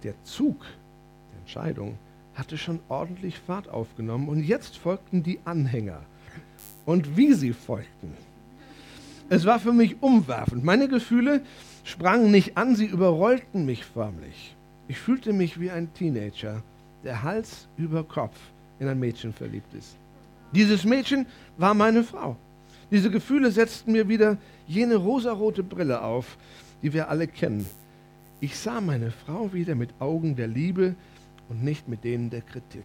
Der 0.03 0.15
Zug 0.25 0.61
der 0.61 1.41
Entscheidung 1.41 1.99
hatte 2.35 2.57
schon 2.57 2.81
ordentlich 2.89 3.39
Fahrt 3.39 3.69
aufgenommen 3.69 4.29
und 4.29 4.43
jetzt 4.43 4.79
folgten 4.79 5.23
die 5.23 5.39
Anhänger. 5.45 6.01
Und 6.87 7.17
wie 7.17 7.35
sie 7.35 7.53
folgten, 7.53 8.17
es 9.29 9.45
war 9.45 9.59
für 9.59 9.73
mich 9.73 10.03
umwerfend. 10.03 10.65
Meine 10.65 10.89
Gefühle 10.89 11.43
sprangen 11.85 12.31
nicht 12.31 12.57
an, 12.57 12.77
sie 12.77 12.87
überrollten 12.87 13.65
mich 13.65 13.85
förmlich. 13.85 14.55
Ich 14.89 14.99
fühlte 14.99 15.33
mich 15.33 15.61
wie 15.61 15.71
ein 15.71 15.93
Teenager, 15.95 16.63
der 17.05 17.23
Hals 17.23 17.69
über 17.77 18.05
Kopf 18.05 18.37
in 18.79 18.89
ein 18.89 18.99
Mädchen 18.99 19.33
verliebt 19.33 19.73
ist. 19.75 19.97
Dieses 20.53 20.85
Mädchen 20.85 21.27
war 21.57 21.75
meine 21.75 22.05
Frau. 22.05 22.37
Diese 22.91 23.11
Gefühle 23.11 23.51
setzten 23.51 23.93
mir 23.93 24.09
wieder 24.09 24.37
jene 24.67 24.97
rosarote 24.97 25.63
Brille 25.63 26.03
auf, 26.03 26.37
die 26.83 26.93
wir 26.93 27.09
alle 27.09 27.27
kennen. 27.27 27.65
Ich 28.41 28.59
sah 28.59 28.81
meine 28.81 29.11
Frau 29.11 29.53
wieder 29.53 29.75
mit 29.75 29.91
Augen 29.99 30.37
der 30.37 30.49
Liebe 30.49 30.95
und 31.49 31.63
nicht 31.63 31.89
mit 31.89 32.05
denen 32.05 32.29
der 32.29 32.43
Kritik. 32.43 32.85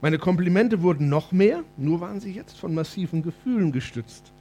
Meine 0.00 0.18
Komplimente 0.18 0.82
wurden 0.82 1.08
noch 1.08 1.32
mehr, 1.32 1.64
nur 1.76 2.00
waren 2.00 2.20
sie 2.20 2.32
jetzt 2.32 2.58
von 2.58 2.74
massiven 2.74 3.22
Gefühlen 3.22 3.72
gestützt. 3.72 4.32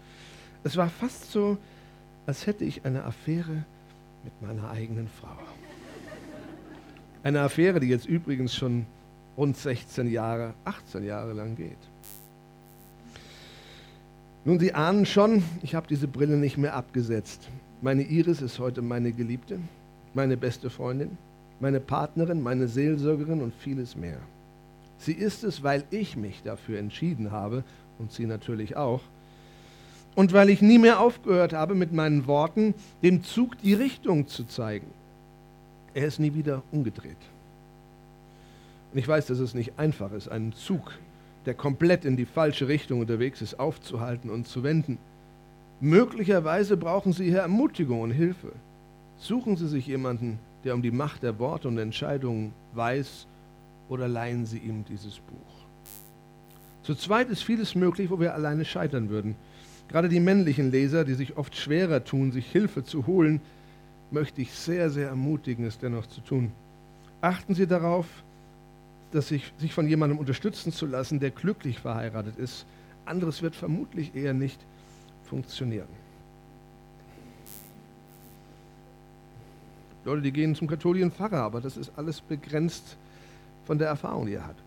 Es 0.65 0.75
war 0.77 0.89
fast 0.89 1.31
so, 1.31 1.59
als 2.25 2.47
hätte 2.47 2.65
ich 2.65 2.85
eine 2.85 3.03
Affäre 3.03 3.63
mit 4.23 4.41
meiner 4.41 4.71
eigenen 4.71 5.07
Frau. 5.07 5.37
Eine 7.21 7.41
Affäre, 7.41 7.79
die 7.79 7.87
jetzt 7.87 8.07
übrigens 8.07 8.55
schon 8.55 8.87
rund 9.37 9.55
16 9.55 10.09
Jahre, 10.09 10.55
18 10.65 11.05
Jahre 11.05 11.33
lang 11.33 11.55
geht. 11.55 11.77
Nun, 14.43 14.59
Sie 14.59 14.73
ahnen 14.73 15.05
schon, 15.05 15.43
ich 15.61 15.75
habe 15.75 15.85
diese 15.87 16.07
Brille 16.07 16.35
nicht 16.35 16.57
mehr 16.57 16.73
abgesetzt. 16.73 17.47
Meine 17.83 18.01
Iris 18.01 18.41
ist 18.41 18.57
heute 18.57 18.81
meine 18.81 19.11
Geliebte, 19.11 19.59
meine 20.15 20.35
beste 20.35 20.71
Freundin, 20.71 21.15
meine 21.59 21.79
Partnerin, 21.79 22.41
meine 22.41 22.67
Seelsorgerin 22.67 23.43
und 23.43 23.53
vieles 23.53 23.95
mehr. 23.95 24.17
Sie 24.97 25.13
ist 25.13 25.43
es, 25.43 25.61
weil 25.61 25.83
ich 25.91 26.17
mich 26.17 26.41
dafür 26.41 26.79
entschieden 26.79 27.31
habe 27.31 27.63
und 27.99 28.11
sie 28.11 28.25
natürlich 28.25 28.75
auch. 28.75 29.01
Und 30.15 30.33
weil 30.33 30.49
ich 30.49 30.61
nie 30.61 30.79
mehr 30.79 30.99
aufgehört 30.99 31.53
habe, 31.53 31.75
mit 31.75 31.91
meinen 31.91 32.25
Worten 32.25 32.73
dem 33.03 33.23
Zug 33.23 33.57
die 33.61 33.73
Richtung 33.73 34.27
zu 34.27 34.45
zeigen. 34.45 34.87
Er 35.93 36.07
ist 36.07 36.19
nie 36.19 36.33
wieder 36.33 36.63
umgedreht. 36.71 37.17
Und 38.93 38.99
ich 38.99 39.07
weiß, 39.07 39.27
dass 39.27 39.39
es 39.39 39.53
nicht 39.53 39.77
einfach 39.77 40.13
ist, 40.13 40.29
einen 40.29 40.53
Zug, 40.53 40.93
der 41.45 41.53
komplett 41.53 42.05
in 42.05 42.15
die 42.15 42.25
falsche 42.25 42.67
Richtung 42.67 43.01
unterwegs 43.01 43.41
ist, 43.41 43.59
aufzuhalten 43.59 44.29
und 44.29 44.47
zu 44.47 44.63
wenden. 44.63 44.97
Möglicherweise 45.81 46.77
brauchen 46.77 47.11
Sie 47.11 47.25
hier 47.25 47.39
Ermutigung 47.39 48.01
und 48.01 48.11
Hilfe. 48.11 48.53
Suchen 49.17 49.57
Sie 49.57 49.67
sich 49.67 49.85
jemanden, 49.87 50.39
der 50.63 50.73
um 50.73 50.81
die 50.81 50.91
Macht 50.91 51.23
der 51.23 51.39
Worte 51.39 51.67
und 51.67 51.77
Entscheidungen 51.77 52.53
weiß, 52.73 53.27
oder 53.89 54.07
leihen 54.07 54.45
Sie 54.45 54.57
ihm 54.57 54.83
dieses 54.85 55.15
Buch. 55.15 55.55
Zu 56.83 56.95
zweit 56.95 57.29
ist 57.29 57.43
vieles 57.43 57.75
möglich, 57.75 58.09
wo 58.09 58.19
wir 58.19 58.33
alleine 58.33 58.65
scheitern 58.65 59.09
würden. 59.09 59.35
Gerade 59.87 60.09
die 60.09 60.19
männlichen 60.19 60.71
Leser, 60.71 61.05
die 61.05 61.13
sich 61.13 61.37
oft 61.37 61.55
schwerer 61.55 62.03
tun, 62.03 62.31
sich 62.31 62.51
Hilfe 62.51 62.83
zu 62.83 63.07
holen, 63.07 63.41
möchte 64.11 64.41
ich 64.41 64.51
sehr, 64.51 64.89
sehr 64.89 65.09
ermutigen, 65.09 65.65
es 65.65 65.77
dennoch 65.77 66.07
zu 66.07 66.21
tun. 66.21 66.51
Achten 67.21 67.55
Sie 67.55 67.67
darauf, 67.67 68.05
dass 69.11 69.29
sich, 69.29 69.53
sich 69.57 69.73
von 69.73 69.87
jemandem 69.87 70.19
unterstützen 70.19 70.71
zu 70.71 70.85
lassen, 70.85 71.19
der 71.19 71.31
glücklich 71.31 71.79
verheiratet 71.79 72.37
ist. 72.37 72.65
Anderes 73.05 73.41
wird 73.41 73.55
vermutlich 73.55 74.15
eher 74.15 74.33
nicht 74.33 74.59
funktionieren. 75.23 75.87
Leute, 80.03 80.21
die 80.21 80.31
gehen 80.31 80.53
zum 80.53 80.67
katholischen 80.67 81.11
Pfarrer, 81.11 81.41
aber 81.41 81.61
das 81.61 81.77
ist 81.77 81.91
alles 81.95 82.21
begrenzt 82.21 82.97
von 83.65 83.79
der 83.79 83.87
Erfahrung, 83.87 84.27
die 84.27 84.33
er 84.33 84.45
hat. 84.45 84.64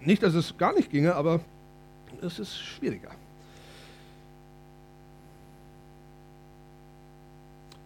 Nicht, 0.00 0.22
dass 0.22 0.34
es 0.34 0.56
gar 0.56 0.74
nicht 0.74 0.90
ginge, 0.90 1.14
aber 1.14 1.40
es 2.22 2.38
ist 2.38 2.58
schwieriger. 2.58 3.10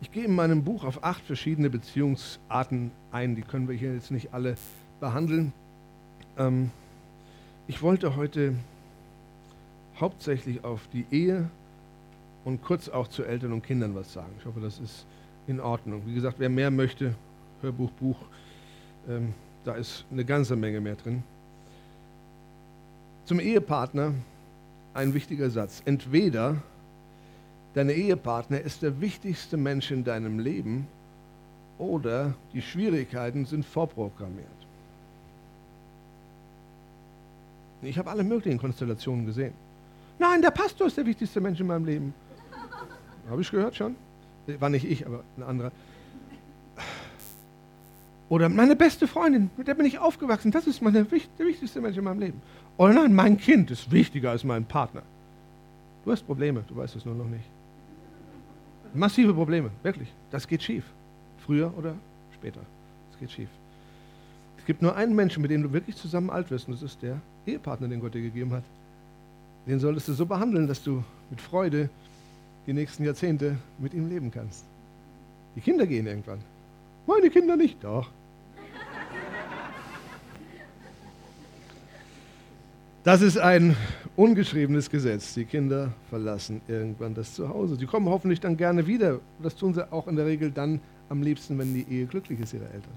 Ich 0.00 0.12
gehe 0.12 0.24
in 0.24 0.34
meinem 0.34 0.64
Buch 0.64 0.84
auf 0.84 1.02
acht 1.02 1.24
verschiedene 1.24 1.70
Beziehungsarten 1.70 2.90
ein. 3.10 3.36
Die 3.36 3.42
können 3.42 3.68
wir 3.68 3.74
hier 3.74 3.94
jetzt 3.94 4.10
nicht 4.10 4.34
alle 4.34 4.56
behandeln. 5.00 5.52
Ähm, 6.36 6.70
ich 7.66 7.82
wollte 7.82 8.14
heute 8.14 8.54
hauptsächlich 9.98 10.62
auf 10.62 10.80
die 10.92 11.06
Ehe 11.10 11.48
und 12.44 12.62
kurz 12.62 12.88
auch 12.88 13.08
zu 13.08 13.24
Eltern 13.24 13.52
und 13.52 13.62
Kindern 13.62 13.94
was 13.94 14.12
sagen. 14.12 14.32
Ich 14.38 14.44
hoffe, 14.44 14.60
das 14.60 14.78
ist 14.78 15.06
in 15.46 15.60
Ordnung. 15.60 16.02
Wie 16.06 16.14
gesagt, 16.14 16.38
wer 16.38 16.48
mehr 16.48 16.70
möchte, 16.70 17.14
Hörbuch, 17.62 17.90
Buch, 17.92 18.18
ähm, 19.08 19.32
da 19.64 19.74
ist 19.74 20.04
eine 20.10 20.24
ganze 20.24 20.56
Menge 20.56 20.80
mehr 20.80 20.96
drin. 20.96 21.22
Zum 23.26 23.40
Ehepartner 23.40 24.12
ein 24.92 25.14
wichtiger 25.14 25.50
Satz. 25.50 25.82
Entweder 25.84 26.56
dein 27.74 27.88
Ehepartner 27.88 28.60
ist 28.60 28.82
der 28.82 29.00
wichtigste 29.00 29.56
Mensch 29.56 29.90
in 29.90 30.04
deinem 30.04 30.38
Leben 30.38 30.86
oder 31.78 32.34
die 32.52 32.62
Schwierigkeiten 32.62 33.46
sind 33.46 33.64
vorprogrammiert. 33.64 34.46
Ich 37.82 37.98
habe 37.98 38.10
alle 38.10 38.24
möglichen 38.24 38.58
Konstellationen 38.58 39.26
gesehen. 39.26 39.52
Nein, 40.18 40.40
der 40.40 40.50
Pastor 40.50 40.86
ist 40.86 40.96
der 40.96 41.04
wichtigste 41.06 41.40
Mensch 41.40 41.60
in 41.60 41.66
meinem 41.66 41.84
Leben. 41.84 42.14
Habe 43.28 43.40
ich 43.40 43.50
gehört 43.50 43.74
schon? 43.74 43.96
War 44.46 44.68
nicht 44.68 44.84
ich, 44.84 45.06
aber 45.06 45.22
ein 45.36 45.42
anderer. 45.42 45.72
Oder 48.28 48.48
meine 48.48 48.74
beste 48.74 49.06
Freundin, 49.06 49.50
mit 49.56 49.68
der 49.68 49.74
bin 49.74 49.86
ich 49.86 49.98
aufgewachsen. 49.98 50.50
Das 50.50 50.66
ist 50.66 50.80
meine, 50.80 51.04
der 51.04 51.46
wichtigste 51.46 51.80
Mensch 51.80 51.96
in 51.96 52.04
meinem 52.04 52.20
Leben. 52.20 52.40
Oder 52.76 52.94
nein, 52.94 53.14
mein 53.14 53.38
Kind 53.38 53.70
ist 53.70 53.90
wichtiger 53.90 54.30
als 54.30 54.44
mein 54.44 54.64
Partner. 54.64 55.02
Du 56.04 56.12
hast 56.12 56.22
Probleme, 56.22 56.64
du 56.66 56.76
weißt 56.76 56.96
es 56.96 57.04
nur 57.04 57.14
noch 57.14 57.28
nicht. 57.28 57.44
Massive 58.94 59.34
Probleme, 59.34 59.70
wirklich. 59.82 60.12
Das 60.30 60.46
geht 60.46 60.62
schief. 60.62 60.84
Früher 61.44 61.72
oder 61.76 61.94
später. 62.34 62.60
Es 63.12 63.18
geht 63.18 63.30
schief. 63.30 63.48
Es 64.58 64.64
gibt 64.64 64.80
nur 64.80 64.96
einen 64.96 65.14
Menschen, 65.14 65.42
mit 65.42 65.50
dem 65.50 65.62
du 65.62 65.72
wirklich 65.72 65.96
zusammen 65.96 66.30
alt 66.30 66.50
wirst, 66.50 66.68
und 66.68 66.74
das 66.74 66.82
ist 66.82 67.02
der 67.02 67.20
Ehepartner, 67.46 67.88
den 67.88 68.00
Gott 68.00 68.14
dir 68.14 68.22
gegeben 68.22 68.52
hat. 68.52 68.64
Den 69.66 69.78
solltest 69.78 70.08
du 70.08 70.12
so 70.14 70.26
behandeln, 70.26 70.66
dass 70.66 70.82
du 70.82 71.04
mit 71.30 71.40
Freude 71.40 71.90
die 72.66 72.72
nächsten 72.72 73.04
Jahrzehnte 73.04 73.58
mit 73.78 73.92
ihm 73.92 74.08
leben 74.08 74.30
kannst. 74.30 74.64
Die 75.56 75.60
Kinder 75.60 75.86
gehen 75.86 76.06
irgendwann. 76.06 76.38
Meine 77.06 77.30
Kinder 77.30 77.56
nicht, 77.56 77.82
doch. 77.84 78.10
Das 83.04 83.20
ist 83.20 83.36
ein 83.36 83.76
ungeschriebenes 84.16 84.88
Gesetz. 84.88 85.34
Die 85.34 85.44
Kinder 85.44 85.92
verlassen 86.08 86.62
irgendwann 86.68 87.14
das 87.14 87.34
Zuhause. 87.34 87.76
Sie 87.76 87.84
kommen 87.84 88.08
hoffentlich 88.08 88.40
dann 88.40 88.56
gerne 88.56 88.86
wieder. 88.86 89.20
Das 89.42 89.54
tun 89.56 89.74
sie 89.74 89.92
auch 89.92 90.08
in 90.08 90.16
der 90.16 90.24
Regel 90.24 90.50
dann 90.50 90.80
am 91.10 91.22
liebsten, 91.22 91.58
wenn 91.58 91.74
die 91.74 91.86
Ehe 91.90 92.06
glücklich 92.06 92.40
ist, 92.40 92.54
ihre 92.54 92.64
Eltern. 92.64 92.94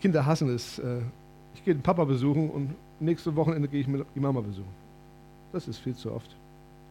Kinder 0.00 0.24
hassen 0.24 0.54
es. 0.54 0.78
Äh, 0.78 1.00
ich 1.54 1.64
gehe 1.64 1.74
den 1.74 1.82
Papa 1.82 2.04
besuchen 2.04 2.48
und 2.50 2.74
nächste 3.00 3.34
Wochenende 3.34 3.66
gehe 3.66 3.80
ich 3.80 3.86
die 3.86 4.20
Mama 4.20 4.40
besuchen. 4.40 4.72
Das 5.52 5.66
ist 5.66 5.78
viel 5.78 5.96
zu 5.96 6.12
oft. 6.12 6.36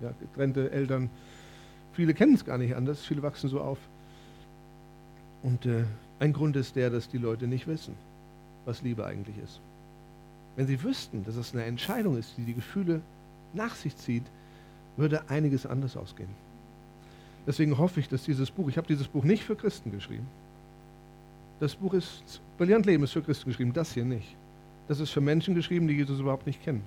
Ja, 0.02 0.12
getrennte 0.20 0.70
Eltern. 0.72 1.10
Viele 1.94 2.14
kennen 2.14 2.34
es 2.34 2.44
gar 2.44 2.58
nicht 2.58 2.76
anders. 2.76 3.06
Viele 3.06 3.22
wachsen 3.24 3.50
so 3.50 3.62
auf. 3.62 3.78
Und 5.44 5.66
äh, 5.66 5.84
ein 6.20 6.34
Grund 6.34 6.56
ist 6.56 6.76
der, 6.76 6.90
dass 6.90 7.10
die 7.10 7.18
Leute 7.18 7.48
nicht 7.48 7.68
wissen, 7.68 7.96
was 8.66 8.82
Liebe 8.82 9.06
eigentlich 9.06 9.38
ist. 9.44 9.60
Wenn 10.56 10.68
sie 10.68 10.82
wüssten, 10.82 11.26
dass 11.26 11.36
es 11.36 11.54
eine 11.54 11.66
Entscheidung 11.66 12.18
ist, 12.18 12.38
die 12.38 12.44
die 12.44 12.54
Gefühle 12.54 13.02
nach 13.54 13.76
sich 13.76 13.96
zieht, 13.98 14.24
würde 14.96 15.30
einiges 15.30 15.66
anders 15.66 15.98
ausgehen. 15.98 16.30
Deswegen 17.46 17.78
hoffe 17.78 18.00
ich, 18.00 18.08
dass 18.08 18.24
dieses 18.24 18.52
Buch, 18.52 18.70
ich 18.70 18.78
habe 18.78 18.88
dieses 18.88 19.08
Buch 19.08 19.24
nicht 19.24 19.44
für 19.44 19.56
Christen 19.56 19.92
geschrieben. 19.92 20.28
Das 21.60 21.76
Buch 21.76 21.94
ist, 21.94 22.42
Brillant 22.58 22.86
Leben 22.86 23.04
ist 23.04 23.12
für 23.12 23.22
Christen 23.22 23.50
geschrieben, 23.50 23.74
das 23.74 23.94
hier 23.94 24.06
nicht. 24.06 24.36
Das 24.88 25.00
ist 25.00 25.12
für 25.12 25.22
Menschen 25.22 25.56
geschrieben, 25.56 25.88
die 25.88 25.96
Jesus 25.96 26.20
überhaupt 26.20 26.46
nicht 26.46 26.64
kennen. 26.64 26.84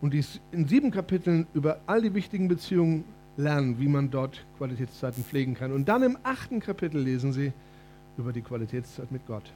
Und 0.00 0.14
die 0.14 0.24
in 0.52 0.66
sieben 0.66 0.90
Kapiteln 0.90 1.46
über 1.54 1.78
all 1.86 2.02
die 2.02 2.14
wichtigen 2.14 2.48
Beziehungen 2.48 3.04
lernen, 3.36 3.78
wie 3.78 3.88
man 3.88 4.10
dort 4.10 4.44
Qualitätszeiten 4.58 5.24
pflegen 5.24 5.54
kann. 5.54 5.72
Und 5.72 5.88
dann 5.88 6.02
im 6.02 6.18
achten 6.22 6.60
Kapitel 6.60 7.00
lesen 7.00 7.32
sie 7.32 7.52
über 8.16 8.32
die 8.32 8.42
Qualitätszeit 8.42 9.10
mit 9.10 9.26
Gott. 9.26 9.52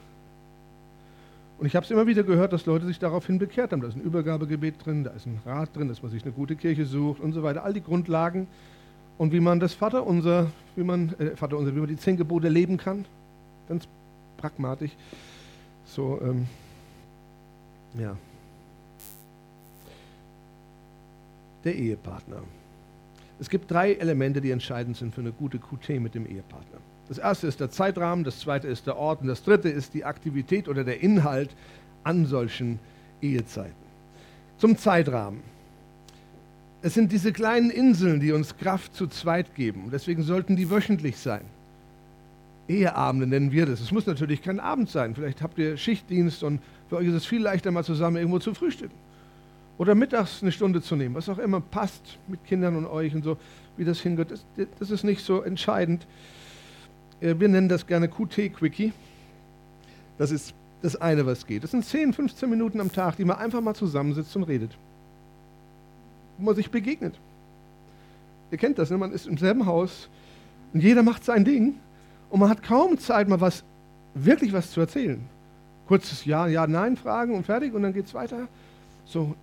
Und 1.59 1.65
ich 1.65 1.75
habe 1.75 1.83
es 1.83 1.91
immer 1.91 2.07
wieder 2.07 2.23
gehört, 2.23 2.53
dass 2.53 2.65
Leute 2.65 2.85
sich 2.85 2.99
daraufhin 2.99 3.37
bekehrt 3.37 3.71
haben. 3.71 3.81
Da 3.81 3.89
ist 3.89 3.95
ein 3.95 4.01
Übergabegebet 4.01 4.85
drin, 4.85 5.03
da 5.03 5.11
ist 5.11 5.25
ein 5.25 5.39
Rat 5.45 5.75
drin, 5.75 5.89
dass 5.89 6.01
man 6.01 6.11
sich 6.11 6.23
eine 6.23 6.31
gute 6.31 6.55
Kirche 6.55 6.85
sucht 6.85 7.19
und 7.19 7.33
so 7.33 7.43
weiter. 7.43 7.63
All 7.63 7.73
die 7.73 7.83
Grundlagen 7.83 8.47
und 9.17 9.33
wie 9.33 9.41
man 9.41 9.59
das 9.59 9.73
Vaterunser, 9.73 10.51
wie 10.77 10.83
man 10.83 11.13
äh, 11.19 11.35
Vaterunser, 11.35 11.75
wie 11.75 11.79
man 11.79 11.89
die 11.89 11.97
zehn 11.97 12.15
Gebote 12.15 12.47
leben 12.47 12.77
kann, 12.77 13.03
ganz 13.67 13.87
pragmatisch. 14.37 14.91
So, 15.85 16.19
ähm, 16.21 16.47
ja. 17.99 18.15
Der 21.65 21.75
Ehepartner. 21.75 22.43
Es 23.39 23.49
gibt 23.49 23.71
drei 23.71 23.93
Elemente, 23.93 24.41
die 24.41 24.51
entscheidend 24.51 24.97
sind 24.97 25.15
für 25.15 25.21
eine 25.21 25.31
gute 25.31 25.59
QT 25.59 25.99
mit 26.01 26.13
dem 26.13 26.25
Ehepartner. 26.25 26.79
Das 27.07 27.17
erste 27.17 27.47
ist 27.47 27.59
der 27.59 27.71
Zeitrahmen, 27.71 28.23
das 28.23 28.39
zweite 28.39 28.67
ist 28.67 28.85
der 28.85 28.97
Ort 28.97 29.21
und 29.21 29.27
das 29.27 29.43
dritte 29.43 29.69
ist 29.69 29.93
die 29.93 30.05
Aktivität 30.05 30.67
oder 30.67 30.83
der 30.83 31.01
Inhalt 31.01 31.55
an 32.03 32.25
solchen 32.25 32.79
Ehezeiten. 33.21 33.73
Zum 34.57 34.77
Zeitrahmen. 34.77 35.41
Es 36.81 36.93
sind 36.93 37.11
diese 37.11 37.33
kleinen 37.33 37.71
Inseln, 37.71 38.19
die 38.19 38.31
uns 38.31 38.57
Kraft 38.57 38.93
zu 38.93 39.07
zweit 39.07 39.55
geben. 39.55 39.89
Deswegen 39.91 40.23
sollten 40.23 40.55
die 40.55 40.69
wöchentlich 40.69 41.17
sein. 41.17 41.41
Eheabende 42.67 43.25
nennen 43.25 43.51
wir 43.51 43.65
das. 43.65 43.81
Es 43.81 43.91
muss 43.91 44.05
natürlich 44.05 44.41
kein 44.41 44.59
Abend 44.59 44.89
sein. 44.89 45.15
Vielleicht 45.15 45.41
habt 45.41 45.57
ihr 45.57 45.75
Schichtdienst 45.75 46.43
und 46.43 46.61
Für 46.89 46.97
euch 46.97 47.07
ist 47.07 47.13
es 47.13 47.25
viel 47.25 47.41
leichter, 47.41 47.71
mal 47.71 47.83
zusammen 47.83 48.17
irgendwo 48.17 48.39
zu 48.39 48.53
frühstücken. 48.53 48.95
Oder 49.79 49.95
mittags 49.95 50.43
eine 50.43 50.51
Stunde 50.51 50.81
zu 50.81 50.97
nehmen, 50.97 51.15
was 51.15 51.29
auch 51.29 51.37
immer 51.37 51.61
passt 51.61 52.19
mit 52.27 52.43
Kindern 52.43 52.75
und 52.75 52.85
euch 52.85 53.15
und 53.15 53.23
so, 53.23 53.37
wie 53.77 53.85
das 53.85 54.01
hingeht. 54.01 54.29
Das, 54.29 54.45
das 54.77 54.91
ist 54.91 55.05
nicht 55.05 55.25
so 55.25 55.41
entscheidend. 55.41 56.05
Äh, 57.21 57.35
wir 57.39 57.47
nennen 57.47 57.69
das 57.69 57.87
gerne 57.87 58.09
QT-Quickie. 58.09 58.91
Das 60.17 60.31
ist 60.31 60.53
das 60.81 60.97
eine, 60.97 61.25
was 61.25 61.47
geht. 61.47 61.63
Das 61.63 61.71
sind 61.71 61.85
10, 61.85 62.11
15 62.11 62.49
Minuten 62.49 62.81
am 62.81 62.91
Tag, 62.91 63.15
die 63.15 63.23
man 63.23 63.37
einfach 63.37 63.61
mal 63.61 63.73
zusammensitzt 63.73 64.35
und 64.35 64.43
redet. 64.43 64.77
Wo 66.37 66.43
man 66.43 66.55
sich 66.55 66.69
begegnet. 66.69 67.17
Ihr 68.51 68.57
kennt 68.57 68.79
das, 68.79 68.89
ne? 68.89 68.97
man 68.97 69.13
ist 69.13 69.27
im 69.27 69.37
selben 69.37 69.65
Haus 69.65 70.09
und 70.73 70.81
jeder 70.81 71.03
macht 71.03 71.23
sein 71.23 71.45
Ding 71.45 71.75
und 72.29 72.41
man 72.41 72.49
hat 72.49 72.63
kaum 72.63 72.97
Zeit, 72.97 73.29
mal 73.29 73.39
was, 73.39 73.63
wirklich 74.13 74.51
was 74.51 74.71
zu 74.71 74.81
erzählen. 74.81 75.21
Kurzes 75.87 76.25
Ja, 76.25 76.47
Ja, 76.47 76.67
Nein 76.67 76.97
fragen 76.97 77.33
und 77.33 77.45
fertig 77.45 77.73
und 77.73 77.83
dann 77.83 77.93
geht 77.93 78.07
es 78.07 78.13
weiter. 78.13 78.49
So, 79.05 79.35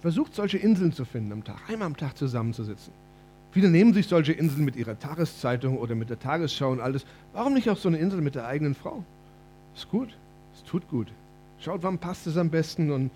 versucht 0.00 0.34
solche 0.34 0.58
Inseln 0.58 0.92
zu 0.92 1.04
finden 1.04 1.32
am 1.32 1.44
Tag, 1.44 1.58
einmal 1.68 1.86
am 1.86 1.96
Tag 1.96 2.16
zusammenzusitzen. 2.16 2.92
Viele 3.52 3.68
nehmen 3.68 3.92
sich 3.92 4.06
solche 4.06 4.32
Inseln 4.32 4.64
mit 4.64 4.76
ihrer 4.76 4.98
Tageszeitung 4.98 5.78
oder 5.78 5.94
mit 5.94 6.08
der 6.08 6.18
Tagesschau 6.18 6.70
und 6.70 6.80
alles. 6.80 7.04
Warum 7.32 7.54
nicht 7.54 7.68
auch 7.68 7.76
so 7.76 7.88
eine 7.88 7.98
Insel 7.98 8.20
mit 8.20 8.36
der 8.36 8.46
eigenen 8.46 8.74
Frau? 8.74 9.04
Ist 9.74 9.88
gut, 9.88 10.16
es 10.54 10.62
tut 10.62 10.88
gut. 10.88 11.08
Schaut, 11.58 11.82
wann 11.82 11.98
passt 11.98 12.26
es 12.26 12.36
am 12.36 12.50
besten 12.50 12.90
und 12.90 13.10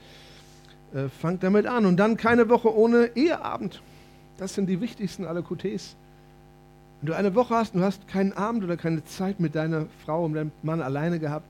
äh, 0.92 1.08
fangt 1.08 1.42
damit 1.42 1.66
an. 1.66 1.86
Und 1.86 1.96
dann 1.96 2.16
keine 2.16 2.48
Woche 2.48 2.76
ohne 2.76 3.10
Eheabend. 3.14 3.80
Das 4.38 4.54
sind 4.54 4.66
die 4.66 4.80
wichtigsten 4.80 5.24
aller 5.24 5.42
QTs. 5.42 5.96
Wenn 7.00 7.06
du 7.06 7.16
eine 7.16 7.34
Woche 7.34 7.54
hast 7.54 7.74
und 7.74 7.80
du 7.80 7.86
hast 7.86 8.08
keinen 8.08 8.32
Abend 8.32 8.64
oder 8.64 8.76
keine 8.76 9.04
Zeit 9.04 9.38
mit 9.38 9.54
deiner 9.54 9.86
Frau 10.04 10.24
und 10.24 10.34
deinem 10.34 10.52
Mann 10.62 10.82
alleine 10.82 11.20
gehabt, 11.20 11.46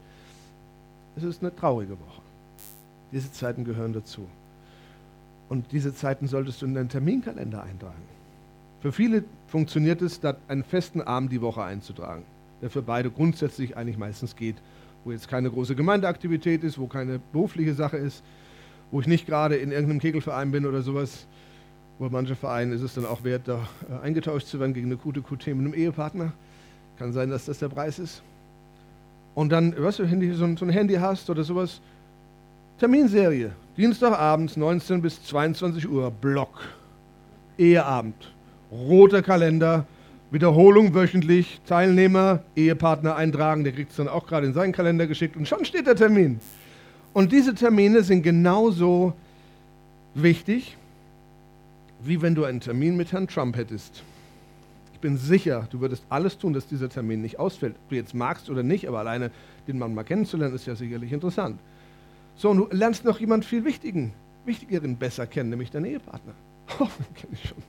es 1.16 1.22
ist 1.22 1.42
eine 1.42 1.54
traurige 1.54 1.92
Woche. 1.92 2.22
Diese 3.12 3.32
Zeiten 3.32 3.64
gehören 3.64 3.92
dazu. 3.92 4.26
Und 5.48 5.72
diese 5.72 5.94
Zeiten 5.94 6.26
solltest 6.26 6.62
du 6.62 6.66
in 6.66 6.74
deinen 6.74 6.88
Terminkalender 6.88 7.62
eintragen. 7.62 8.02
Für 8.80 8.92
viele 8.92 9.24
funktioniert 9.46 10.02
es, 10.02 10.16
statt 10.16 10.38
einen 10.48 10.64
festen 10.64 11.00
Abend 11.00 11.32
die 11.32 11.40
Woche 11.40 11.62
einzutragen, 11.62 12.22
der 12.60 12.70
für 12.70 12.82
beide 12.82 13.10
grundsätzlich 13.10 13.76
eigentlich 13.76 13.98
meistens 13.98 14.36
geht, 14.36 14.56
wo 15.04 15.12
jetzt 15.12 15.28
keine 15.28 15.50
große 15.50 15.74
Gemeindeaktivität 15.74 16.64
ist, 16.64 16.78
wo 16.78 16.86
keine 16.86 17.20
berufliche 17.32 17.74
Sache 17.74 17.96
ist, 17.96 18.22
wo 18.90 19.00
ich 19.00 19.06
nicht 19.06 19.26
gerade 19.26 19.56
in 19.56 19.72
irgendeinem 19.72 20.00
Kegelverein 20.00 20.50
bin 20.50 20.66
oder 20.66 20.82
sowas, 20.82 21.26
wo 21.98 22.08
manche 22.08 22.36
Vereine 22.36 22.74
ist 22.74 22.82
es 22.82 22.94
dann 22.94 23.06
auch 23.06 23.24
wert, 23.24 23.48
da 23.48 23.66
äh, 23.88 24.04
eingetauscht 24.04 24.48
zu 24.48 24.60
werden 24.60 24.74
gegen 24.74 24.86
eine 24.86 24.96
gute 24.96 25.22
QT 25.22 25.46
mit 25.48 25.58
einem 25.60 25.74
Ehepartner. 25.74 26.32
Kann 26.98 27.12
sein, 27.12 27.30
dass 27.30 27.46
das 27.46 27.58
der 27.58 27.68
Preis 27.68 27.98
ist. 27.98 28.22
Und 29.34 29.50
dann, 29.50 29.74
weißt 29.76 30.00
du, 30.00 30.34
so, 30.34 30.44
ein, 30.44 30.56
so 30.56 30.64
ein 30.64 30.70
Handy 30.70 30.94
hast 30.94 31.28
oder 31.28 31.42
sowas, 31.42 31.80
Terminserie, 32.78 33.52
Dienstagabends 33.76 34.56
19 34.56 35.00
bis 35.00 35.22
22 35.24 35.88
Uhr, 35.88 36.10
Block, 36.10 36.60
Eheabend, 37.56 38.32
roter 38.72 39.22
Kalender, 39.22 39.86
Wiederholung 40.32 40.92
wöchentlich, 40.92 41.60
Teilnehmer, 41.66 42.42
Ehepartner 42.56 43.14
eintragen, 43.14 43.62
der 43.62 43.72
kriegt 43.72 43.92
es 43.92 43.96
dann 43.96 44.08
auch 44.08 44.26
gerade 44.26 44.48
in 44.48 44.54
seinen 44.54 44.72
Kalender 44.72 45.06
geschickt 45.06 45.36
und 45.36 45.46
schon 45.46 45.64
steht 45.64 45.86
der 45.86 45.94
Termin. 45.94 46.40
Und 47.12 47.30
diese 47.30 47.54
Termine 47.54 48.02
sind 48.02 48.22
genauso 48.22 49.12
wichtig 50.14 50.76
wie 52.04 52.20
wenn 52.20 52.34
du 52.34 52.44
einen 52.44 52.60
Termin 52.60 52.96
mit 52.96 53.12
Herrn 53.12 53.28
Trump 53.28 53.56
hättest. 53.56 54.02
Ich 54.92 55.00
bin 55.00 55.16
sicher, 55.16 55.68
du 55.70 55.80
würdest 55.80 56.04
alles 56.08 56.38
tun, 56.38 56.52
dass 56.52 56.66
dieser 56.66 56.88
Termin 56.88 57.22
nicht 57.22 57.38
ausfällt. 57.38 57.76
Ob 57.76 57.88
du 57.90 57.94
jetzt 57.94 58.14
magst 58.14 58.50
oder 58.50 58.62
nicht, 58.62 58.88
aber 58.88 58.98
alleine 58.98 59.30
den 59.66 59.78
Mann 59.78 59.94
mal 59.94 60.02
kennenzulernen, 60.02 60.54
ist 60.54 60.66
ja 60.66 60.74
sicherlich 60.74 61.12
interessant. 61.12 61.58
So, 62.36 62.50
und 62.50 62.56
du 62.58 62.68
lernst 62.70 63.04
noch 63.04 63.20
jemand 63.20 63.44
viel 63.44 63.64
Wichtigen, 63.64 64.12
Wichtigeren 64.44 64.96
besser 64.96 65.26
kennen, 65.26 65.50
nämlich 65.50 65.70
deinen 65.70 65.86
Ehepartner. 65.86 66.34
Oh, 66.80 66.88
kenne 67.14 67.32
ich 67.32 67.48
schon. 67.48 67.62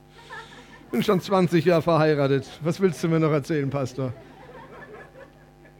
Bin 0.90 1.02
schon 1.02 1.20
20 1.20 1.64
Jahre 1.64 1.82
verheiratet. 1.82 2.48
Was 2.62 2.80
willst 2.80 3.02
du 3.04 3.08
mir 3.08 3.20
noch 3.20 3.30
erzählen, 3.30 3.68
Pastor? 3.68 4.12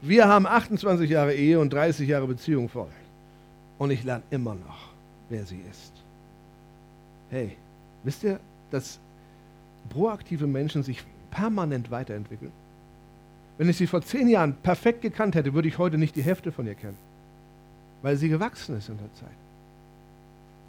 Wir 0.03 0.28
haben 0.28 0.47
28 0.47 1.09
Jahre 1.09 1.34
Ehe 1.34 1.59
und 1.59 1.72
30 1.72 2.07
Jahre 2.07 2.26
Beziehung 2.26 2.68
voll. 2.68 2.91
Und 3.78 3.91
ich 3.91 4.05
lerne 4.05 4.22
immer 4.30 4.55
noch, 4.55 4.91
wer 5.30 5.47
sie 5.47 5.62
ist. 5.70 5.93
Hey, 7.30 7.57
Wisst 8.07 8.22
ihr, 8.22 8.39
dass 8.70 9.01
proaktive 9.91 10.47
Menschen 10.47 10.84
sich 10.84 11.03
permanent 11.32 11.91
weiterentwickeln? 11.91 12.53
Wenn 13.59 13.68
ich 13.68 13.78
sie 13.78 13.89
vor 13.89 14.01
zehn 14.01 14.28
Jahren 14.28 14.55
perfekt 14.55 15.03
gekannt 15.03 15.34
hätte, 15.34 15.55
würde 15.55 15.66
ich 15.66 15.76
heute 15.76 15.99
nicht 15.99 16.14
die 16.14 16.22
Hälfte 16.22 16.53
von 16.53 16.68
ihr 16.68 16.76
kennen, 16.76 16.97
weil 18.07 18.16
sie 18.16 18.28
gewachsen 18.28 18.76
ist 18.76 18.88
in 18.88 18.98
der 18.98 19.12
Zeit. 19.14 19.36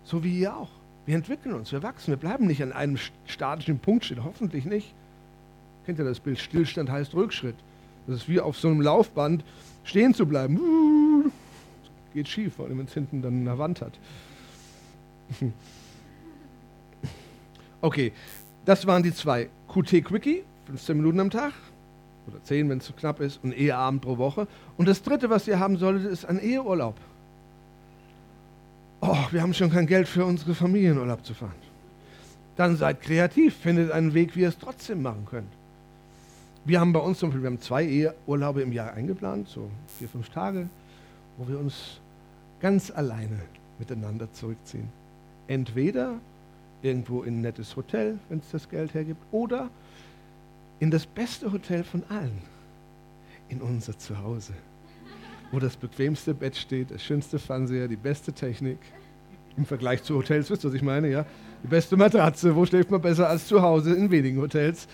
So 0.05 0.23
wie 0.23 0.39
ihr 0.39 0.57
auch. 0.57 0.71
Wir 1.05 1.15
entwickeln 1.15 1.53
uns, 1.53 1.71
wir 1.71 1.83
wachsen, 1.83 2.07
wir 2.07 2.17
bleiben 2.17 2.47
nicht 2.47 2.63
an 2.63 2.71
einem 2.71 2.97
statischen 3.27 3.77
Punkt 3.77 4.05
stehen, 4.05 4.23
hoffentlich 4.23 4.65
nicht. 4.65 4.91
Kennt 5.85 5.99
ihr 5.99 6.05
das 6.05 6.19
Bild? 6.19 6.39
Stillstand 6.39 6.89
heißt 6.89 7.13
Rückschritt. 7.13 7.53
Das 8.07 8.21
ist 8.21 8.27
wie 8.27 8.39
auf 8.39 8.57
so 8.57 8.69
einem 8.69 8.81
Laufband 8.81 9.43
stehen 9.83 10.15
zu 10.15 10.25
bleiben. 10.25 11.31
Geht 12.15 12.27
schief, 12.27 12.55
vor 12.55 12.65
allem 12.65 12.79
wenn 12.79 12.87
es 12.87 12.93
hinten 12.95 13.21
dann 13.21 13.41
eine 13.41 13.59
Wand 13.59 13.81
hat. 13.81 13.93
Okay, 17.79 18.13
das 18.65 18.87
waren 18.87 19.03
die 19.03 19.13
zwei. 19.13 19.49
QT 19.71 20.03
Quickie, 20.03 20.43
15 20.65 20.97
Minuten 20.97 21.19
am 21.19 21.29
Tag 21.29 21.53
oder 22.27 22.43
10, 22.43 22.67
wenn 22.69 22.79
es 22.79 22.85
zu 22.85 22.93
knapp 22.93 23.19
ist, 23.19 23.39
und 23.43 23.55
Eheabend 23.55 24.01
pro 24.01 24.17
Woche. 24.17 24.47
Und 24.77 24.87
das 24.87 25.03
dritte, 25.03 25.29
was 25.29 25.47
ihr 25.47 25.59
haben 25.59 25.77
solltet, 25.77 26.11
ist 26.11 26.25
ein 26.25 26.39
Eheurlaub. 26.39 26.95
Oh, 29.01 29.17
wir 29.31 29.41
haben 29.41 29.53
schon 29.53 29.69
kein 29.69 29.85
Geld 29.85 30.07
für 30.07 30.25
unsere 30.25 30.55
Familienurlaub 30.55 31.23
zu 31.23 31.33
fahren. 31.33 31.67
Dann 32.55 32.75
seid 32.75 33.01
kreativ, 33.01 33.55
findet 33.55 33.91
einen 33.91 34.13
Weg, 34.13 34.35
wie 34.35 34.41
ihr 34.41 34.49
es 34.49 34.57
trotzdem 34.57 35.03
machen 35.03 35.27
könnt. 35.29 35.51
Wir 36.65 36.79
haben 36.79 36.91
bei 36.91 36.99
uns 36.99 37.19
zum 37.19 37.29
Beispiel, 37.29 37.43
wir 37.43 37.49
haben 37.51 37.61
zwei 37.61 37.85
Eheurlaube 37.85 38.61
im 38.61 38.73
Jahr 38.73 38.93
eingeplant, 38.93 39.47
so 39.47 39.69
vier, 39.99 40.09
fünf 40.09 40.29
Tage, 40.29 40.67
wo 41.37 41.47
wir 41.47 41.59
uns 41.59 42.01
ganz 42.59 42.91
alleine 42.91 43.39
miteinander 43.79 44.31
zurückziehen. 44.33 44.89
Entweder 45.47 46.15
irgendwo 46.81 47.23
in 47.23 47.37
ein 47.37 47.41
nettes 47.41 47.75
Hotel, 47.75 48.17
wenn 48.29 48.39
es 48.39 48.51
das 48.51 48.67
Geld 48.67 48.93
hergibt, 48.93 49.21
oder 49.31 49.69
in 50.79 50.91
das 50.91 51.05
beste 51.05 51.51
Hotel 51.51 51.83
von 51.83 52.03
allen, 52.09 52.41
in 53.49 53.61
unser 53.61 53.97
Zuhause, 53.97 54.53
wo 55.51 55.59
das 55.59 55.77
bequemste 55.77 56.33
Bett 56.33 56.55
steht, 56.55 56.91
das 56.91 57.03
schönste 57.03 57.39
Fernseher, 57.39 57.87
die 57.87 57.95
beste 57.95 58.33
Technik. 58.33 58.79
Im 59.55 59.65
Vergleich 59.65 60.03
zu 60.03 60.15
Hotels, 60.15 60.49
wisst 60.49 60.63
ihr, 60.63 60.69
was 60.69 60.75
ich 60.75 60.83
meine? 60.83 61.09
Ja? 61.09 61.25
Die 61.63 61.67
beste 61.67 61.97
Matratze, 61.97 62.55
wo 62.55 62.65
schläft 62.65 62.91
man 62.91 63.01
besser 63.01 63.27
als 63.27 63.47
zu 63.47 63.61
Hause 63.61 63.95
in 63.95 64.11
wenigen 64.11 64.39
Hotels? 64.39 64.87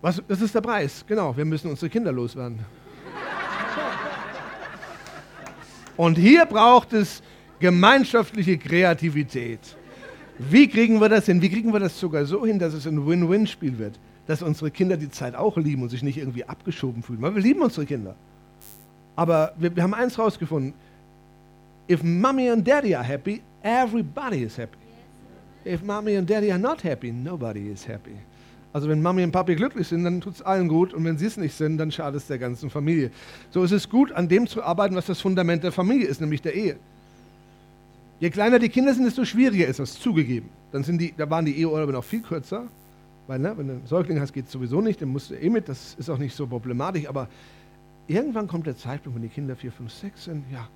Was, 0.00 0.22
das 0.26 0.40
ist 0.40 0.54
der 0.54 0.60
Preis, 0.60 1.04
genau. 1.06 1.36
Wir 1.36 1.44
müssen 1.44 1.68
unsere 1.68 1.90
Kinder 1.90 2.12
loswerden. 2.12 2.60
Und 5.96 6.16
hier 6.16 6.46
braucht 6.46 6.92
es 6.92 7.22
gemeinschaftliche 7.58 8.56
Kreativität. 8.56 9.58
Wie 10.38 10.68
kriegen 10.68 11.00
wir 11.00 11.08
das 11.08 11.26
hin? 11.26 11.42
Wie 11.42 11.50
kriegen 11.50 11.72
wir 11.72 11.80
das 11.80 11.98
sogar 11.98 12.24
so 12.24 12.46
hin, 12.46 12.60
dass 12.60 12.72
es 12.72 12.86
ein 12.86 13.04
Win-Win-Spiel 13.04 13.76
wird? 13.78 13.98
Dass 14.28 14.40
unsere 14.40 14.70
Kinder 14.70 14.96
die 14.96 15.10
Zeit 15.10 15.34
auch 15.34 15.56
lieben 15.56 15.82
und 15.82 15.88
sich 15.88 16.04
nicht 16.04 16.18
irgendwie 16.18 16.44
abgeschoben 16.44 17.02
fühlen. 17.02 17.20
Weil 17.20 17.34
wir 17.34 17.42
lieben 17.42 17.60
unsere 17.60 17.84
Kinder. 17.84 18.14
Aber 19.18 19.52
wir, 19.58 19.74
wir 19.74 19.82
haben 19.82 19.94
eins 19.94 20.16
rausgefunden. 20.16 20.74
If 21.90 22.04
mommy 22.04 22.48
and 22.50 22.64
daddy 22.64 22.94
are 22.94 23.02
happy, 23.02 23.42
everybody 23.62 24.44
is 24.44 24.56
happy. 24.56 24.78
If 25.66 25.82
mommy 25.82 26.16
and 26.16 26.30
daddy 26.30 26.52
are 26.52 26.58
not 26.58 26.84
happy, 26.84 27.10
nobody 27.10 27.68
is 27.68 27.84
happy. 27.88 28.14
Also 28.72 28.88
wenn 28.88 29.02
Mami 29.02 29.24
und 29.24 29.32
Papi 29.32 29.56
glücklich 29.56 29.88
sind, 29.88 30.04
dann 30.04 30.20
tut 30.20 30.34
es 30.34 30.42
allen 30.42 30.68
gut 30.68 30.94
und 30.94 31.04
wenn 31.04 31.18
sie 31.18 31.26
es 31.26 31.36
nicht 31.36 31.54
sind, 31.54 31.78
dann 31.78 31.90
schadet 31.90 32.20
es 32.20 32.28
der 32.28 32.38
ganzen 32.38 32.70
Familie. 32.70 33.10
So 33.50 33.64
ist 33.64 33.72
es 33.72 33.88
gut, 33.88 34.12
an 34.12 34.28
dem 34.28 34.46
zu 34.46 34.62
arbeiten, 34.62 34.94
was 34.94 35.06
das 35.06 35.20
Fundament 35.20 35.64
der 35.64 35.72
Familie 35.72 36.06
ist, 36.06 36.20
nämlich 36.20 36.42
der 36.42 36.54
Ehe. 36.54 36.76
Je 38.20 38.30
kleiner 38.30 38.60
die 38.60 38.68
Kinder 38.68 38.94
sind, 38.94 39.04
desto 39.04 39.24
schwieriger 39.24 39.66
ist 39.66 39.80
das, 39.80 39.98
zugegeben. 39.98 40.48
Dann 40.70 40.84
sind 40.84 41.00
die, 41.00 41.12
da 41.16 41.28
waren 41.28 41.44
die 41.44 41.58
Eheurlaube 41.58 41.92
noch 41.92 42.04
viel 42.04 42.20
kürzer, 42.20 42.68
weil 43.26 43.40
ne, 43.40 43.52
wenn 43.56 43.66
du 43.66 43.72
einen 43.72 43.86
Säugling 43.86 44.20
hast, 44.20 44.32
geht 44.32 44.46
es 44.46 44.52
sowieso 44.52 44.80
nicht, 44.80 45.02
dann 45.02 45.08
musst 45.08 45.30
du 45.30 45.34
eh 45.34 45.48
mit, 45.48 45.68
das 45.68 45.96
ist 45.98 46.08
auch 46.08 46.18
nicht 46.18 46.36
so 46.36 46.46
problematisch, 46.46 47.08
aber 47.08 47.28
irgendwann 48.08 48.48
kommt 48.48 48.66
der 48.66 48.76
Zeitpunkt, 48.76 49.16
wenn 49.16 49.22
die 49.22 49.28
Kinder 49.28 49.54
vier, 49.54 49.70
fünf, 49.70 49.92
sechs 49.92 50.24
sind, 50.24 50.44
ja, 50.50 50.66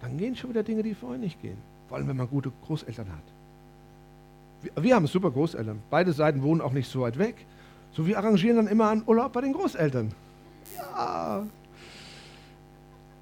dann 0.00 0.18
gehen 0.18 0.36
schon 0.36 0.50
wieder 0.50 0.62
Dinge, 0.62 0.82
die 0.82 0.94
vorher 0.94 1.18
nicht 1.18 1.40
gehen. 1.40 1.56
Vor 1.88 1.96
allem, 1.96 2.08
wenn 2.08 2.16
man 2.16 2.28
gute 2.28 2.52
Großeltern 2.66 3.08
hat. 3.08 3.24
Wir, 4.62 4.82
wir 4.82 4.94
haben 4.94 5.06
super 5.06 5.30
Großeltern. 5.30 5.80
Beide 5.88 6.12
Seiten 6.12 6.42
wohnen 6.42 6.60
auch 6.60 6.72
nicht 6.72 6.90
so 6.90 7.02
weit 7.02 7.18
weg. 7.18 7.46
So, 7.92 8.06
wir 8.06 8.18
arrangieren 8.18 8.56
dann 8.56 8.66
immer 8.66 8.90
einen 8.90 9.02
Urlaub 9.06 9.32
bei 9.32 9.40
den 9.40 9.52
Großeltern. 9.52 10.12
Ja. 10.76 11.46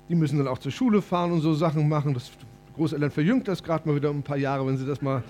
Die 0.08 0.14
müssen 0.14 0.38
dann 0.38 0.48
auch 0.48 0.58
zur 0.58 0.72
Schule 0.72 1.02
fahren 1.02 1.32
und 1.32 1.40
so 1.40 1.54
Sachen 1.54 1.88
machen. 1.88 2.14
Das 2.14 2.30
Großeltern 2.76 3.10
verjüngt 3.10 3.48
das 3.48 3.62
gerade 3.62 3.88
mal 3.88 3.96
wieder 3.96 4.10
um 4.10 4.18
ein 4.18 4.22
paar 4.22 4.36
Jahre, 4.36 4.66
wenn 4.66 4.76
sie 4.76 4.86
das 4.86 5.02
mal 5.02 5.22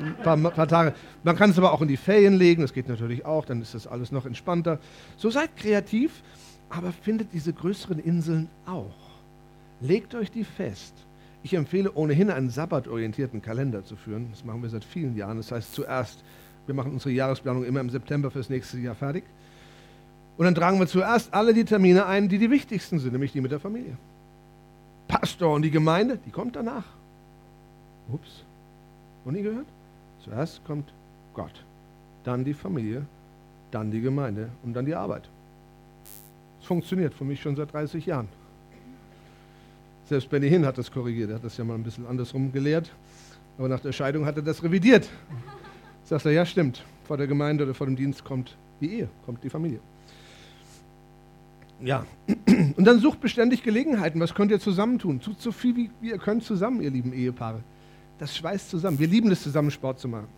ein 0.00 0.16
paar, 0.22 0.36
paar, 0.36 0.68
Tage. 0.68 0.94
Man 1.22 1.36
kann 1.36 1.50
es 1.50 1.58
aber 1.58 1.72
auch 1.72 1.82
in 1.82 1.88
die 1.88 1.96
Ferien 1.96 2.34
legen, 2.34 2.62
das 2.62 2.72
geht 2.72 2.88
natürlich 2.88 3.24
auch, 3.24 3.44
dann 3.44 3.60
ist 3.62 3.74
das 3.74 3.86
alles 3.86 4.12
noch 4.12 4.26
entspannter. 4.26 4.78
So 5.16 5.30
seid 5.30 5.56
kreativ, 5.56 6.22
aber 6.70 6.92
findet 6.92 7.32
diese 7.32 7.52
größeren 7.52 7.98
Inseln 7.98 8.48
auch. 8.66 8.94
Legt 9.80 10.14
euch 10.14 10.30
die 10.30 10.44
fest. 10.44 10.94
Ich 11.42 11.54
empfehle 11.54 11.92
ohnehin 11.92 12.30
einen 12.30 12.50
sabbatorientierten 12.50 13.40
Kalender 13.40 13.84
zu 13.84 13.96
führen. 13.96 14.28
Das 14.30 14.44
machen 14.44 14.62
wir 14.62 14.68
seit 14.68 14.84
vielen 14.84 15.16
Jahren. 15.16 15.36
Das 15.36 15.52
heißt 15.52 15.72
zuerst, 15.72 16.24
wir 16.66 16.74
machen 16.74 16.92
unsere 16.92 17.10
Jahresplanung 17.10 17.64
immer 17.64 17.80
im 17.80 17.90
September 17.90 18.30
fürs 18.30 18.50
nächste 18.50 18.78
Jahr 18.78 18.94
fertig. 18.94 19.24
Und 20.36 20.44
dann 20.44 20.54
tragen 20.54 20.78
wir 20.78 20.86
zuerst 20.86 21.32
alle 21.32 21.54
die 21.54 21.64
Termine 21.64 22.06
ein, 22.06 22.28
die 22.28 22.38
die 22.38 22.50
wichtigsten 22.50 22.98
sind, 22.98 23.12
nämlich 23.12 23.32
die 23.32 23.40
mit 23.40 23.50
der 23.50 23.60
Familie. 23.60 23.96
Pastor 25.08 25.54
und 25.54 25.62
die 25.62 25.70
Gemeinde, 25.70 26.18
die 26.24 26.30
kommt 26.30 26.54
danach. 26.54 26.84
Ups, 28.12 28.44
noch 29.24 29.32
nie 29.32 29.42
gehört? 29.42 29.66
Zuerst 30.22 30.64
kommt 30.64 30.92
Gott, 31.34 31.64
dann 32.24 32.44
die 32.44 32.54
Familie, 32.54 33.04
dann 33.70 33.90
die 33.90 34.00
Gemeinde 34.00 34.50
und 34.62 34.74
dann 34.74 34.86
die 34.86 34.94
Arbeit. 34.94 35.28
Funktioniert 36.68 37.14
für 37.14 37.24
mich 37.24 37.40
schon 37.40 37.56
seit 37.56 37.72
30 37.72 38.04
Jahren. 38.04 38.28
Selbst 40.04 40.28
Benny 40.28 40.50
Hinn 40.50 40.66
hat 40.66 40.76
das 40.76 40.92
korrigiert. 40.92 41.30
Er 41.30 41.36
hat 41.36 41.44
das 41.44 41.56
ja 41.56 41.64
mal 41.64 41.72
ein 41.72 41.82
bisschen 41.82 42.06
andersrum 42.06 42.52
gelehrt. 42.52 42.90
Aber 43.56 43.68
nach 43.68 43.80
der 43.80 43.92
Scheidung 43.92 44.26
hat 44.26 44.36
er 44.36 44.42
das 44.42 44.62
revidiert. 44.62 45.08
Sagt 46.04 46.26
er, 46.26 46.32
ja, 46.32 46.44
stimmt. 46.44 46.84
Vor 47.04 47.16
der 47.16 47.26
Gemeinde 47.26 47.64
oder 47.64 47.72
vor 47.72 47.86
dem 47.86 47.96
Dienst 47.96 48.22
kommt 48.22 48.54
die 48.82 48.98
Ehe, 48.98 49.08
kommt 49.24 49.42
die 49.42 49.48
Familie. 49.48 49.80
Ja, 51.80 52.04
und 52.76 52.84
dann 52.84 53.00
sucht 53.00 53.22
beständig 53.22 53.62
Gelegenheiten. 53.62 54.20
Was 54.20 54.34
könnt 54.34 54.50
ihr 54.50 54.60
zusammentun? 54.60 55.22
Tut 55.22 55.40
so 55.40 55.52
viel, 55.52 55.74
wie, 55.74 55.90
wie 56.02 56.10
ihr 56.10 56.18
könnt 56.18 56.44
zusammen, 56.44 56.82
ihr 56.82 56.90
lieben 56.90 57.14
Ehepaare. 57.14 57.60
Das 58.18 58.36
schweißt 58.36 58.68
zusammen. 58.68 58.98
Wir 58.98 59.08
lieben 59.08 59.30
es, 59.30 59.42
zusammen 59.42 59.70
Sport 59.70 60.00
zu 60.00 60.08
machen. 60.08 60.28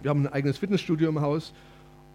Wir 0.00 0.10
haben 0.10 0.26
ein 0.26 0.32
eigenes 0.32 0.58
Fitnessstudio 0.58 1.08
im 1.08 1.20
Haus 1.20 1.52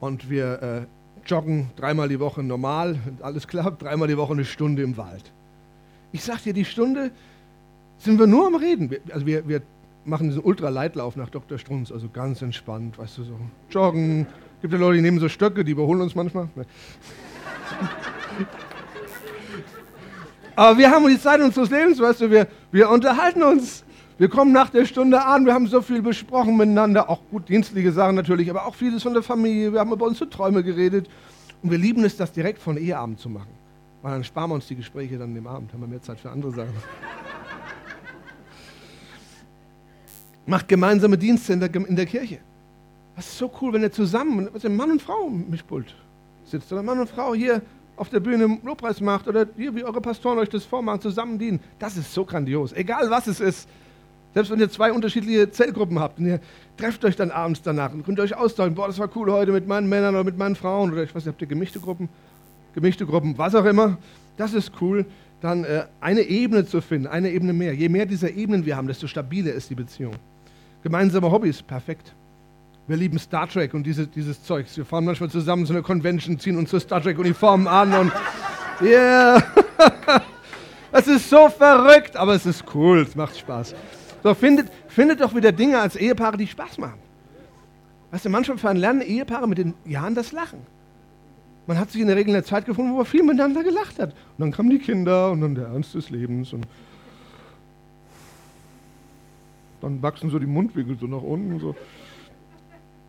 und 0.01 0.29
wir 0.29 0.61
äh, 0.61 0.96
joggen 1.27 1.69
dreimal 1.75 2.09
die 2.09 2.19
Woche 2.19 2.43
normal, 2.43 2.99
alles 3.21 3.47
klappt, 3.47 3.81
dreimal 3.83 4.07
die 4.07 4.17
Woche 4.17 4.33
eine 4.33 4.45
Stunde 4.45 4.81
im 4.83 4.97
Wald. 4.97 5.31
Ich 6.11 6.23
sag 6.23 6.43
dir, 6.43 6.53
die 6.53 6.65
Stunde 6.65 7.11
sind 7.97 8.19
wir 8.19 8.27
nur 8.27 8.47
am 8.47 8.55
Reden. 8.55 8.95
Also 9.11 9.25
wir, 9.25 9.47
wir 9.47 9.61
machen 10.05 10.27
diesen 10.29 10.41
Ultraleitlauf 10.41 11.15
nach 11.15 11.29
Dr. 11.29 11.57
Strunz, 11.57 11.91
also 11.91 12.09
ganz 12.09 12.41
entspannt, 12.41 12.97
weißt 12.97 13.17
du, 13.19 13.23
so 13.23 13.39
joggen. 13.69 14.25
Gibt 14.61 14.73
ja 14.73 14.79
Leute, 14.79 14.95
die 14.97 15.03
nehmen 15.03 15.19
so 15.19 15.29
Stöcke, 15.29 15.63
die 15.63 15.73
überholen 15.73 16.01
uns 16.01 16.15
manchmal. 16.15 16.49
Aber 20.55 20.77
wir 20.77 20.89
haben 20.89 21.07
die 21.07 21.19
Zeit 21.19 21.39
unseres 21.41 21.69
Lebens, 21.69 21.99
weißt 21.99 22.21
du, 22.21 22.31
wir, 22.31 22.47
wir 22.71 22.89
unterhalten 22.89 23.43
uns. 23.43 23.83
Wir 24.17 24.29
kommen 24.29 24.51
nach 24.51 24.71
der 24.71 24.85
Stunde 24.85 25.23
an, 25.23 25.45
wir 25.45 25.53
haben 25.53 25.67
so 25.67 25.81
viel 25.81 26.01
besprochen 26.01 26.57
miteinander, 26.57 27.07
auch 27.07 27.21
gut 27.29 27.49
dienstliche 27.49 27.91
Sachen 27.91 28.15
natürlich, 28.15 28.49
aber 28.49 28.65
auch 28.65 28.73
vieles 28.73 29.03
von 29.03 29.13
der 29.13 29.21
Familie. 29.21 29.73
Wir 29.73 29.79
haben 29.79 29.91
über 29.91 30.07
unsere 30.07 30.27
Träume 30.27 30.63
geredet 30.63 31.07
und 31.61 31.69
wir 31.69 31.77
lieben 31.77 32.03
es, 32.03 32.17
das 32.17 32.31
direkt 32.31 32.59
von 32.59 32.77
Eheabend 32.77 33.19
zu 33.19 33.29
machen. 33.29 33.51
Weil 34.01 34.13
dann 34.13 34.23
sparen 34.23 34.49
wir 34.49 34.55
uns 34.55 34.67
die 34.67 34.75
Gespräche 34.75 35.19
dann 35.19 35.35
im 35.35 35.45
Abend, 35.45 35.71
haben 35.71 35.81
wir 35.81 35.87
mehr 35.87 36.01
Zeit 36.01 36.19
für 36.19 36.31
andere 36.31 36.51
Sachen. 36.51 36.73
Macht 40.47 40.67
gemeinsame 40.67 41.17
Dienste 41.17 41.53
in 41.53 41.59
der, 41.59 41.75
in 41.75 41.95
der 41.95 42.05
Kirche. 42.07 42.39
Das 43.15 43.27
ist 43.27 43.37
so 43.37 43.51
cool, 43.61 43.73
wenn 43.73 43.83
ihr 43.83 43.91
zusammen, 43.91 44.49
was 44.51 44.63
Mann 44.63 44.91
und 44.91 45.01
Frau 45.01 45.27
im 45.27 45.47
Mischpult 45.49 45.93
sitzt 46.43 46.71
oder 46.71 46.81
Mann 46.81 46.99
und 46.99 47.09
Frau 47.09 47.35
hier 47.35 47.61
auf 47.95 48.09
der 48.09 48.19
Bühne 48.19 48.59
Lobpreis 48.63 48.99
macht 48.99 49.27
oder 49.27 49.45
hier, 49.55 49.75
wie 49.75 49.83
eure 49.83 50.01
Pastoren 50.01 50.39
euch 50.39 50.49
das 50.49 50.63
vormachen, 50.63 51.01
zusammen 51.01 51.37
dienen. 51.37 51.59
Das 51.77 51.97
ist 51.97 52.13
so 52.13 52.25
grandios. 52.25 52.73
Egal 52.73 53.09
was 53.11 53.27
es 53.27 53.39
ist. 53.39 53.69
Selbst 54.37 54.51
wenn 54.51 54.59
ihr 54.59 54.69
zwei 54.69 54.91
unterschiedliche 54.91 55.49
Zellgruppen 55.49 55.97
habt 55.97 56.19
und 56.19 56.27
ihr 56.27 56.39
trefft 56.77 57.03
euch 57.03 57.15
dann 57.15 57.31
abends 57.31 57.63
danach 57.63 57.91
und 57.91 58.05
könnt 58.05 58.19
euch 58.19 58.35
austauschen, 58.35 58.75
boah, 58.75 58.85
das 58.85 58.99
war 58.99 59.09
cool 59.15 59.31
heute 59.31 59.51
mit 59.51 59.67
meinen 59.67 59.89
Männern 59.89 60.13
oder 60.13 60.23
mit 60.23 60.37
meinen 60.37 60.55
Frauen 60.55 60.91
oder 60.91 61.01
ich 61.01 61.09
weiß 61.09 61.25
nicht, 61.25 61.33
habt 61.33 61.41
ihr 61.41 61.47
gemischte 61.47 61.79
Gruppen, 61.79 62.07
gemischte 62.75 63.07
Gruppen, 63.07 63.35
was 63.39 63.55
auch 63.55 63.65
immer. 63.65 63.97
Das 64.37 64.53
ist 64.53 64.73
cool, 64.79 65.07
dann 65.41 65.63
äh, 65.63 65.85
eine 66.01 66.21
Ebene 66.21 66.67
zu 66.67 66.81
finden, 66.81 67.07
eine 67.07 67.31
Ebene 67.31 67.51
mehr. 67.51 67.73
Je 67.73 67.89
mehr 67.89 68.05
dieser 68.05 68.29
Ebenen 68.29 68.63
wir 68.63 68.77
haben, 68.77 68.87
desto 68.87 69.07
stabiler 69.07 69.53
ist 69.53 69.71
die 69.71 69.75
Beziehung. 69.75 70.13
Gemeinsame 70.83 71.31
Hobbys, 71.31 71.63
perfekt. 71.63 72.13
Wir 72.85 72.97
lieben 72.97 73.17
Star 73.17 73.49
Trek 73.49 73.73
und 73.73 73.87
diese, 73.87 74.05
dieses 74.05 74.43
Zeugs. 74.43 74.77
Wir 74.77 74.85
fahren 74.85 75.05
manchmal 75.05 75.31
zusammen 75.31 75.65
zu 75.65 75.73
einer 75.73 75.81
Convention, 75.81 76.37
ziehen 76.37 76.59
unsere 76.59 76.79
Star 76.79 77.01
Trek-Uniformen 77.01 77.67
an 77.67 77.91
und 77.91 78.11
yeah. 78.83 79.41
Es 80.91 81.07
ist 81.07 81.27
so 81.27 81.49
verrückt, 81.49 82.15
aber 82.15 82.35
es 82.35 82.45
ist 82.45 82.63
cool, 82.73 83.01
es 83.01 83.15
macht 83.15 83.35
Spaß. 83.37 83.73
So, 84.23 84.33
findet, 84.33 84.71
findet 84.87 85.21
doch 85.21 85.35
wieder 85.35 85.51
Dinge 85.51 85.79
als 85.79 85.95
Ehepaare, 85.95 86.37
die 86.37 86.47
Spaß 86.47 86.77
machen. 86.77 86.99
Weißt 88.11 88.25
du, 88.25 88.29
manchmal 88.29 88.77
lernen 88.77 89.01
Ehepaare 89.01 89.47
mit 89.47 89.57
den 89.57 89.73
Jahren 89.85 90.15
das 90.15 90.31
Lachen. 90.31 90.59
Man 91.67 91.77
hat 91.77 91.91
sich 91.91 91.99
in 91.99 92.07
der 92.07 92.15
Regel 92.15 92.29
in 92.29 92.35
der 92.35 92.45
Zeit 92.45 92.65
gefunden, 92.65 92.93
wo 92.93 92.97
man 92.97 93.05
viel 93.05 93.23
miteinander 93.23 93.61
gelacht 93.63 93.99
hat. 93.99 94.11
Und 94.11 94.39
dann 94.39 94.51
kamen 94.51 94.69
die 94.69 94.79
Kinder 94.79 95.31
und 95.31 95.41
dann 95.41 95.53
der 95.53 95.67
Ernst 95.67 95.93
des 95.95 96.09
Lebens. 96.09 96.53
Und 96.53 96.65
dann 99.81 100.01
wachsen 100.01 100.29
so 100.29 100.39
die 100.39 100.45
Mundwinkel 100.45 100.97
so 100.97 101.07
nach 101.07 101.21
unten. 101.21 101.59
So. 101.59 101.75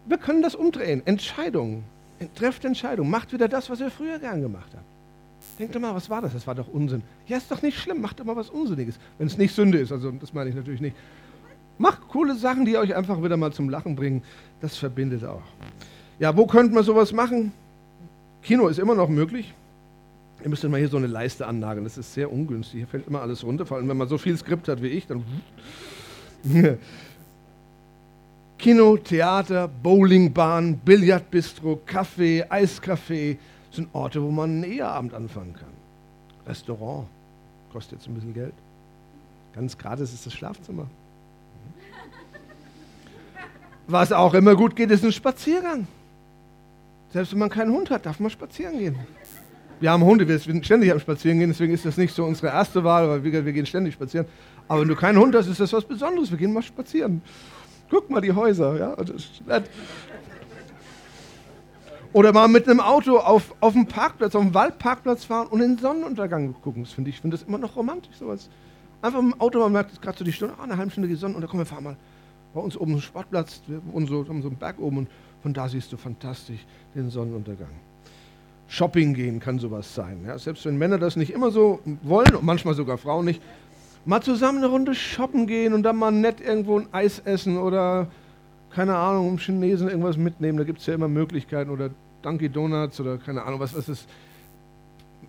Wir 0.06 0.18
können 0.18 0.42
das 0.42 0.56
umdrehen. 0.56 1.02
Entscheidungen. 1.06 1.84
Trefft 2.34 2.64
Entscheidungen. 2.64 3.10
Macht 3.10 3.32
wieder 3.32 3.46
das, 3.46 3.70
was 3.70 3.80
ihr 3.80 3.90
früher 3.90 4.18
gern 4.18 4.42
gemacht 4.42 4.72
habt. 4.74 4.87
Denkt 5.58 5.78
mal, 5.80 5.94
was 5.94 6.08
war 6.08 6.22
das? 6.22 6.32
Das 6.32 6.46
war 6.46 6.54
doch 6.54 6.68
Unsinn. 6.68 7.02
Ja, 7.26 7.36
ist 7.36 7.50
doch 7.50 7.62
nicht 7.62 7.78
schlimm. 7.78 8.00
Macht 8.00 8.20
doch 8.20 8.24
mal 8.24 8.36
was 8.36 8.48
Unsinniges. 8.48 8.98
Wenn 9.18 9.26
es 9.26 9.36
nicht 9.36 9.54
Sünde 9.54 9.78
ist. 9.78 9.90
Also, 9.90 10.12
das 10.12 10.32
meine 10.32 10.50
ich 10.50 10.56
natürlich 10.56 10.80
nicht. 10.80 10.94
Macht 11.78 12.08
coole 12.08 12.36
Sachen, 12.36 12.64
die 12.64 12.76
euch 12.76 12.94
einfach 12.94 13.22
wieder 13.22 13.36
mal 13.36 13.52
zum 13.52 13.68
Lachen 13.68 13.96
bringen. 13.96 14.22
Das 14.60 14.76
verbindet 14.76 15.24
auch. 15.24 15.42
Ja, 16.18 16.36
wo 16.36 16.46
könnte 16.46 16.74
man 16.74 16.84
sowas 16.84 17.12
machen? 17.12 17.52
Kino 18.42 18.68
ist 18.68 18.78
immer 18.78 18.94
noch 18.94 19.08
möglich. 19.08 19.52
Ihr 20.42 20.50
müsst 20.50 20.62
mal 20.68 20.78
hier 20.78 20.88
so 20.88 20.96
eine 20.96 21.08
Leiste 21.08 21.46
annageln. 21.46 21.84
Das 21.84 21.98
ist 21.98 22.14
sehr 22.14 22.32
ungünstig. 22.32 22.78
Hier 22.78 22.86
fällt 22.86 23.08
immer 23.08 23.22
alles 23.22 23.42
runter. 23.42 23.66
Vor 23.66 23.78
allem, 23.78 23.88
wenn 23.88 23.96
man 23.96 24.08
so 24.08 24.18
viel 24.18 24.36
Skript 24.36 24.68
hat 24.68 24.80
wie 24.82 24.88
ich, 24.88 25.06
dann. 25.06 25.24
Kino, 28.58 28.96
Theater, 28.96 29.68
Bowlingbahn, 29.68 30.78
Billardbistro, 30.78 31.80
Kaffee, 31.84 32.44
Eiscafé 32.44 33.36
sind 33.78 33.88
Orte, 33.92 34.22
wo 34.22 34.30
man 34.30 34.50
einen 34.50 34.64
Eheabend 34.64 35.14
anfangen 35.14 35.54
kann. 35.54 35.72
Restaurant 36.46 37.06
kostet 37.72 37.98
jetzt 37.98 38.08
ein 38.08 38.14
bisschen 38.14 38.34
Geld. 38.34 38.54
Ganz 39.54 39.78
gratis 39.78 40.12
ist 40.12 40.26
das 40.26 40.34
Schlafzimmer. 40.34 40.86
Was 43.86 44.12
auch 44.12 44.34
immer 44.34 44.54
gut 44.54 44.76
geht, 44.76 44.90
ist 44.90 45.04
ein 45.04 45.12
Spaziergang. 45.12 45.86
Selbst 47.12 47.32
wenn 47.32 47.38
man 47.38 47.48
keinen 47.48 47.72
Hund 47.72 47.88
hat, 47.90 48.04
darf 48.04 48.20
man 48.20 48.30
spazieren 48.30 48.78
gehen. 48.78 48.96
Wir 49.80 49.92
haben 49.92 50.02
Hunde, 50.04 50.26
wir 50.26 50.38
sind 50.38 50.64
ständig 50.64 50.90
am 50.90 50.98
Spazieren 50.98 51.38
gehen, 51.38 51.50
deswegen 51.50 51.72
ist 51.72 51.84
das 51.84 51.96
nicht 51.96 52.12
so 52.14 52.24
unsere 52.24 52.48
erste 52.48 52.82
Wahl, 52.82 53.08
weil 53.08 53.22
wir, 53.22 53.52
gehen 53.52 53.64
ständig 53.64 53.94
spazieren. 53.94 54.26
Aber 54.66 54.80
wenn 54.80 54.88
du 54.88 54.96
keinen 54.96 55.18
Hund 55.18 55.34
hast, 55.36 55.46
ist 55.46 55.60
das 55.60 55.72
was 55.72 55.84
Besonderes. 55.84 56.30
Wir 56.30 56.38
gehen 56.38 56.52
mal 56.52 56.62
spazieren. 56.62 57.22
Guck 57.88 58.10
mal 58.10 58.20
die 58.20 58.32
Häuser. 58.32 58.76
Ja? 58.76 58.96
Oder 62.12 62.32
mal 62.32 62.48
mit 62.48 62.68
einem 62.68 62.80
Auto 62.80 63.18
auf, 63.18 63.54
auf 63.60 63.74
dem 63.74 63.86
Parkplatz, 63.86 64.34
auf 64.34 64.42
dem 64.42 64.54
Waldparkplatz 64.54 65.24
fahren 65.24 65.48
und 65.48 65.60
den 65.60 65.78
Sonnenuntergang 65.78 66.54
gucken. 66.62 66.84
Das 66.84 66.92
finde 66.92 67.10
ich 67.10 67.20
finde 67.20 67.36
das 67.36 67.46
immer 67.46 67.58
noch 67.58 67.76
romantisch. 67.76 68.16
Sowas. 68.16 68.48
Einfach 69.02 69.18
im 69.18 69.38
Auto, 69.40 69.58
man 69.60 69.72
merkt 69.72 70.00
gerade 70.00 70.18
so 70.18 70.24
die 70.24 70.32
Stunde, 70.32 70.54
ah, 70.58 70.64
eine 70.64 70.76
halbe 70.76 70.90
Stunde 70.90 71.08
die 71.08 71.14
Sonnenuntergang, 71.14 71.50
komm, 71.50 71.60
wir 71.60 71.66
fahren 71.66 71.84
mal 71.84 71.96
bei 72.54 72.60
uns 72.60 72.76
oben 72.76 72.94
im 72.94 73.00
Sportplatz, 73.00 73.60
wir 73.66 73.80
so, 74.06 74.26
haben 74.26 74.42
so 74.42 74.48
einen 74.48 74.56
Berg 74.56 74.78
oben 74.80 74.98
und 74.98 75.08
von 75.42 75.52
da 75.52 75.68
siehst 75.68 75.92
du 75.92 75.96
fantastisch 75.96 76.64
den 76.94 77.10
Sonnenuntergang. 77.10 77.68
Shopping 78.68 79.14
gehen 79.14 79.40
kann 79.40 79.58
sowas 79.58 79.94
sein. 79.94 80.24
Ja? 80.26 80.38
Selbst 80.38 80.64
wenn 80.64 80.76
Männer 80.76 80.98
das 80.98 81.16
nicht 81.16 81.32
immer 81.32 81.50
so 81.50 81.80
wollen 82.02 82.34
und 82.34 82.44
manchmal 82.44 82.74
sogar 82.74 82.98
Frauen 82.98 83.24
nicht, 83.24 83.42
mal 84.04 84.20
zusammen 84.22 84.58
eine 84.58 84.68
Runde 84.68 84.94
shoppen 84.94 85.46
gehen 85.46 85.72
und 85.72 85.82
dann 85.82 85.96
mal 85.96 86.10
nett 86.10 86.40
irgendwo 86.40 86.78
ein 86.78 86.88
Eis 86.92 87.20
essen 87.20 87.58
oder 87.58 88.08
keine 88.70 88.96
Ahnung, 88.96 89.28
um 89.28 89.38
Chinesen 89.38 89.88
irgendwas 89.88 90.16
mitnehmen. 90.16 90.58
Da 90.58 90.64
gibt 90.64 90.80
es 90.80 90.86
ja 90.86 90.94
immer 90.94 91.08
Möglichkeiten 91.08 91.70
oder 91.70 91.90
Dunkin' 92.22 92.52
Donuts 92.52 93.00
oder 93.00 93.18
keine 93.18 93.42
Ahnung, 93.42 93.60
was, 93.60 93.76
was 93.76 93.88
ist. 93.88 94.08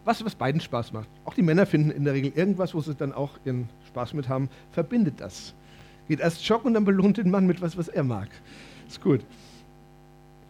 Was, 0.06 0.24
was 0.24 0.34
beiden 0.34 0.62
Spaß 0.62 0.94
macht. 0.94 1.10
Auch 1.26 1.34
die 1.34 1.42
Männer 1.42 1.66
finden 1.66 1.92
in 1.92 2.04
der 2.04 2.14
Regel 2.14 2.32
irgendwas, 2.34 2.74
wo 2.74 2.82
sie 2.82 2.96
dann 2.96 3.14
auch 3.14 3.32
ihren 3.46 3.70
Spaß 3.88 4.14
mit 4.14 4.30
haben, 4.30 4.50
verbindet 4.72 5.16
das. 5.20 5.54
Geht 6.08 6.22
erst 6.22 6.44
joggen 6.48 6.68
und 6.68 6.74
dann 6.74 6.86
belohnt 6.86 7.18
den 7.18 7.30
Mann 7.30 7.46
mit 7.46 7.62
was, 7.62 7.78
was 7.78 7.90
er 7.90 8.04
mag. 8.04 8.30
Ist 8.88 9.02
gut. 9.02 9.26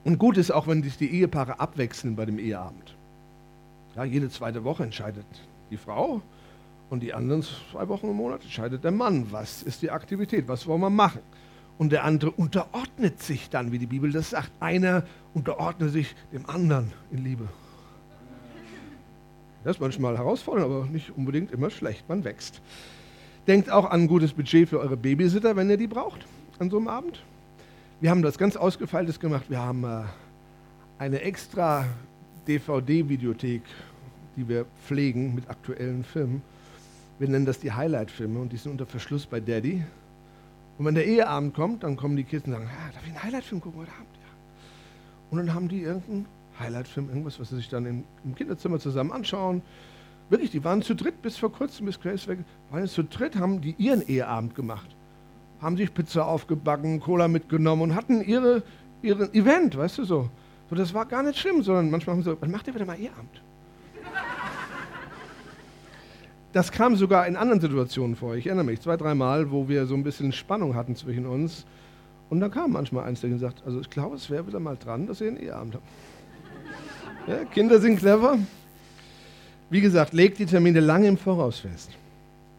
Und 0.03 0.17
gut 0.17 0.37
ist 0.37 0.51
auch, 0.51 0.67
wenn 0.67 0.83
sich 0.83 0.97
die 0.97 1.09
Ehepaare 1.11 1.59
abwechseln 1.59 2.15
bei 2.15 2.25
dem 2.25 2.39
Eheabend. 2.39 2.95
Ja, 3.95 4.03
jede 4.03 4.29
zweite 4.29 4.63
Woche 4.63 4.83
entscheidet 4.83 5.25
die 5.71 5.77
Frau 5.77 6.21
und 6.89 7.01
die 7.01 7.13
anderen 7.13 7.43
zwei 7.43 7.87
Wochen 7.89 8.07
im 8.07 8.15
Monat 8.15 8.43
entscheidet 8.43 8.83
der 8.83 8.91
Mann. 8.91 9.27
Was 9.31 9.63
ist 9.63 9.81
die 9.81 9.91
Aktivität? 9.91 10.47
Was 10.47 10.65
wollen 10.67 10.81
wir 10.81 10.89
machen? 10.89 11.21
Und 11.79 11.91
der 11.91 12.03
andere 12.03 12.29
unterordnet 12.29 13.23
sich 13.23 13.49
dann, 13.49 13.71
wie 13.71 13.79
die 13.79 13.87
Bibel 13.87 14.11
das 14.11 14.29
sagt. 14.29 14.51
Einer 14.59 15.03
unterordnet 15.33 15.91
sich 15.91 16.13
dem 16.31 16.47
anderen 16.47 16.91
in 17.09 17.23
Liebe. 17.23 17.47
Das 19.63 19.77
ist 19.77 19.79
manchmal 19.79 20.17
herausfordernd, 20.17 20.71
aber 20.71 20.85
nicht 20.85 21.17
unbedingt 21.17 21.51
immer 21.51 21.69
schlecht. 21.69 22.07
Man 22.07 22.23
wächst. 22.25 22.61
Denkt 23.47 23.71
auch 23.71 23.85
an 23.85 24.01
ein 24.01 24.07
gutes 24.07 24.33
Budget 24.33 24.69
für 24.69 24.79
eure 24.79 24.97
Babysitter, 24.97 25.55
wenn 25.55 25.69
ihr 25.69 25.77
die 25.77 25.87
braucht 25.87 26.25
an 26.59 26.69
so 26.69 26.77
einem 26.77 26.89
Abend. 26.89 27.23
Wir 28.01 28.09
haben 28.09 28.21
das 28.21 28.37
ganz 28.37 28.57
ausgefeiltes 28.57 29.19
gemacht. 29.19 29.45
Wir 29.49 29.59
haben 29.59 29.85
äh, 29.85 30.03
eine 30.97 31.21
extra 31.21 31.85
DVD-Videothek, 32.47 33.63
die 34.35 34.47
wir 34.47 34.65
pflegen 34.85 35.33
mit 35.33 35.49
aktuellen 35.49 36.03
Filmen. 36.03 36.41
Wir 37.19 37.29
nennen 37.29 37.45
das 37.45 37.59
die 37.59 37.71
Highlight-Filme 37.71 38.39
und 38.39 38.51
die 38.51 38.57
sind 38.57 38.73
unter 38.73 38.85
Verschluss 38.85 39.25
bei 39.25 39.39
Daddy. 39.39 39.83
Und 40.79 40.85
wenn 40.85 40.95
der 40.95 41.05
Eheabend 41.05 41.53
kommt, 41.53 41.83
dann 41.83 41.97
kommen 41.97 42.15
die 42.15 42.23
Kids 42.23 42.47
und 42.47 42.53
sagen, 42.53 42.69
ah, 42.71 42.91
darf 42.93 43.03
ich 43.03 43.09
einen 43.09 43.21
Highlight-Film 43.21 43.59
gucken 43.59 43.81
heute 43.81 43.91
Abend? 43.91 44.15
Ja. 44.15 44.29
Und 45.29 45.37
dann 45.39 45.53
haben 45.53 45.67
die 45.67 45.81
irgendeinen 45.81 46.25
Highlight-Film, 46.57 47.09
irgendwas, 47.09 47.37
was 47.37 47.49
sie 47.49 47.57
sich 47.57 47.67
dann 47.67 47.85
im, 47.85 48.05
im, 48.23 48.33
Kinderzimmer 48.33 48.79
zusammen 48.79 49.11
anschauen. 49.11 49.61
Wirklich, 50.29 50.51
die 50.51 50.63
waren 50.63 50.81
zu 50.81 50.95
dritt 50.95 51.21
bis 51.21 51.35
vor 51.35 51.51
kurzem, 51.51 51.85
bis 51.85 51.99
Grace 51.99 52.29
weg, 52.29 52.39
waren 52.69 52.87
zu 52.87 53.03
dritt, 53.03 53.35
haben 53.35 53.59
die 53.59 53.75
ihren 53.77 54.07
Eheabend 54.07 54.55
gemacht. 54.55 54.95
Haben 55.61 55.75
sich 55.75 55.93
Pizza 55.93 56.25
aufgebacken, 56.25 57.01
Cola 57.01 57.27
mitgenommen 57.27 57.81
und 57.81 57.95
hatten 57.95 58.21
ihre, 58.21 58.63
ihren 59.01 59.33
Event, 59.33 59.75
weißt 59.75 59.97
du 59.97 60.05
so. 60.05 60.29
So, 60.69 60.75
das 60.77 60.93
war 60.93 61.05
gar 61.05 61.23
nicht 61.23 61.37
schlimm, 61.37 61.61
sondern 61.61 61.89
manchmal 61.89 62.15
haben 62.15 62.21
sie 62.21 62.29
gesagt, 62.29 62.41
wann 62.41 62.51
macht 62.51 62.67
ihr 62.67 62.75
wieder 62.75 62.85
mal 62.85 62.97
Eheabend? 62.97 63.41
Das 66.51 66.71
kam 66.71 66.95
sogar 66.95 67.27
in 67.27 67.35
anderen 67.35 67.61
Situationen 67.61 68.15
vor. 68.15 68.35
Ich 68.35 68.47
erinnere 68.47 68.65
mich 68.65 68.81
zwei, 68.81 68.97
dreimal, 68.97 69.51
wo 69.51 69.67
wir 69.69 69.85
so 69.85 69.93
ein 69.93 70.03
bisschen 70.03 70.31
Spannung 70.31 70.75
hatten 70.75 70.95
zwischen 70.95 71.27
uns. 71.27 71.65
Und 72.29 72.39
da 72.39 72.49
kam 72.49 72.71
manchmal 72.71 73.05
eins, 73.05 73.21
der 73.21 73.29
gesagt 73.29 73.63
also 73.65 73.79
ich 73.81 73.89
glaube, 73.89 74.15
es 74.15 74.29
wäre 74.29 74.47
wieder 74.47 74.59
mal 74.59 74.77
dran, 74.77 75.05
dass 75.05 75.21
ihr 75.21 75.27
einen 75.27 75.37
Eheabend 75.37 75.75
habt. 75.75 75.83
Ja, 77.27 77.43
Kinder 77.45 77.79
sind 77.79 77.97
clever. 77.97 78.39
Wie 79.69 79.81
gesagt, 79.81 80.13
legt 80.13 80.39
die 80.39 80.47
Termine 80.47 80.79
lange 80.79 81.07
im 81.07 81.17
Voraus 81.17 81.59
fest. 81.59 81.91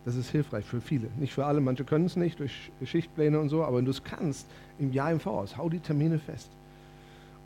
Das 0.04 0.14
ist 0.14 0.30
hilfreich 0.30 0.64
für 0.64 0.80
viele. 0.80 1.08
Nicht 1.18 1.32
für 1.32 1.44
alle, 1.44 1.60
manche 1.60 1.84
können 1.84 2.06
es 2.06 2.14
nicht 2.14 2.38
durch 2.38 2.70
Schichtpläne 2.84 3.40
und 3.40 3.48
so, 3.48 3.64
aber 3.64 3.78
wenn 3.78 3.84
du 3.84 3.90
es 3.90 4.04
kannst, 4.04 4.46
im 4.78 4.92
Jahr 4.92 5.10
im 5.10 5.18
Voraus, 5.18 5.56
hau 5.56 5.68
die 5.68 5.80
Termine 5.80 6.18
fest. 6.18 6.50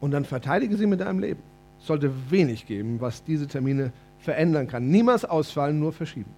Und 0.01 0.11
dann 0.11 0.25
verteidige 0.25 0.77
sie 0.77 0.87
mit 0.87 1.01
deinem 1.01 1.19
Leben. 1.19 1.41
Es 1.81 1.87
sollte 1.87 2.11
wenig 2.31 2.67
geben, 2.67 3.01
was 3.01 3.25
diese 3.25 3.47
Termine 3.47 3.93
verändern 4.25 4.67
kann. 4.67 4.89
Niemals 4.89 5.25
ausfallen, 5.25 5.79
nur 5.79 5.93
verschieben. 5.93 6.31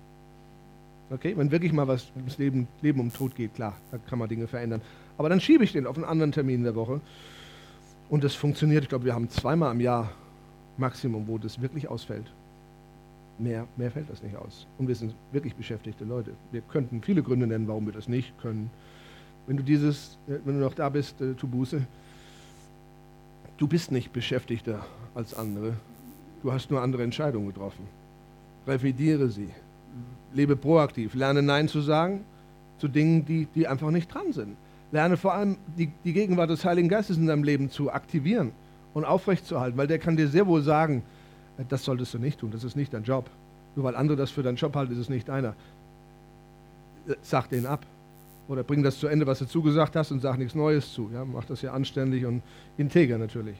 Okay, 1.09 1.35
wenn 1.37 1.51
wirklich 1.53 1.73
mal 1.73 1.87
was 1.87 2.11
ums 2.17 2.37
Leben, 2.37 2.67
Leben 2.83 3.01
um 3.01 3.13
Tod 3.13 3.37
geht, 3.37 3.55
klar, 3.55 3.75
da 3.93 3.99
kann 3.99 4.19
man 4.19 4.29
Dinge 4.29 4.49
verändern. 4.49 4.81
Aber 5.17 5.29
dann 5.29 5.41
schiebe 5.41 5.63
ich 5.63 5.73
den 5.73 5.87
auf 5.87 5.97
einen 5.97 6.05
anderen 6.05 6.33
Termin 6.33 6.65
der 6.65 6.75
Woche. 6.75 7.01
Und 8.09 8.25
das 8.25 8.35
funktioniert. 8.35 8.83
Ich 8.83 8.89
glaube, 8.89 9.05
wir 9.05 9.15
haben 9.15 9.31
zweimal 9.31 9.73
im 9.73 9.81
Jahr 9.81 10.11
Maximum, 10.77 11.27
wo 11.27 11.39
das 11.39 11.61
wirklich 11.61 11.89
ausfällt. 11.89 12.27
Mehr, 13.39 13.67
mehr 13.77 13.91
fällt 13.91 14.11
das 14.11 14.23
nicht 14.23 14.37
aus. 14.37 14.67
Und 14.79 14.89
wir 14.89 14.95
sind 14.95 15.15
wirklich 15.31 15.55
beschäftigte 15.55 16.05
Leute. 16.05 16.33
Wir 16.53 16.61
könnten 16.63 17.03
viele 17.03 17.23
Gründe 17.23 17.47
nennen, 17.47 17.69
warum 17.69 17.87
wir 17.87 17.93
das 17.93 18.09
nicht 18.09 18.37
können. 18.41 18.71
Wenn 19.47 19.57
du 19.57 19.63
dieses, 19.63 20.19
äh, 20.27 20.39
wenn 20.45 20.59
du 20.59 20.65
noch 20.65 20.75
da 20.75 20.89
bist, 20.89 21.21
äh, 21.21 21.35
tu 21.35 21.47
Buße. 21.47 21.83
Du 23.59 23.69
bist 23.69 23.93
nicht 23.93 24.13
beschäftigter 24.13 24.85
als 25.15 25.35
andere. 25.35 25.75
Du 26.47 26.53
hast 26.53 26.71
nur 26.71 26.81
andere 26.81 27.03
Entscheidungen 27.03 27.49
getroffen. 27.49 27.89
Revidiere 28.69 29.31
sie. 29.31 29.49
Lebe 30.33 30.55
proaktiv. 30.55 31.13
Lerne 31.17 31.43
Nein 31.43 31.67
zu 31.67 31.81
sagen 31.81 32.25
zu 32.79 32.87
Dingen, 32.87 33.25
die, 33.25 33.49
die 33.53 33.67
einfach 33.67 33.91
nicht 33.91 34.15
dran 34.15 34.33
sind. 34.33 34.57
Lerne 34.93 35.17
vor 35.17 35.35
allem 35.35 35.57
die, 35.77 35.91
die 36.05 36.13
Gegenwart 36.13 36.49
des 36.49 36.65
Heiligen 36.65 36.89
Geistes 36.89 37.17
in 37.17 37.27
deinem 37.27 37.43
Leben 37.43 37.69
zu 37.69 37.91
aktivieren 37.91 38.53
und 38.95 39.05
aufrechtzuerhalten, 39.05 39.77
weil 39.77 39.89
der 39.89 39.99
kann 39.99 40.17
dir 40.17 40.29
sehr 40.29 40.47
wohl 40.47 40.63
sagen, 40.63 41.03
äh, 41.59 41.65
das 41.69 41.85
solltest 41.85 42.15
du 42.15 42.21
nicht 42.21 42.39
tun, 42.39 42.53
das 42.53 42.63
ist 42.63 42.77
nicht 42.77 42.95
dein 42.95 43.03
Job. 43.03 43.29
Nur 43.75 43.85
weil 43.85 43.97
andere 43.97 44.17
das 44.17 44.31
für 44.31 44.45
deinen 44.45 44.55
Job 44.55 44.77
halten, 44.77 44.93
ist 44.93 45.01
es 45.01 45.09
nicht 45.09 45.29
deiner. 45.29 45.57
Äh, 47.09 47.15
sag 47.23 47.49
den 47.49 47.67
ab. 47.67 47.85
Oder 48.47 48.63
bring 48.63 48.85
das 48.85 49.01
zu 49.01 49.09
Ende, 49.09 49.27
was 49.27 49.41
du 49.41 49.47
zugesagt 49.47 49.97
hast 49.97 50.13
und 50.13 50.21
sag 50.21 50.39
nichts 50.39 50.55
Neues 50.55 50.93
zu. 50.93 51.11
Ja, 51.13 51.25
mach 51.25 51.45
das 51.45 51.61
ja 51.63 51.73
anständig 51.73 52.25
und 52.25 52.45
integer 52.79 53.19
natürlich. 53.19 53.57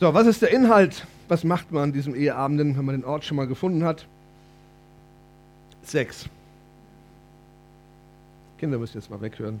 So, 0.00 0.12
was 0.12 0.26
ist 0.26 0.42
der 0.42 0.50
Inhalt? 0.50 1.06
Was 1.28 1.44
macht 1.44 1.72
man 1.72 1.84
an 1.84 1.92
diesem 1.92 2.14
Eheabenden, 2.14 2.76
wenn 2.76 2.84
man 2.84 2.96
den 2.96 3.04
Ort 3.04 3.24
schon 3.24 3.36
mal 3.36 3.46
gefunden 3.46 3.84
hat? 3.84 4.06
Sex. 5.82 6.28
Kinder 8.58 8.78
müssen 8.78 8.98
jetzt 8.98 9.10
mal 9.10 9.20
weghören. 9.20 9.60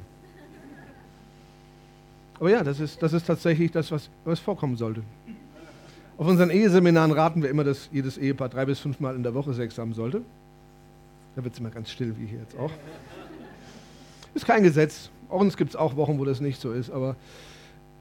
Aber 2.38 2.50
ja, 2.50 2.62
das 2.64 2.80
ist, 2.80 3.02
das 3.02 3.12
ist 3.12 3.26
tatsächlich 3.26 3.70
das, 3.70 3.90
was, 3.90 4.10
was 4.24 4.40
vorkommen 4.40 4.76
sollte. 4.76 5.02
Auf 6.18 6.26
unseren 6.26 6.50
Eheseminaren 6.50 7.12
raten 7.12 7.42
wir 7.42 7.50
immer, 7.50 7.64
dass 7.64 7.88
jedes 7.92 8.18
Ehepaar 8.18 8.48
drei 8.48 8.64
bis 8.64 8.78
fünfmal 8.78 9.14
in 9.16 9.22
der 9.22 9.34
Woche 9.34 9.54
Sex 9.54 9.78
haben 9.78 9.94
sollte. 9.94 10.22
Da 11.34 11.42
wird 11.42 11.54
es 11.54 11.60
immer 11.60 11.70
ganz 11.70 11.90
still, 11.90 12.14
wie 12.18 12.26
hier 12.26 12.40
jetzt 12.40 12.58
auch. 12.58 12.70
Ist 14.34 14.46
kein 14.46 14.62
Gesetz. 14.62 15.10
Auch 15.28 15.40
uns 15.40 15.56
gibt 15.56 15.70
es 15.70 15.76
auch 15.76 15.96
Wochen, 15.96 16.18
wo 16.18 16.24
das 16.24 16.40
nicht 16.40 16.60
so 16.60 16.72
ist. 16.72 16.90
Aber 16.90 17.16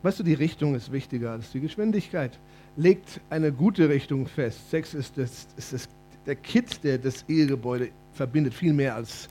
weißt 0.04 0.20
du, 0.20 0.24
die 0.24 0.34
Richtung 0.34 0.76
ist 0.76 0.92
wichtiger 0.92 1.32
als 1.32 1.52
die 1.52 1.62
Geschwindigkeit. 1.62 2.38
Legt 2.78 3.20
eine 3.30 3.52
gute 3.52 3.90
Richtung 3.90 4.28
fest. 4.28 4.70
Sex 4.70 4.94
ist, 4.94 5.18
das, 5.18 5.48
ist 5.58 5.74
das, 5.74 5.90
der 6.26 6.36
Kit, 6.36 6.84
der 6.84 6.98
das 6.98 7.26
Ehegebäude 7.28 7.90
verbindet, 8.14 8.54
viel 8.54 8.74
mehr 8.74 8.96
als 8.96 9.28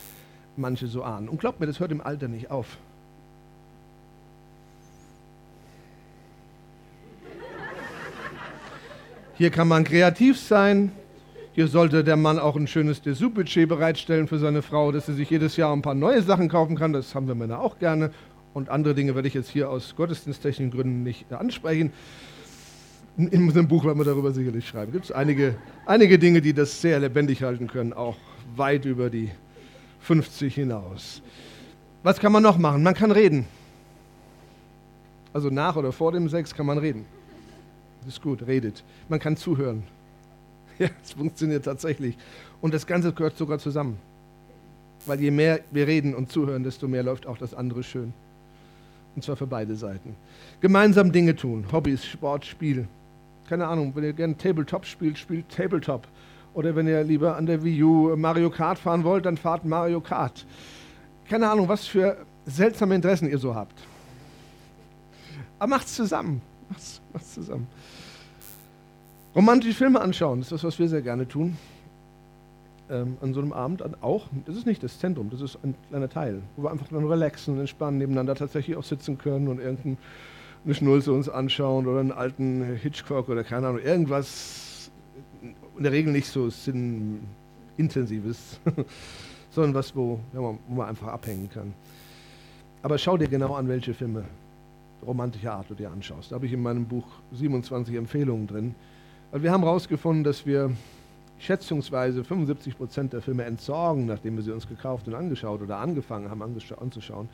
manche 0.56 0.86
so 0.86 1.02
ahnen. 1.02 1.28
Und 1.28 1.40
glaubt 1.40 1.60
mir, 1.60 1.66
das 1.66 1.80
hört 1.80 1.92
im 1.92 2.00
Alter 2.00 2.28
nicht 2.28 2.50
auf. 2.50 2.78
Hier 9.40 9.50
kann 9.50 9.68
man 9.68 9.84
kreativ 9.84 10.38
sein. 10.38 10.92
Hier 11.52 11.66
sollte 11.66 12.04
der 12.04 12.16
Mann 12.16 12.38
auch 12.38 12.56
ein 12.56 12.66
schönes 12.66 13.00
Dessous-Budget 13.00 13.66
bereitstellen 13.66 14.28
für 14.28 14.38
seine 14.38 14.60
Frau, 14.60 14.92
dass 14.92 15.06
sie 15.06 15.14
sich 15.14 15.30
jedes 15.30 15.56
Jahr 15.56 15.72
ein 15.72 15.80
paar 15.80 15.94
neue 15.94 16.22
Sachen 16.22 16.50
kaufen 16.50 16.76
kann. 16.76 16.92
Das 16.92 17.14
haben 17.14 17.26
wir 17.26 17.34
Männer 17.34 17.58
auch 17.58 17.78
gerne. 17.78 18.12
Und 18.52 18.68
andere 18.68 18.94
Dinge 18.94 19.14
werde 19.14 19.28
ich 19.28 19.34
jetzt 19.34 19.48
hier 19.48 19.70
aus 19.70 19.96
gottesdiensttechnischen 19.96 20.70
Gründen 20.70 21.02
nicht 21.02 21.32
ansprechen. 21.32 21.92
In 23.28 23.48
unserem 23.48 23.68
Buch 23.68 23.84
werden 23.84 23.98
wir 23.98 24.04
darüber 24.04 24.32
sicherlich 24.32 24.66
schreiben. 24.66 24.92
Gibt 24.92 25.06
es 25.06 25.12
einige, 25.12 25.56
einige 25.84 26.18
Dinge, 26.18 26.40
die 26.40 26.54
das 26.54 26.80
sehr 26.80 26.98
lebendig 26.98 27.42
halten 27.42 27.66
können, 27.66 27.92
auch 27.92 28.16
weit 28.56 28.86
über 28.86 29.10
die 29.10 29.30
50 30.00 30.54
hinaus. 30.54 31.20
Was 32.02 32.18
kann 32.18 32.32
man 32.32 32.42
noch 32.42 32.56
machen? 32.56 32.82
Man 32.82 32.94
kann 32.94 33.10
reden. 33.10 33.46
Also 35.32 35.50
nach 35.50 35.76
oder 35.76 35.92
vor 35.92 36.12
dem 36.12 36.28
Sex 36.28 36.54
kann 36.54 36.66
man 36.66 36.78
reden. 36.78 37.04
Das 38.00 38.14
ist 38.14 38.22
gut, 38.22 38.46
redet. 38.46 38.82
Man 39.08 39.20
kann 39.20 39.36
zuhören. 39.36 39.82
Ja, 40.78 40.88
es 41.04 41.12
funktioniert 41.12 41.66
tatsächlich. 41.66 42.16
Und 42.62 42.72
das 42.72 42.86
Ganze 42.86 43.12
gehört 43.12 43.36
sogar 43.36 43.58
zusammen. 43.58 43.98
Weil 45.04 45.20
je 45.20 45.30
mehr 45.30 45.60
wir 45.70 45.86
reden 45.86 46.14
und 46.14 46.32
zuhören, 46.32 46.64
desto 46.64 46.88
mehr 46.88 47.02
läuft 47.02 47.26
auch 47.26 47.36
das 47.36 47.52
andere 47.52 47.82
schön. 47.82 48.14
Und 49.14 49.22
zwar 49.22 49.36
für 49.36 49.46
beide 49.46 49.76
Seiten. 49.76 50.16
Gemeinsam 50.62 51.12
Dinge 51.12 51.36
tun. 51.36 51.66
Hobbys, 51.70 52.06
Sport, 52.06 52.46
Spiel. 52.46 52.88
Keine 53.50 53.66
Ahnung, 53.66 53.90
wenn 53.96 54.04
ihr 54.04 54.12
gerne 54.12 54.36
Tabletop 54.36 54.86
spielt, 54.86 55.18
spielt 55.18 55.48
Tabletop. 55.48 56.06
Oder 56.54 56.76
wenn 56.76 56.86
ihr 56.86 57.02
lieber 57.02 57.36
an 57.36 57.46
der 57.46 57.64
Wii 57.64 57.82
U 57.82 58.16
Mario 58.16 58.48
Kart 58.48 58.78
fahren 58.78 59.02
wollt, 59.02 59.26
dann 59.26 59.36
fahrt 59.36 59.64
Mario 59.64 60.00
Kart. 60.00 60.46
Keine 61.28 61.50
Ahnung, 61.50 61.66
was 61.66 61.84
für 61.84 62.16
seltsame 62.46 62.94
Interessen 62.94 63.28
ihr 63.28 63.38
so 63.38 63.56
habt. 63.56 63.74
Aber 65.58 65.68
macht's 65.68 65.96
zusammen. 65.96 66.40
Macht's, 66.68 67.00
macht's 67.12 67.34
zusammen. 67.34 67.66
Romantische 69.34 69.74
Filme 69.74 70.00
anschauen, 70.00 70.38
das 70.38 70.46
ist 70.46 70.52
das, 70.52 70.64
was 70.64 70.78
wir 70.78 70.88
sehr 70.88 71.02
gerne 71.02 71.26
tun. 71.26 71.56
Ähm, 72.88 73.16
an 73.20 73.34
so 73.34 73.40
einem 73.40 73.52
Abend 73.52 73.82
auch. 74.00 74.28
Das 74.46 74.54
ist 74.54 74.64
nicht 74.64 74.84
das 74.84 75.00
Zentrum, 75.00 75.28
das 75.28 75.40
ist 75.40 75.58
ein 75.64 75.74
kleiner 75.88 76.08
Teil, 76.08 76.40
wo 76.54 76.62
wir 76.62 76.70
einfach 76.70 76.86
dann 76.86 77.04
relaxen 77.04 77.54
und 77.54 77.60
entspannen, 77.60 77.98
nebeneinander 77.98 78.36
tatsächlich 78.36 78.76
auch 78.76 78.84
sitzen 78.84 79.18
können 79.18 79.48
und 79.48 79.58
irgendeine 80.60 80.74
Schnulze 80.74 81.12
uns 81.12 81.28
anschauen 81.28 81.86
oder 81.86 82.00
einen 82.00 82.12
alten 82.12 82.76
Hitchcock 82.76 83.28
oder 83.28 83.44
keine 83.44 83.68
Ahnung, 83.68 83.82
irgendwas, 83.82 84.90
in 85.76 85.82
der 85.82 85.92
Regel 85.92 86.12
nicht 86.12 86.26
so 86.26 86.50
sinnintensives, 86.50 88.60
sondern 89.50 89.74
was, 89.74 89.94
wo, 89.96 90.20
ja, 90.32 90.40
wo 90.40 90.58
man 90.68 90.88
einfach 90.88 91.08
abhängen 91.08 91.48
kann. 91.52 91.74
Aber 92.82 92.98
schau 92.98 93.16
dir 93.16 93.28
genau 93.28 93.54
an, 93.54 93.68
welche 93.68 93.94
Filme 93.94 94.24
romantischer 95.06 95.54
Art 95.54 95.70
du 95.70 95.74
dir 95.74 95.90
anschaust. 95.90 96.30
Da 96.30 96.36
habe 96.36 96.46
ich 96.46 96.52
in 96.52 96.62
meinem 96.62 96.86
Buch 96.86 97.06
27 97.32 97.94
Empfehlungen 97.94 98.46
drin 98.46 98.74
weil 99.30 99.44
wir 99.44 99.52
haben 99.52 99.62
herausgefunden, 99.62 100.24
dass 100.24 100.44
wir 100.44 100.72
schätzungsweise 101.38 102.24
75 102.24 102.76
Prozent 102.76 103.12
der 103.12 103.22
Filme 103.22 103.44
entsorgen, 103.44 104.06
nachdem 104.06 104.36
wir 104.36 104.42
sie 104.42 104.50
uns 104.50 104.68
gekauft 104.68 105.06
und 105.06 105.14
angeschaut 105.14 105.62
oder 105.62 105.78
angefangen 105.78 106.30
haben 106.30 106.42
anzuschauen, 106.42 107.28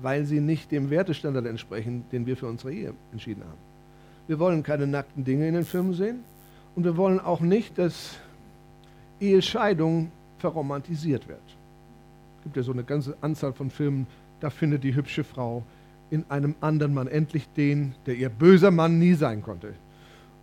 weil 0.00 0.24
sie 0.24 0.40
nicht 0.40 0.70
dem 0.70 0.90
Wertestandard 0.90 1.46
entsprechen, 1.46 2.04
den 2.12 2.26
wir 2.26 2.36
für 2.36 2.46
unsere 2.46 2.72
Ehe 2.72 2.94
entschieden 3.12 3.42
haben. 3.42 3.58
Wir 4.26 4.38
wollen 4.38 4.62
keine 4.62 4.86
nackten 4.86 5.24
Dinge 5.24 5.48
in 5.48 5.54
den 5.54 5.64
Filmen 5.64 5.94
sehen 5.94 6.20
und 6.74 6.84
wir 6.84 6.96
wollen 6.96 7.20
auch 7.20 7.40
nicht, 7.40 7.78
dass 7.78 8.18
Ehescheidung 9.20 10.12
verromantisiert 10.38 11.26
wird. 11.28 11.40
Es 12.38 12.44
gibt 12.44 12.56
ja 12.56 12.62
so 12.62 12.72
eine 12.72 12.84
ganze 12.84 13.16
Anzahl 13.20 13.52
von 13.52 13.70
Filmen, 13.70 14.06
da 14.40 14.50
findet 14.50 14.84
die 14.84 14.94
hübsche 14.94 15.24
Frau 15.24 15.64
in 16.10 16.24
einem 16.28 16.54
anderen 16.60 16.94
Mann 16.94 17.08
endlich 17.08 17.48
den, 17.56 17.94
der 18.06 18.14
ihr 18.14 18.28
böser 18.28 18.70
Mann 18.70 18.98
nie 18.98 19.14
sein 19.14 19.42
konnte. 19.42 19.74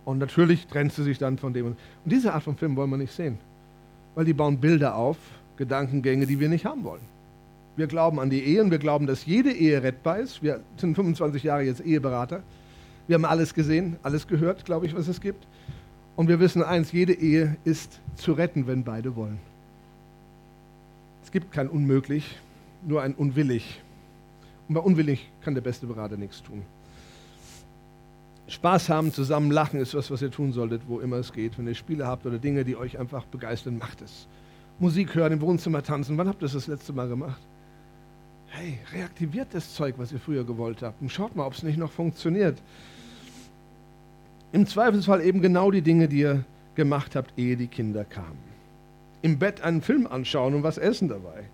Und 0.04 0.18
natürlich 0.18 0.66
trennt 0.66 0.92
sie 0.92 1.02
sich 1.02 1.18
dann 1.18 1.38
von 1.38 1.52
dem. 1.52 1.66
Und 1.66 1.76
diese 2.04 2.32
Art 2.32 2.42
von 2.42 2.56
Film 2.56 2.76
wollen 2.76 2.90
wir 2.90 2.96
nicht 2.96 3.12
sehen. 3.12 3.38
Weil 4.14 4.24
die 4.24 4.34
bauen 4.34 4.58
Bilder 4.58 4.94
auf, 4.94 5.16
Gedankengänge, 5.56 6.26
die 6.26 6.38
wir 6.38 6.48
nicht 6.48 6.64
haben 6.64 6.84
wollen. 6.84 7.15
Wir 7.76 7.86
glauben 7.86 8.18
an 8.18 8.30
die 8.30 8.42
Ehe 8.42 8.62
und 8.62 8.70
wir 8.70 8.78
glauben, 8.78 9.06
dass 9.06 9.26
jede 9.26 9.52
Ehe 9.52 9.82
rettbar 9.82 10.18
ist. 10.18 10.42
Wir 10.42 10.60
sind 10.78 10.94
25 10.94 11.42
Jahre 11.42 11.62
jetzt 11.62 11.80
Eheberater. 11.80 12.42
Wir 13.06 13.14
haben 13.14 13.24
alles 13.24 13.54
gesehen, 13.54 13.96
alles 14.02 14.26
gehört, 14.26 14.64
glaube 14.64 14.86
ich, 14.86 14.94
was 14.94 15.08
es 15.08 15.20
gibt. 15.20 15.46
Und 16.16 16.28
wir 16.28 16.40
wissen 16.40 16.62
eins, 16.62 16.92
jede 16.92 17.12
Ehe 17.12 17.56
ist 17.64 18.00
zu 18.16 18.32
retten, 18.32 18.66
wenn 18.66 18.82
beide 18.82 19.14
wollen. 19.14 19.38
gibt 21.36 21.52
kein 21.52 21.68
Unmöglich, 21.68 22.38
nur 22.86 23.02
ein 23.02 23.14
Unwillig. 23.14 23.82
Und 24.68 24.74
bei 24.74 24.80
Unwillig 24.80 25.30
kann 25.42 25.54
der 25.54 25.60
beste 25.60 25.86
Berater 25.86 26.16
nichts 26.16 26.42
tun. 26.42 26.62
Spaß 28.48 28.88
haben, 28.88 29.12
zusammen 29.12 29.50
lachen 29.50 29.78
ist 29.78 29.94
was, 29.94 30.10
was 30.10 30.22
ihr 30.22 30.30
tun 30.30 30.54
solltet, 30.54 30.80
wo 30.86 31.00
immer 31.00 31.16
es 31.16 31.34
geht. 31.34 31.58
Wenn 31.58 31.66
ihr 31.66 31.74
Spiele 31.74 32.06
habt 32.06 32.24
oder 32.24 32.38
Dinge, 32.38 32.64
die 32.64 32.74
euch 32.74 32.98
einfach 32.98 33.26
begeistern, 33.26 33.76
macht 33.76 34.00
es. 34.00 34.26
Musik 34.78 35.14
hören, 35.14 35.34
im 35.34 35.42
Wohnzimmer 35.42 35.82
tanzen. 35.82 36.16
Wann 36.16 36.26
habt 36.26 36.40
ihr 36.40 36.46
das 36.46 36.54
das 36.54 36.68
letzte 36.68 36.94
Mal 36.94 37.08
gemacht? 37.08 37.42
Hey, 38.48 38.78
reaktiviert 38.92 39.48
das 39.52 39.74
Zeug, 39.74 39.94
was 39.98 40.12
ihr 40.12 40.18
früher 40.18 40.44
gewollt 40.44 40.82
habt 40.82 41.00
und 41.02 41.10
schaut 41.10 41.36
mal, 41.36 41.46
ob 41.46 41.54
es 41.54 41.62
nicht 41.62 41.78
noch 41.78 41.90
funktioniert. 41.90 42.58
Im 44.52 44.66
Zweifelsfall 44.66 45.22
eben 45.22 45.42
genau 45.42 45.70
die 45.70 45.82
Dinge, 45.82 46.08
die 46.08 46.20
ihr 46.20 46.44
gemacht 46.74 47.16
habt, 47.16 47.38
ehe 47.38 47.56
die 47.56 47.66
Kinder 47.66 48.04
kamen. 48.04 48.38
Im 49.22 49.38
Bett 49.38 49.60
einen 49.60 49.82
Film 49.82 50.06
anschauen 50.06 50.54
und 50.54 50.62
was 50.62 50.78
essen 50.78 51.08
dabei. 51.08 51.44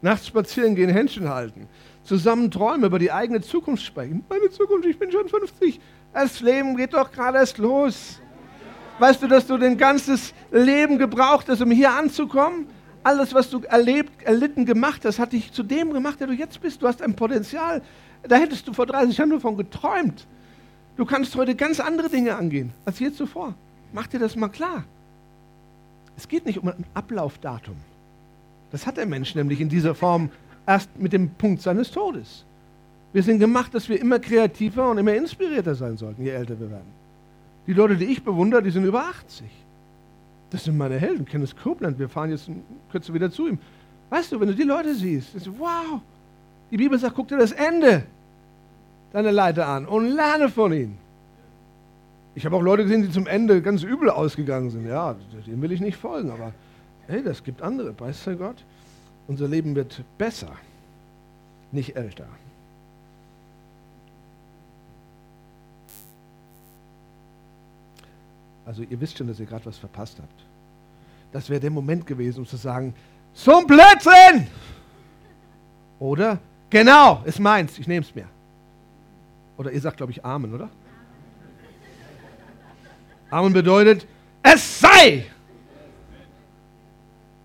Nachts 0.00 0.28
spazieren 0.28 0.74
gehen, 0.74 0.88
Händchen 0.88 1.28
halten. 1.28 1.66
Zusammen 2.04 2.50
träumen, 2.50 2.84
über 2.84 2.98
die 2.98 3.12
eigene 3.12 3.40
Zukunft 3.40 3.84
sprechen. 3.84 4.24
Meine 4.28 4.50
Zukunft, 4.50 4.86
ich 4.86 4.98
bin 4.98 5.12
schon 5.12 5.28
50. 5.28 5.80
Das 6.14 6.40
Leben 6.40 6.76
geht 6.76 6.94
doch 6.94 7.12
gerade 7.12 7.38
erst 7.38 7.58
los. 7.58 8.20
Weißt 8.98 9.22
du, 9.22 9.28
dass 9.28 9.46
du 9.46 9.58
dein 9.58 9.76
ganzes 9.76 10.32
Leben 10.50 10.98
gebraucht 10.98 11.48
hast, 11.48 11.60
um 11.60 11.70
hier 11.70 11.92
anzukommen? 11.92 12.66
Alles, 13.02 13.32
was 13.34 13.50
du 13.50 13.60
erlebt, 13.60 14.22
erlitten, 14.22 14.66
gemacht 14.66 15.04
hast, 15.04 15.18
hat 15.18 15.32
dich 15.32 15.52
zu 15.52 15.62
dem 15.62 15.92
gemacht, 15.92 16.20
der 16.20 16.26
du 16.26 16.32
jetzt 16.32 16.60
bist. 16.60 16.82
Du 16.82 16.88
hast 16.88 17.00
ein 17.02 17.14
Potenzial. 17.14 17.82
Da 18.22 18.36
hättest 18.36 18.66
du 18.66 18.72
vor 18.72 18.86
30 18.86 19.16
Jahren 19.16 19.30
nur 19.30 19.40
von 19.40 19.56
geträumt. 19.56 20.26
Du 20.96 21.04
kannst 21.04 21.34
heute 21.36 21.54
ganz 21.54 21.78
andere 21.78 22.08
Dinge 22.08 22.34
angehen 22.34 22.72
als 22.84 22.98
je 22.98 23.12
zuvor. 23.12 23.54
Mach 23.92 24.06
dir 24.08 24.18
das 24.18 24.34
mal 24.36 24.48
klar. 24.48 24.84
Es 26.16 26.26
geht 26.26 26.44
nicht 26.44 26.58
um 26.58 26.68
ein 26.68 26.84
Ablaufdatum. 26.94 27.76
Das 28.72 28.86
hat 28.86 28.96
der 28.96 29.06
Mensch 29.06 29.34
nämlich 29.34 29.60
in 29.60 29.68
dieser 29.68 29.94
Form 29.94 30.30
erst 30.66 30.90
mit 30.98 31.12
dem 31.12 31.30
Punkt 31.30 31.62
seines 31.62 31.90
Todes. 31.90 32.44
Wir 33.12 33.22
sind 33.22 33.38
gemacht, 33.38 33.74
dass 33.74 33.88
wir 33.88 34.00
immer 34.00 34.18
kreativer 34.18 34.90
und 34.90 34.98
immer 34.98 35.14
inspirierter 35.14 35.74
sein 35.74 35.96
sollten, 35.96 36.22
je 36.22 36.30
älter 36.30 36.58
wir 36.60 36.70
werden. 36.70 36.92
Die 37.66 37.72
Leute, 37.72 37.96
die 37.96 38.06
ich 38.06 38.22
bewundere, 38.22 38.62
die 38.62 38.70
sind 38.70 38.84
über 38.84 39.04
80. 39.04 39.46
Das 40.50 40.64
sind 40.64 40.76
meine 40.76 40.98
Helden. 40.98 41.24
Kenneth 41.24 41.56
Copeland, 41.62 41.98
wir 41.98 42.08
fahren 42.08 42.30
jetzt 42.30 42.50
kürzer 42.90 43.12
wieder 43.12 43.30
zu 43.30 43.48
ihm. 43.48 43.58
Weißt 44.10 44.32
du, 44.32 44.40
wenn 44.40 44.48
du 44.48 44.54
die 44.54 44.62
Leute 44.62 44.94
siehst, 44.94 45.34
ist, 45.34 45.48
wow, 45.58 46.00
die 46.70 46.76
Bibel 46.76 46.98
sagt, 46.98 47.14
guck 47.14 47.28
dir 47.28 47.36
das 47.36 47.52
Ende 47.52 48.04
deiner 49.12 49.32
Leiter 49.32 49.66
an 49.66 49.86
und 49.86 50.06
lerne 50.06 50.48
von 50.48 50.72
ihnen. 50.72 50.98
Ich 52.34 52.46
habe 52.46 52.56
auch 52.56 52.62
Leute 52.62 52.84
gesehen, 52.84 53.02
die 53.02 53.10
zum 53.10 53.26
Ende 53.26 53.60
ganz 53.62 53.82
übel 53.82 54.10
ausgegangen 54.10 54.70
sind. 54.70 54.86
Ja, 54.86 55.16
dem 55.46 55.60
will 55.60 55.72
ich 55.72 55.80
nicht 55.80 55.96
folgen, 55.96 56.30
aber 56.30 56.52
hey, 57.06 57.22
das 57.22 57.42
gibt 57.42 57.62
andere. 57.62 57.98
Weißt 57.98 58.26
du 58.26 58.36
Gott? 58.36 58.64
Unser 59.26 59.48
Leben 59.48 59.74
wird 59.74 60.02
besser, 60.16 60.52
nicht 61.72 61.96
älter. 61.96 62.26
Also 68.68 68.82
ihr 68.82 69.00
wisst 69.00 69.16
schon, 69.16 69.26
dass 69.26 69.40
ihr 69.40 69.46
gerade 69.46 69.64
was 69.64 69.78
verpasst 69.78 70.18
habt. 70.20 70.44
Das 71.32 71.48
wäre 71.48 71.58
der 71.58 71.70
Moment 71.70 72.06
gewesen, 72.06 72.40
um 72.40 72.46
zu 72.46 72.58
sagen, 72.58 72.94
ein 73.46 73.66
Blödsinn! 73.66 74.46
Oder? 75.98 76.38
Genau, 76.68 77.22
ist 77.24 77.40
meins, 77.40 77.78
ich 77.78 77.88
nehme 77.88 78.04
es 78.04 78.14
mir. 78.14 78.28
Oder 79.56 79.72
ihr 79.72 79.80
sagt, 79.80 79.96
glaube 79.96 80.12
ich, 80.12 80.22
Amen, 80.22 80.52
oder? 80.52 80.68
Amen 83.30 83.54
bedeutet, 83.54 84.06
es 84.42 84.80
sei! 84.80 85.24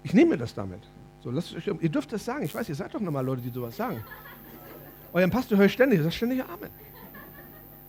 Ich 0.03 0.13
nehme 0.13 0.31
mir 0.31 0.37
das 0.37 0.53
damit. 0.53 0.81
So, 1.23 1.31
lasst 1.31 1.55
euch, 1.55 1.67
ihr 1.67 1.89
dürft 1.89 2.11
das 2.11 2.25
sagen. 2.25 2.43
Ich 2.43 2.53
weiß, 2.53 2.67
ihr 2.67 2.75
seid 2.75 2.93
doch 2.93 2.99
nochmal 2.99 3.25
Leute, 3.25 3.41
die 3.41 3.49
sowas 3.49 3.77
sagen. 3.77 4.03
Euren 5.13 5.31
Pastor 5.31 5.57
höre 5.57 5.67
ich 5.67 5.73
ständig, 5.73 5.99
ihr 5.99 6.03
sagt 6.03 6.15
ständig 6.15 6.43
Amen. 6.43 6.69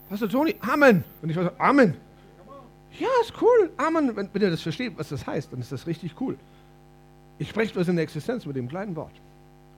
Pastor 0.07 0.29
Toni, 0.29 0.55
Amen. 0.61 1.03
Und 1.21 1.29
ich 1.29 1.35
sage, 1.35 1.51
Amen. 1.59 1.95
Ja, 2.99 3.07
ist 3.21 3.33
cool. 3.41 3.71
Amen. 3.77 4.15
Wenn, 4.15 4.29
wenn, 4.31 4.41
ihr 4.41 4.49
das 4.49 4.61
versteht, 4.61 4.97
was 4.97 5.09
das 5.09 5.27
heißt, 5.27 5.51
dann 5.51 5.59
ist 5.59 5.71
das 5.71 5.87
richtig 5.87 6.19
cool. 6.21 6.37
Ich 7.37 7.49
spreche 7.49 7.73
das 7.73 7.87
in 7.87 7.95
der 7.95 8.03
Existenz 8.03 8.45
mit 8.45 8.55
dem 8.55 8.69
kleinen 8.69 8.95
Wort. 8.95 9.13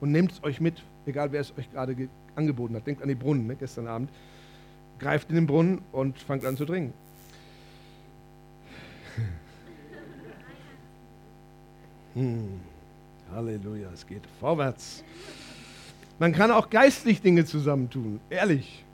Und 0.00 0.12
nehmt 0.12 0.32
es 0.32 0.44
euch 0.44 0.60
mit, 0.60 0.82
egal 1.06 1.32
wer 1.32 1.40
es 1.40 1.52
euch 1.58 1.70
gerade 1.72 2.08
angeboten 2.36 2.76
hat. 2.76 2.86
Denkt 2.86 3.02
an 3.02 3.08
die 3.08 3.16
Brunnen, 3.16 3.48
ne, 3.48 3.56
gestern 3.56 3.88
Abend. 3.88 4.10
Greift 5.00 5.28
in 5.30 5.34
den 5.34 5.46
Brunnen 5.46 5.80
und 5.92 6.18
fangt 6.18 6.44
an 6.44 6.56
zu 6.56 6.64
trinken. 6.64 6.92
Hm. 12.14 12.60
Halleluja, 13.32 13.90
es 13.92 14.06
geht 14.06 14.22
vorwärts. 14.40 15.04
Man 16.18 16.32
kann 16.32 16.50
auch 16.50 16.70
geistlich 16.70 17.20
Dinge 17.20 17.44
zusammentun, 17.44 18.18
ehrlich. 18.30 18.84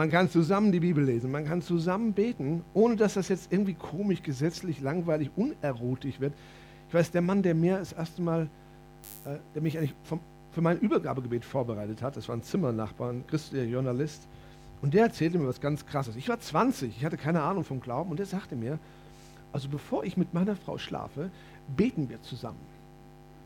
Man 0.00 0.10
kann 0.10 0.30
zusammen 0.30 0.72
die 0.72 0.80
Bibel 0.80 1.04
lesen, 1.04 1.30
man 1.30 1.44
kann 1.44 1.60
zusammen 1.60 2.14
beten, 2.14 2.64
ohne 2.72 2.96
dass 2.96 3.12
das 3.12 3.28
jetzt 3.28 3.52
irgendwie 3.52 3.74
komisch, 3.74 4.22
gesetzlich, 4.22 4.80
langweilig, 4.80 5.30
unerotisch 5.36 6.20
wird. 6.20 6.32
Ich 6.88 6.94
weiß, 6.94 7.10
der 7.10 7.20
Mann, 7.20 7.42
der 7.42 7.54
mir 7.54 7.76
das 7.76 7.92
erste 7.92 8.22
Mal, 8.22 8.48
äh, 9.26 9.36
der 9.54 9.60
mich 9.60 9.76
eigentlich 9.76 9.92
vom, 10.04 10.20
für 10.52 10.62
mein 10.62 10.78
Übergabegebet 10.78 11.44
vorbereitet 11.44 12.00
hat, 12.00 12.16
das 12.16 12.30
war 12.30 12.34
ein 12.34 12.42
Zimmernachbar, 12.42 13.10
ein 13.10 13.26
christlicher 13.26 13.66
Journalist, 13.66 14.26
und 14.80 14.94
der 14.94 15.02
erzählte 15.02 15.38
mir 15.38 15.46
was 15.46 15.60
ganz 15.60 15.84
Krasses. 15.84 16.16
Ich 16.16 16.30
war 16.30 16.40
20, 16.40 16.96
ich 16.96 17.04
hatte 17.04 17.18
keine 17.18 17.42
Ahnung 17.42 17.64
vom 17.64 17.82
Glauben, 17.82 18.10
und 18.10 18.18
der 18.18 18.24
sagte 18.24 18.56
mir, 18.56 18.78
also 19.52 19.68
bevor 19.68 20.04
ich 20.04 20.16
mit 20.16 20.32
meiner 20.32 20.56
Frau 20.56 20.78
schlafe, 20.78 21.30
beten 21.76 22.08
wir 22.08 22.22
zusammen, 22.22 22.64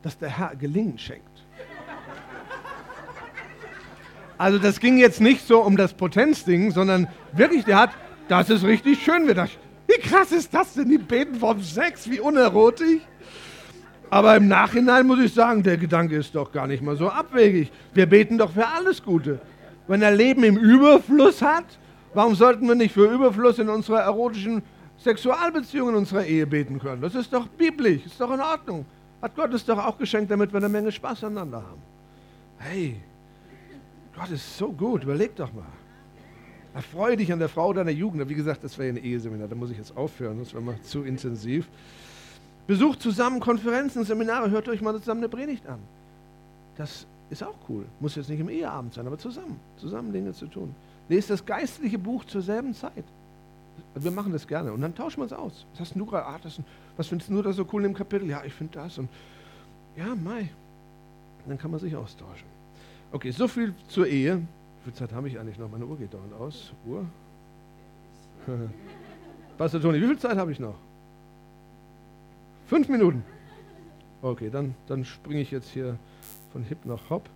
dass 0.03 0.17
der 0.19 0.29
Herr 0.29 0.55
Gelingen 0.55 0.99
schenkt. 1.01 1.43
Also 4.37 4.59
das 4.59 4.80
ging 4.80 4.99
jetzt 4.99 5.20
nicht 5.20 5.47
so 5.47 5.61
um 5.61 5.76
das 5.76 5.95
Potenzding, 5.95 6.70
sondern 6.70 7.09
wirklich, 7.32 7.64
der 7.64 7.78
hat, 7.78 7.91
das 8.28 8.51
ist 8.51 8.64
richtig 8.64 9.03
schön. 9.03 9.26
Wir 9.26 9.35
dachten, 9.35 9.57
wie 9.87 10.01
krass 10.01 10.32
ist 10.32 10.53
das 10.53 10.74
denn? 10.74 10.89
Die 10.89 10.99
beten 10.99 11.37
vom 11.37 11.61
Sex, 11.61 12.11
wie 12.11 12.20
unerotisch. 12.20 13.03
Aber 14.11 14.37
im 14.37 14.49
Nachhinein 14.49 15.07
muss 15.07 15.20
ich 15.20 15.35
sagen, 15.35 15.62
der 15.62 15.76
Gedanke 15.76 16.16
ist 16.16 16.35
doch 16.35 16.53
gar 16.53 16.66
nicht 16.66 16.82
mal 16.82 16.97
so 16.97 17.09
abwegig. 17.09 17.70
Wir 17.95 18.07
beten 18.07 18.39
doch 18.39 18.53
für 18.53 18.66
alles 18.66 19.03
Gute. 19.03 19.41
Wenn 19.87 20.03
er 20.03 20.12
Leben 20.12 20.45
im 20.45 20.57
Überfluss 20.57 21.43
hat, 21.43 21.64
warum 22.14 22.35
sollten 22.35 22.66
wir 22.68 22.74
nicht 22.74 22.95
für 22.95 23.07
Überfluss 23.12 23.59
in 23.59 23.68
unserer 23.68 24.01
erotischen 24.01 24.62
Sexualbeziehung 24.99 25.91
in 25.91 25.95
unserer 25.97 26.24
Ehe 26.24 26.47
beten 26.47 26.78
können? 26.78 27.03
Das 27.03 27.14
ist 27.14 27.32
doch 27.32 27.47
biblisch, 27.49 28.07
ist 28.07 28.20
doch 28.20 28.32
in 28.32 28.41
Ordnung. 28.41 28.87
Hat 29.20 29.35
Gott 29.37 29.53
es 29.53 29.64
doch 29.64 29.78
auch 29.78 29.99
geschenkt, 29.99 30.30
damit 30.30 30.53
wir 30.53 30.59
eine 30.59 30.68
Menge 30.68 30.93
Spaß 30.93 31.24
aneinander 31.24 31.59
haben. 31.59 31.82
Hey, 32.59 32.97
Gott 34.17 34.31
ist 34.31 34.57
so 34.57 34.73
gut, 34.73 35.03
überleg 35.03 35.35
doch 35.37 35.53
mal. 35.53 35.67
Erfreue 36.75 37.17
dich 37.17 37.33
an 37.33 37.39
der 37.39 37.49
Frau 37.49 37.73
deiner 37.73 37.91
Jugend. 37.91 38.29
Wie 38.29 38.35
gesagt, 38.35 38.65
das 38.65 38.79
wäre 38.79 38.89
ein 38.89 38.97
Eheseminar, 38.97 39.49
da 39.49 39.55
muss 39.55 39.71
ich 39.71 39.79
jetzt 39.79 39.97
aufhören, 39.97 40.39
das 40.39 40.53
wäre 40.53 40.62
mal 40.62 40.81
zu 40.83 41.05
intensiv. 41.05 41.69
Besucht 42.67 43.03
zusammen 43.03 43.41
Konferenzen, 43.41 44.05
Seminare, 44.05 44.51
hört 44.51 44.69
euch 44.69 44.81
mal 44.81 44.99
zusammen 44.99 45.21
eine 45.21 45.29
Predigt 45.29 45.67
an. 45.67 45.79
Das 46.77 47.07
ist 47.31 47.43
auch 47.43 47.55
cool. 47.69 47.85
Muss 48.01 48.17
jetzt 48.17 48.29
nicht 48.29 48.41
im 48.41 48.49
Eheabend 48.49 48.95
sein, 48.95 49.07
aber 49.07 49.19
zusammen. 49.19 49.61
Zusammen 49.77 50.12
Dinge 50.12 50.33
zu 50.33 50.47
tun. 50.47 50.75
Lest 51.09 51.31
das 51.31 51.45
geistliche 51.45 51.99
Buch 51.99 52.25
zur 52.25 52.43
selben 52.43 52.75
Zeit. 52.75 53.05
Wir 53.95 54.11
machen 54.11 54.33
das 54.33 54.47
gerne. 54.47 54.73
Und 54.73 54.81
dann 54.81 54.95
tauschen 54.95 55.19
wir 55.19 55.25
uns 55.25 55.33
aus. 55.33 55.67
Was 55.73 55.81
hast 55.81 55.95
du 55.95 56.07
gerade? 56.07 56.27
Ah, 56.27 56.41
was 56.97 57.07
findest 57.07 57.31
du 57.31 57.43
da 57.43 57.53
so 57.53 57.67
cool 57.73 57.85
im 57.85 57.95
Kapitel? 57.95 58.29
Ja, 58.29 58.43
ich 58.45 58.55
finde 58.55 58.75
das. 58.75 58.99
Und 58.99 59.09
ja, 59.97 60.15
Mai. 60.15 60.49
Dann 61.47 61.59
kann 61.59 61.71
man 61.71 61.81
sich 61.81 61.95
austauschen. 61.95 62.54
Okay, 63.13 63.31
so 63.31 63.49
viel 63.49 63.75
zur 63.89 64.07
Ehe. 64.07 64.37
Wie 64.39 64.85
viel 64.85 64.95
Zeit 64.95 65.13
habe 65.13 65.29
ich 65.29 65.39
eigentlich 65.39 65.59
noch? 65.59 65.71
Meine 65.71 65.87
Uhr 65.87 65.97
geht 65.97 66.13
dauernd 66.13 66.33
aus. 66.35 66.73
Uhr? 66.87 67.07
Pastor 69.59 69.81
Toni, 69.81 70.01
wie 70.01 70.07
viel 70.07 70.19
Zeit 70.19 70.37
habe 70.37 70.53
ich 70.53 70.61
noch? 70.61 70.75
Fünf 72.67 72.89
Minuten. 72.89 73.23
Okay, 74.23 74.51
dann, 74.51 74.75
dann 74.87 75.05
springe 75.05 75.41
ich 75.41 75.51
jetzt 75.51 75.71
hier 75.71 75.99
von 76.53 76.65
Hip 76.65 76.85
nach 76.85 77.11
Hop. 77.11 77.29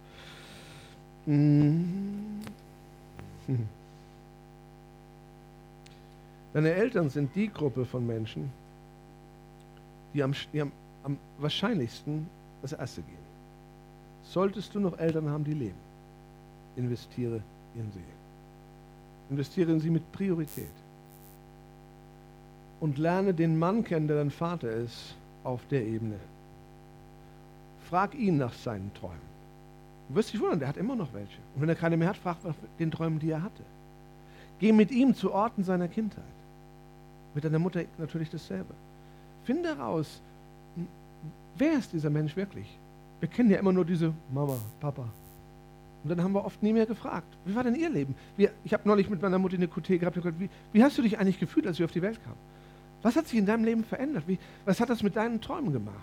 Deine 6.54 6.72
Eltern 6.72 7.10
sind 7.10 7.34
die 7.34 7.52
Gruppe 7.52 7.84
von 7.84 8.06
Menschen, 8.06 8.50
die 10.14 10.22
am, 10.22 10.32
die 10.52 10.62
am, 10.62 10.72
am 11.04 11.18
wahrscheinlichsten 11.38 12.26
das 12.62 12.72
Erste 12.72 13.02
gehen. 13.02 13.17
Solltest 14.28 14.74
du 14.74 14.80
noch 14.80 14.98
Eltern 14.98 15.28
haben, 15.30 15.44
die 15.44 15.54
leben, 15.54 15.78
investiere 16.76 17.40
in 17.74 17.90
sie. 17.92 18.04
Investiere 19.30 19.72
in 19.72 19.80
sie 19.80 19.90
mit 19.90 20.10
Priorität. 20.12 20.66
Und 22.80 22.98
lerne 22.98 23.32
den 23.32 23.58
Mann 23.58 23.82
kennen, 23.84 24.06
der 24.06 24.18
dein 24.18 24.30
Vater 24.30 24.70
ist, 24.70 25.14
auf 25.44 25.60
der 25.70 25.82
Ebene. 25.82 26.18
Frag 27.88 28.14
ihn 28.14 28.36
nach 28.36 28.52
seinen 28.52 28.92
Träumen. 28.94 29.28
Du 30.08 30.14
wirst 30.14 30.32
dich 30.32 30.40
wundern, 30.40 30.58
der 30.58 30.68
hat 30.68 30.76
immer 30.76 30.94
noch 30.94 31.12
welche. 31.12 31.38
Und 31.54 31.62
wenn 31.62 31.68
er 31.68 31.74
keine 31.74 31.96
mehr 31.96 32.08
hat, 32.08 32.16
frag 32.16 32.44
nach 32.44 32.54
den 32.78 32.90
Träumen, 32.90 33.18
die 33.18 33.30
er 33.30 33.42
hatte. 33.42 33.62
Geh 34.58 34.72
mit 34.72 34.90
ihm 34.90 35.14
zu 35.14 35.32
Orten 35.32 35.64
seiner 35.64 35.88
Kindheit. 35.88 36.24
Mit 37.34 37.44
deiner 37.44 37.58
Mutter 37.58 37.82
natürlich 37.96 38.30
dasselbe. 38.30 38.74
Finde 39.44 39.70
heraus, 39.70 40.20
wer 41.56 41.78
ist 41.78 41.92
dieser 41.92 42.10
Mensch 42.10 42.36
wirklich? 42.36 42.78
Wir 43.20 43.28
kennen 43.28 43.50
ja 43.50 43.58
immer 43.58 43.72
nur 43.72 43.84
diese 43.84 44.12
Mama, 44.32 44.56
Papa. 44.80 45.08
Und 46.04 46.10
dann 46.10 46.22
haben 46.22 46.32
wir 46.32 46.44
oft 46.44 46.62
nie 46.62 46.72
mehr 46.72 46.86
gefragt, 46.86 47.26
wie 47.44 47.54
war 47.54 47.64
denn 47.64 47.74
ihr 47.74 47.90
Leben? 47.90 48.14
Wie, 48.36 48.48
ich 48.64 48.72
habe 48.72 48.86
neulich 48.86 49.10
mit 49.10 49.20
meiner 49.20 49.38
Mutter 49.38 49.56
eine 49.56 49.66
QT 49.66 49.88
gehabt, 49.88 50.14
gesagt, 50.14 50.38
wie, 50.38 50.48
wie, 50.72 50.82
hast 50.82 50.96
du 50.96 51.02
dich 51.02 51.18
eigentlich 51.18 51.40
gefühlt, 51.40 51.66
als 51.66 51.78
wir 51.78 51.86
auf 51.86 51.92
die 51.92 52.02
Welt 52.02 52.22
kamen? 52.22 52.36
Was 53.02 53.16
hat 53.16 53.26
sich 53.26 53.38
in 53.38 53.46
deinem 53.46 53.64
Leben 53.64 53.84
verändert? 53.84 54.24
Wie, 54.26 54.38
was 54.64 54.80
hat 54.80 54.90
das 54.90 55.02
mit 55.02 55.16
deinen 55.16 55.40
Träumen 55.40 55.72
gemacht? 55.72 55.96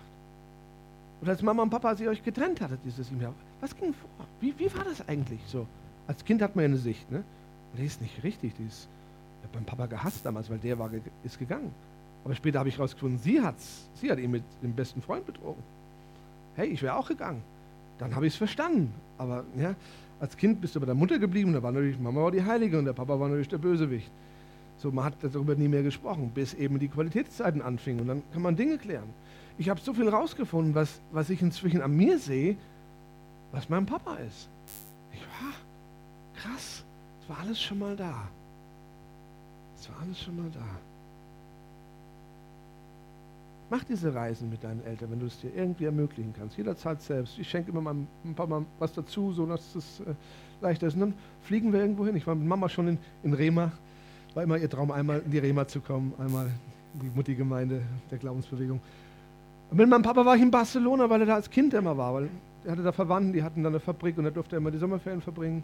Oder 1.22 1.32
als 1.32 1.42
Mama 1.42 1.64
und 1.64 1.70
Papa, 1.70 1.96
ihr 2.00 2.10
euch 2.10 2.24
getrennt 2.24 2.60
hattet, 2.62 2.80
dieses 2.86 3.10
Jahr, 3.20 3.34
was 3.62 3.76
ging 3.76 3.94
vor? 3.94 4.28
Wie, 4.42 4.54
wie 4.58 4.74
war 4.76 4.84
das 4.84 5.08
eigentlich 5.08 5.40
so? 5.48 5.66
Als 6.08 6.24
Kind 6.24 6.42
hat 6.42 6.56
man 6.56 6.64
ja 6.64 6.70
eine 6.70 6.78
Sicht, 6.78 7.10
ne? 7.10 7.24
Die 7.78 7.86
ist 7.86 8.02
nicht 8.02 8.24
richtig, 8.24 8.54
die 8.56 8.66
ist, 8.66 8.88
ich 9.42 9.48
habe 9.48 9.58
meinen 9.58 9.66
Papa 9.66 9.86
gehasst 9.88 10.26
damals, 10.26 10.50
weil 10.50 10.60
der 10.60 10.78
war, 10.78 10.90
ist 11.24 11.40
gegangen. 11.40 11.72
Aber 12.24 12.36
später 12.36 12.60
habe 12.60 12.70
ich 12.70 12.78
herausgefunden, 12.78 13.20
sie, 13.20 13.42
sie 13.96 14.12
hat 14.12 14.20
ihn 14.20 14.32
mit 14.32 14.44
dem 14.62 14.74
besten 14.74 15.02
Freund 15.02 15.26
betrogen. 15.26 15.62
Hey, 16.56 16.68
ich 16.68 16.82
wäre 16.82 16.96
auch 16.96 17.08
gegangen. 17.08 17.44
Dann 17.98 18.16
habe 18.16 18.28
ich 18.28 18.34
es 18.34 18.38
verstanden. 18.38 18.94
Aber 19.18 19.46
ja, 19.58 19.76
als 20.20 20.38
Kind 20.38 20.62
bist 20.62 20.76
du 20.76 20.80
bei 20.80 20.86
der 20.86 20.96
Mutter 20.96 21.20
geblieben, 21.20 21.54
da 21.54 21.62
war 21.62 21.72
natürlich, 21.72 22.00
Mama 22.00 22.24
war 22.24 22.32
die 22.32 22.44
Heilige 22.44 22.80
und 22.80 22.86
der 22.86 22.94
Papa 22.94 23.20
war 23.20 23.28
natürlich 23.28 23.50
der 23.50 23.58
Bösewicht. 23.58 24.12
So, 24.78 24.92
man 24.92 25.06
hat 25.06 25.16
darüber 25.22 25.56
nie 25.56 25.68
mehr 25.68 25.84
gesprochen, 25.84 26.32
bis 26.34 26.54
eben 26.54 26.80
die 26.80 26.90
Qualitätszeiten 26.90 27.62
anfingen. 27.62 28.02
Und 28.02 28.08
dann 28.08 28.24
kann 28.34 28.42
man 28.42 28.56
Dinge 28.56 28.78
klären. 28.78 29.10
Ich 29.58 29.70
habe 29.70 29.80
so 29.80 29.94
viel 29.94 30.10
rausgefunden, 30.10 30.76
was, 30.76 31.00
was 31.12 31.30
ich 31.30 31.42
inzwischen 31.42 31.82
an 31.82 31.96
mir 31.96 32.20
sehe, 32.20 32.58
was 33.52 33.70
mein 33.70 33.86
Papa 33.86 34.16
ist. 34.16 34.50
Ich 35.14 35.22
war 35.22 35.54
krass. 36.36 36.84
Es 37.22 37.30
war 37.30 37.40
alles 37.40 37.62
schon 37.62 37.80
mal 37.80 37.96
da. 37.96 38.28
Es 39.78 39.90
war 39.90 40.02
alles 40.02 40.22
schon 40.22 40.36
mal 40.36 40.50
da. 40.52 40.66
Mach 43.70 43.84
diese 43.84 44.14
Reisen 44.14 44.50
mit 44.50 44.64
deinen 44.64 44.86
Eltern, 44.86 45.12
wenn 45.12 45.20
du 45.20 45.26
es 45.26 45.40
dir 45.42 45.50
irgendwie 45.56 45.86
ermöglichen 45.86 46.34
kannst. 46.38 46.56
Jeder 46.56 46.76
zahlt 46.76 47.02
selbst. 47.02 47.40
Ich 47.40 47.50
schenke 47.50 47.72
immer 47.72 47.82
meinem 47.82 48.08
Papa 48.36 48.64
was 48.78 48.94
dazu, 48.94 49.34
so 49.34 49.46
dass 49.48 49.74
es 49.74 50.02
äh, 50.02 50.14
leichter 50.62 50.88
ist. 50.88 50.94
Und 50.94 51.00
dann 51.00 51.14
fliegen 51.42 51.74
wir 51.74 51.80
irgendwo 51.80 52.06
hin. 52.06 52.16
Ich 52.16 52.28
war 52.28 52.36
mit 52.36 52.48
Mama 52.48 52.70
schon 52.70 52.90
in, 52.90 52.98
in 53.24 53.34
Rema. 53.34 53.72
War 54.36 54.44
immer 54.44 54.58
ihr 54.58 54.70
Traum, 54.70 54.92
einmal 54.92 55.22
in 55.26 55.32
die 55.32 55.40
Rema 55.40 55.68
zu 55.68 55.80
kommen, 55.80 56.14
einmal 56.20 56.52
in 56.94 57.00
die 57.00 57.16
Mutti-Gemeinde 57.16 57.82
der 58.12 58.18
Glaubensbewegung. 58.20 58.80
Und 59.72 59.78
mit 59.78 59.90
meinem 59.90 60.04
Papa 60.04 60.24
war 60.26 60.36
ich 60.36 60.44
in 60.44 60.52
Barcelona, 60.52 61.10
weil 61.10 61.22
er 61.22 61.28
da 61.28 61.36
als 61.36 61.50
Kind 61.50 61.74
immer 61.74 61.98
war. 61.98 62.14
Weil 62.14 62.30
er 62.66 62.74
hatte 62.74 62.84
da 62.84 62.92
Verwandten, 62.92 63.34
die 63.34 63.42
hatten 63.42 63.64
da 63.64 63.70
eine 63.70 63.80
Fabrik 63.80 64.18
und 64.20 64.26
er 64.26 64.32
durfte 64.32 64.58
immer 64.58 64.70
die 64.70 64.78
Sommerferien 64.78 65.22
verbringen. 65.22 65.64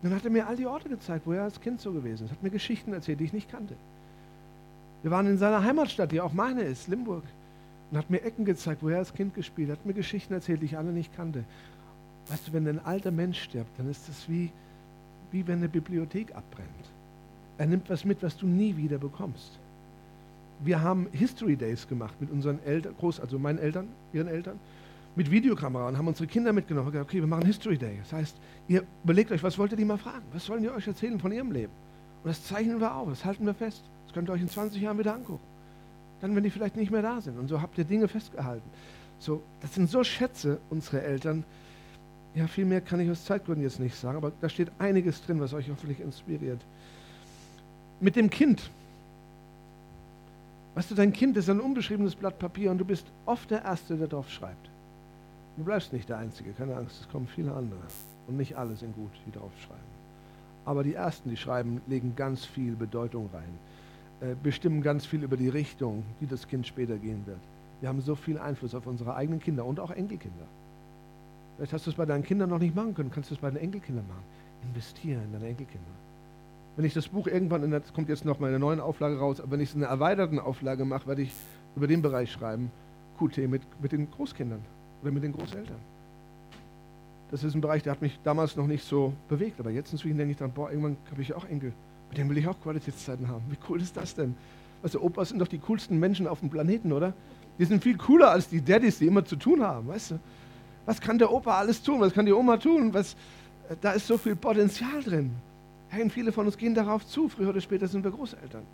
Und 0.00 0.10
dann 0.10 0.16
hat 0.16 0.24
er 0.24 0.30
mir 0.30 0.46
all 0.46 0.56
die 0.56 0.66
Orte 0.66 0.88
gezeigt, 0.88 1.26
wo 1.26 1.32
er 1.32 1.42
als 1.42 1.60
Kind 1.60 1.80
so 1.80 1.92
gewesen 1.92 2.26
ist. 2.26 2.30
Hat 2.30 2.42
mir 2.42 2.50
Geschichten 2.50 2.92
erzählt, 2.92 3.18
die 3.18 3.24
ich 3.24 3.32
nicht 3.32 3.50
kannte. 3.50 3.74
Wir 5.02 5.10
waren 5.10 5.26
in 5.26 5.38
seiner 5.38 5.62
Heimatstadt, 5.62 6.12
die 6.12 6.20
auch 6.20 6.32
meine 6.32 6.62
ist, 6.62 6.88
Limburg. 6.88 7.24
Und 7.90 7.98
hat 7.98 8.08
mir 8.08 8.22
Ecken 8.22 8.44
gezeigt, 8.44 8.82
wo 8.82 8.88
er 8.88 8.98
als 8.98 9.12
Kind 9.12 9.34
gespielt 9.34 9.70
hat, 9.70 9.84
mir 9.84 9.92
Geschichten 9.92 10.32
erzählt, 10.32 10.62
die 10.62 10.66
ich 10.66 10.78
alle 10.78 10.92
nicht 10.92 11.14
kannte. 11.14 11.44
Weißt 12.28 12.48
du, 12.48 12.52
wenn 12.52 12.66
ein 12.66 12.84
alter 12.84 13.10
Mensch 13.10 13.42
stirbt, 13.42 13.78
dann 13.78 13.90
ist 13.90 14.08
es 14.08 14.28
wie, 14.28 14.50
wie 15.30 15.46
wenn 15.46 15.58
eine 15.58 15.68
Bibliothek 15.68 16.34
abbrennt. 16.34 16.68
Er 17.58 17.66
nimmt 17.66 17.90
was 17.90 18.04
mit, 18.04 18.22
was 18.22 18.36
du 18.36 18.46
nie 18.46 18.76
wieder 18.76 18.98
bekommst. 18.98 19.58
Wir 20.64 20.80
haben 20.80 21.08
History 21.12 21.56
Days 21.56 21.86
gemacht 21.88 22.14
mit 22.20 22.30
unseren 22.30 22.60
Eltern, 22.64 22.94
groß, 22.98 23.20
also 23.20 23.38
meinen 23.38 23.58
Eltern, 23.58 23.88
ihren 24.12 24.28
Eltern, 24.28 24.58
mit 25.16 25.30
Videokamera 25.30 25.88
und 25.88 25.98
haben 25.98 26.08
unsere 26.08 26.26
Kinder 26.26 26.52
mitgenommen 26.52 26.86
und 26.86 26.92
gesagt, 26.92 27.10
okay, 27.10 27.20
wir 27.20 27.26
machen 27.26 27.44
History 27.44 27.76
Day. 27.76 27.98
Das 27.98 28.12
heißt, 28.12 28.36
ihr 28.68 28.84
überlegt 29.04 29.32
euch, 29.32 29.42
was 29.42 29.58
wollt 29.58 29.72
ihr 29.72 29.76
die 29.76 29.84
mal 29.84 29.98
fragen? 29.98 30.24
Was 30.32 30.46
sollen 30.46 30.62
die 30.62 30.70
euch 30.70 30.86
erzählen 30.86 31.18
von 31.18 31.32
ihrem 31.32 31.52
Leben? 31.52 31.72
Und 32.22 32.30
das 32.30 32.44
zeichnen 32.46 32.80
wir 32.80 32.94
auf, 32.94 33.08
das 33.08 33.24
halten 33.24 33.44
wir 33.44 33.54
fest. 33.54 33.82
Das 34.12 34.14
könnt 34.14 34.28
ihr 34.28 34.34
euch 34.34 34.42
in 34.42 34.48
20 34.50 34.82
Jahren 34.82 34.98
wieder 34.98 35.14
angucken. 35.14 35.42
Dann, 36.20 36.36
wenn 36.36 36.44
die 36.44 36.50
vielleicht 36.50 36.76
nicht 36.76 36.90
mehr 36.90 37.00
da 37.00 37.22
sind. 37.22 37.38
Und 37.38 37.48
so 37.48 37.62
habt 37.62 37.78
ihr 37.78 37.84
Dinge 37.84 38.08
festgehalten. 38.08 38.68
So, 39.18 39.42
das 39.62 39.72
sind 39.74 39.88
so 39.88 40.04
Schätze, 40.04 40.58
unsere 40.68 41.00
Eltern. 41.00 41.44
Ja, 42.34 42.46
viel 42.46 42.66
mehr 42.66 42.82
kann 42.82 43.00
ich 43.00 43.10
aus 43.10 43.24
Zeitgründen 43.24 43.64
jetzt 43.64 43.80
nicht 43.80 43.96
sagen, 43.96 44.18
aber 44.18 44.30
da 44.42 44.50
steht 44.50 44.70
einiges 44.78 45.24
drin, 45.24 45.40
was 45.40 45.54
euch 45.54 45.70
hoffentlich 45.70 45.98
inspiriert. 45.98 46.60
Mit 48.00 48.14
dem 48.14 48.28
Kind. 48.28 48.68
Weißt 50.74 50.90
du, 50.90 50.94
dein 50.94 51.14
Kind 51.14 51.38
ist 51.38 51.48
ein 51.48 51.60
unbeschriebenes 51.60 52.14
Blatt 52.14 52.38
Papier 52.38 52.70
und 52.70 52.76
du 52.76 52.84
bist 52.84 53.06
oft 53.24 53.50
der 53.50 53.64
Erste, 53.64 53.96
der 53.96 54.08
drauf 54.08 54.28
schreibt. 54.28 54.68
Du 55.56 55.64
bleibst 55.64 55.94
nicht 55.94 56.10
der 56.10 56.18
Einzige, 56.18 56.52
keine 56.52 56.76
Angst, 56.76 57.00
es 57.00 57.08
kommen 57.08 57.28
viele 57.34 57.54
andere. 57.54 57.80
Und 58.28 58.36
nicht 58.36 58.58
alle 58.58 58.76
sind 58.76 58.94
gut, 58.94 59.12
die 59.26 59.32
drauf 59.32 59.52
schreiben. 59.66 59.80
Aber 60.66 60.84
die 60.84 60.94
Ersten, 60.94 61.30
die 61.30 61.38
schreiben, 61.38 61.80
legen 61.86 62.14
ganz 62.14 62.44
viel 62.44 62.76
Bedeutung 62.76 63.30
rein, 63.32 63.58
bestimmen 64.42 64.82
ganz 64.82 65.06
viel 65.06 65.22
über 65.24 65.36
die 65.36 65.48
Richtung, 65.48 66.04
die 66.20 66.26
das 66.26 66.46
Kind 66.46 66.66
später 66.66 66.96
gehen 66.96 67.22
wird. 67.26 67.40
Wir 67.80 67.88
haben 67.88 68.00
so 68.00 68.14
viel 68.14 68.38
Einfluss 68.38 68.74
auf 68.74 68.86
unsere 68.86 69.14
eigenen 69.16 69.40
Kinder 69.40 69.64
und 69.64 69.80
auch 69.80 69.90
Enkelkinder. 69.90 70.46
Vielleicht 71.56 71.72
hast 71.72 71.86
du 71.86 71.90
es 71.90 71.96
bei 71.96 72.06
deinen 72.06 72.22
Kindern 72.22 72.50
noch 72.50 72.58
nicht 72.58 72.74
machen 72.74 72.94
können, 72.94 73.10
kannst 73.10 73.30
du 73.30 73.34
es 73.34 73.40
bei 73.40 73.48
deinen 73.50 73.62
Enkelkindern 73.62 74.06
machen. 74.06 74.22
Investieren 74.68 75.22
in 75.24 75.32
deine 75.32 75.48
Enkelkinder. 75.48 75.90
Wenn 76.76 76.84
ich 76.84 76.94
das 76.94 77.08
Buch 77.08 77.26
irgendwann, 77.26 77.62
in 77.64 77.70
der, 77.70 77.80
das 77.80 77.92
kommt 77.92 78.08
jetzt 78.08 78.24
noch 78.24 78.38
mal 78.38 78.46
in 78.46 78.52
der 78.52 78.60
neuen 78.60 78.80
Auflage 78.80 79.18
raus, 79.18 79.40
aber 79.40 79.52
wenn 79.52 79.60
ich 79.60 79.70
es 79.70 79.74
in 79.74 79.82
einer 79.82 79.90
erweiterten 79.90 80.38
Auflage 80.38 80.84
mache, 80.84 81.06
werde 81.06 81.22
ich 81.22 81.32
über 81.76 81.86
den 81.86 82.00
Bereich 82.00 82.32
schreiben, 82.32 82.70
QT 83.18 83.38
mit, 83.48 83.62
mit 83.82 83.92
den 83.92 84.10
Großkindern 84.10 84.60
oder 85.02 85.10
mit 85.10 85.22
den 85.22 85.32
Großeltern. 85.32 85.76
Das 87.30 87.44
ist 87.44 87.54
ein 87.54 87.60
Bereich, 87.60 87.82
der 87.82 87.92
hat 87.92 88.02
mich 88.02 88.18
damals 88.24 88.56
noch 88.56 88.66
nicht 88.66 88.84
so 88.84 89.12
bewegt, 89.28 89.58
aber 89.58 89.70
jetzt 89.70 89.92
inzwischen 89.92 90.16
denke 90.16 90.32
ich 90.32 90.38
dann, 90.38 90.52
boah, 90.52 90.70
irgendwann 90.70 90.96
habe 91.10 91.22
ich 91.22 91.28
ja 91.28 91.36
auch 91.36 91.46
Enkel. 91.46 91.72
Mit 92.12 92.18
denen 92.18 92.28
will 92.28 92.36
ich 92.36 92.46
auch 92.46 92.60
Qualitätszeiten 92.60 93.26
haben. 93.26 93.42
Wie 93.48 93.56
cool 93.70 93.80
ist 93.80 93.96
das 93.96 94.14
denn? 94.14 94.34
Du, 94.82 95.00
Opas 95.00 95.30
sind 95.30 95.38
doch 95.38 95.48
die 95.48 95.56
coolsten 95.56 95.98
Menschen 95.98 96.26
auf 96.26 96.40
dem 96.40 96.50
Planeten, 96.50 96.92
oder? 96.92 97.14
Die 97.58 97.64
sind 97.64 97.82
viel 97.82 97.96
cooler 97.96 98.30
als 98.30 98.50
die 98.50 98.60
Daddys, 98.60 98.98
die 98.98 99.06
immer 99.06 99.24
zu 99.24 99.36
tun 99.36 99.62
haben, 99.62 99.88
weißt 99.88 100.10
du? 100.10 100.18
Was 100.84 101.00
kann 101.00 101.16
der 101.16 101.32
Opa 101.32 101.56
alles 101.56 101.82
tun? 101.82 102.00
Was 102.00 102.12
kann 102.12 102.26
die 102.26 102.34
Oma 102.34 102.58
tun? 102.58 102.92
Was, 102.92 103.16
da 103.80 103.92
ist 103.92 104.06
so 104.06 104.18
viel 104.18 104.36
Potenzial 104.36 105.02
drin. 105.02 105.30
Hey, 105.88 106.10
viele 106.10 106.32
von 106.32 106.44
uns 106.44 106.58
gehen 106.58 106.74
darauf 106.74 107.06
zu. 107.06 107.30
Früher 107.30 107.48
oder 107.48 107.62
später 107.62 107.88
sind 107.88 108.04
wir 108.04 108.10
Großeltern. 108.10 108.64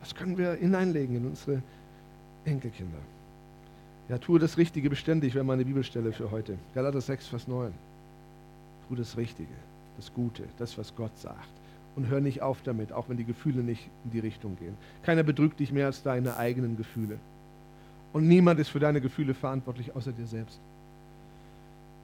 Was 0.00 0.12
können 0.12 0.36
wir 0.36 0.54
hineinlegen 0.54 1.14
in 1.14 1.26
unsere 1.26 1.62
Enkelkinder? 2.44 2.98
Ja, 4.08 4.18
tue 4.18 4.40
das 4.40 4.58
Richtige 4.58 4.90
beständig, 4.90 5.36
wäre 5.36 5.44
meine 5.44 5.64
Bibelstelle 5.64 6.12
für 6.12 6.32
heute. 6.32 6.58
Galater 6.74 7.00
6, 7.00 7.28
Vers 7.28 7.46
9. 7.46 7.72
Tue 8.88 8.96
das 8.96 9.16
Richtige, 9.16 9.54
das 9.96 10.12
Gute, 10.12 10.42
das, 10.58 10.76
was 10.76 10.92
Gott 10.96 11.16
sagt. 11.16 11.48
Und 11.96 12.08
hör 12.08 12.20
nicht 12.20 12.42
auf 12.42 12.62
damit, 12.62 12.92
auch 12.92 13.08
wenn 13.08 13.16
die 13.16 13.24
Gefühle 13.24 13.62
nicht 13.62 13.88
in 14.04 14.10
die 14.10 14.20
Richtung 14.20 14.56
gehen. 14.56 14.76
Keiner 15.02 15.22
betrügt 15.22 15.58
dich 15.58 15.72
mehr 15.72 15.86
als 15.86 16.02
deine 16.02 16.36
eigenen 16.36 16.76
Gefühle. 16.76 17.18
Und 18.12 18.28
niemand 18.28 18.60
ist 18.60 18.68
für 18.68 18.80
deine 18.80 19.00
Gefühle 19.00 19.34
verantwortlich, 19.34 19.96
außer 19.96 20.12
dir 20.12 20.26
selbst. 20.26 20.60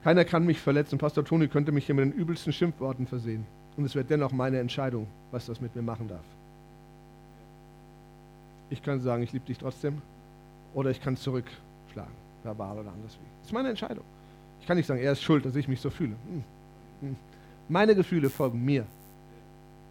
Keiner 0.03 0.25
kann 0.25 0.45
mich 0.45 0.59
verletzen. 0.59 0.97
Pastor 0.97 1.23
Toni 1.23 1.47
könnte 1.47 1.71
mich 1.71 1.85
hier 1.85 1.95
mit 1.95 2.05
den 2.05 2.11
übelsten 2.11 2.51
Schimpfworten 2.51 3.07
versehen. 3.07 3.45
Und 3.77 3.85
es 3.85 3.95
wird 3.95 4.09
dennoch 4.09 4.31
meine 4.31 4.59
Entscheidung, 4.59 5.07
was 5.31 5.45
das 5.45 5.61
mit 5.61 5.75
mir 5.75 5.81
machen 5.81 6.07
darf. 6.07 6.25
Ich 8.69 8.83
kann 8.83 8.99
sagen, 8.99 9.23
ich 9.23 9.31
liebe 9.31 9.45
dich 9.45 9.57
trotzdem. 9.57 10.01
Oder 10.73 10.89
ich 10.89 11.01
kann 11.01 11.15
zurück 11.15 11.45
schlagen, 11.91 12.11
verbal 12.43 12.79
oder 12.79 12.91
anders 12.91 13.13
wie. 13.13 13.27
Das 13.39 13.47
ist 13.47 13.53
meine 13.53 13.69
Entscheidung. 13.69 14.03
Ich 14.59 14.67
kann 14.67 14.77
nicht 14.77 14.87
sagen, 14.87 15.01
er 15.01 15.11
ist 15.11 15.21
schuld, 15.21 15.45
dass 15.45 15.55
ich 15.55 15.67
mich 15.67 15.79
so 15.79 15.89
fühle. 15.89 16.15
Hm. 16.27 16.43
Hm. 17.01 17.15
Meine 17.69 17.95
Gefühle 17.95 18.29
folgen 18.29 18.63
mir. 18.63 18.85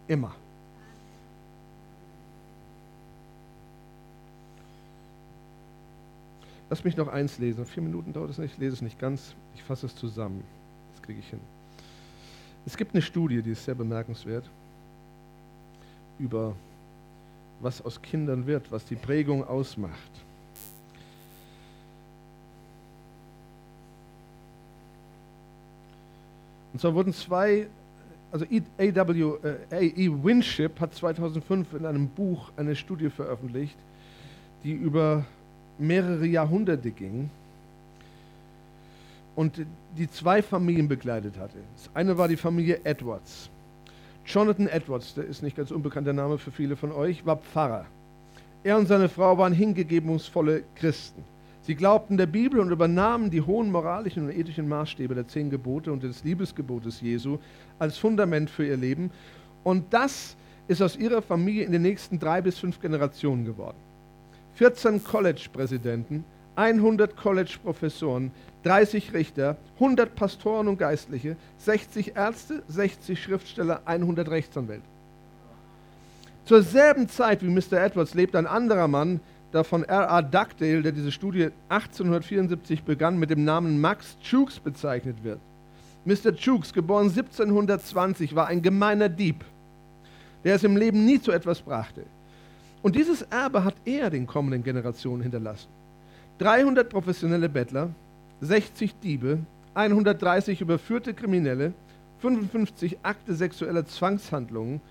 Immer. 0.07 0.35
Lass 6.69 6.83
mich 6.83 6.97
noch 6.97 7.07
eins 7.07 7.37
lesen. 7.37 7.65
Vier 7.65 7.83
Minuten 7.83 8.13
dauert 8.13 8.31
es 8.31 8.37
nicht. 8.37 8.53
Ich 8.53 8.57
lese 8.57 8.73
es 8.73 8.81
nicht 8.81 8.99
ganz. 8.99 9.35
Ich 9.53 9.63
fasse 9.63 9.85
es 9.85 9.95
zusammen. 9.95 10.43
Das 10.93 11.03
kriege 11.03 11.19
ich 11.19 11.29
hin. 11.29 11.39
Es 12.65 12.77
gibt 12.77 12.93
eine 12.93 13.01
Studie, 13.01 13.41
die 13.41 13.51
ist 13.51 13.65
sehr 13.65 13.75
bemerkenswert, 13.75 14.49
über 16.17 16.55
was 17.59 17.81
aus 17.83 18.01
Kindern 18.01 18.47
wird, 18.47 18.71
was 18.71 18.85
die 18.85 18.95
Prägung 18.95 19.45
ausmacht. 19.45 20.11
Und 26.73 26.79
zwar 26.79 26.95
wurden 26.95 27.13
zwei, 27.13 27.67
also 28.33 28.45
AW, 28.79 29.37
äh, 29.43 29.91
AE 29.91 30.23
Winship 30.23 30.79
hat 30.79 30.95
2005 30.95 31.73
in 31.73 31.85
einem 31.85 32.07
Buch 32.07 32.51
eine 32.57 32.75
Studie 32.75 33.11
veröffentlicht, 33.11 33.77
die 34.63 34.71
über 34.71 35.23
mehrere 35.77 36.25
Jahrhunderte 36.25 36.89
ging 36.89 37.29
und 39.35 39.63
die 39.95 40.09
zwei 40.09 40.41
Familien 40.41 40.87
begleitet 40.87 41.37
hatte. 41.37 41.57
Das 41.75 41.95
eine 41.95 42.17
war 42.17 42.27
die 42.27 42.37
Familie 42.37 42.79
Edwards. 42.83 43.51
Jonathan 44.25 44.67
Edwards, 44.67 45.13
der 45.13 45.25
ist 45.25 45.43
nicht 45.43 45.55
ganz 45.55 45.69
unbekannter 45.69 46.13
Name 46.13 46.39
für 46.39 46.51
viele 46.51 46.75
von 46.75 46.91
euch, 46.91 47.23
war 47.27 47.37
Pfarrer. 47.37 47.85
Er 48.63 48.77
und 48.77 48.87
seine 48.87 49.09
Frau 49.09 49.37
waren 49.37 49.53
hingegebungsvolle 49.53 50.63
Christen. 50.75 51.23
Sie 51.63 51.75
glaubten 51.75 52.17
der 52.17 52.25
Bibel 52.25 52.59
und 52.59 52.71
übernahmen 52.71 53.31
die 53.31 53.41
hohen 53.41 53.71
moralischen 53.71 54.25
und 54.25 54.31
ethischen 54.31 54.67
Maßstäbe 54.67 55.15
der 55.15 55.29
zehn 55.29 55.49
Gebote 55.49 55.93
und 55.93 56.03
des 56.03 56.25
Liebesgebotes 56.25 56.99
Jesu 56.99 57.37
als 57.79 57.97
Fundament 57.97 58.49
für 58.49 58.65
ihr 58.65 58.75
Leben. 58.75 59.11
Und 59.63 59.93
das 59.93 60.35
ist 60.67 60.81
aus 60.81 60.97
ihrer 60.97 61.21
Familie 61.21 61.63
in 61.63 61.71
den 61.71 61.81
nächsten 61.81 62.19
drei 62.19 62.41
bis 62.41 62.59
fünf 62.59 62.81
Generationen 62.81 63.45
geworden. 63.45 63.77
14 64.55 65.05
College-Präsidenten, 65.05 66.25
100 66.57 67.15
College-Professoren, 67.15 68.31
30 68.63 69.13
Richter, 69.13 69.55
100 69.75 70.15
Pastoren 70.15 70.67
und 70.67 70.77
Geistliche, 70.77 71.37
60 71.59 72.17
Ärzte, 72.17 72.61
60 72.67 73.23
Schriftsteller, 73.23 73.81
100 73.85 74.29
Rechtsanwälte. 74.29 74.85
Zur 76.45 76.61
selben 76.61 77.07
Zeit 77.07 77.41
wie 77.41 77.47
Mr. 77.47 77.81
Edwards 77.81 78.15
lebt 78.15 78.35
ein 78.35 78.47
anderer 78.47 78.89
Mann, 78.89 79.21
der 79.53 79.63
von 79.63 79.83
R.A. 79.83 80.21
Dugdale, 80.21 80.81
der 80.81 80.91
diese 80.91 81.11
Studie 81.11 81.49
1874 81.69 82.83
begann, 82.83 83.17
mit 83.17 83.29
dem 83.29 83.43
Namen 83.43 83.79
Max 83.79 84.17
Jukes 84.23 84.59
bezeichnet 84.59 85.23
wird. 85.23 85.39
Mr. 86.05 86.33
Jukes, 86.33 86.73
geboren 86.73 87.07
1720, 87.07 88.35
war 88.35 88.47
ein 88.47 88.61
gemeiner 88.61 89.09
Dieb, 89.09 89.45
der 90.43 90.55
es 90.55 90.63
im 90.63 90.75
Leben 90.75 91.05
nie 91.05 91.21
zu 91.21 91.31
etwas 91.31 91.61
brachte. 91.61 92.03
Und 92.81 92.95
dieses 92.95 93.21
Erbe 93.21 93.63
hat 93.63 93.75
er 93.85 94.09
den 94.09 94.27
kommenden 94.27 94.63
Generationen 94.63 95.21
hinterlassen. 95.21 95.69
300 96.39 96.89
professionelle 96.89 97.47
Bettler, 97.47 97.91
60 98.41 98.95
Diebe, 98.99 99.39
130 99.75 100.59
überführte 100.59 101.13
Kriminelle, 101.13 101.73
55 102.19 102.97
Akte 103.03 103.35
sexueller 103.35 103.85
Zwangshandlungen, 103.85 104.81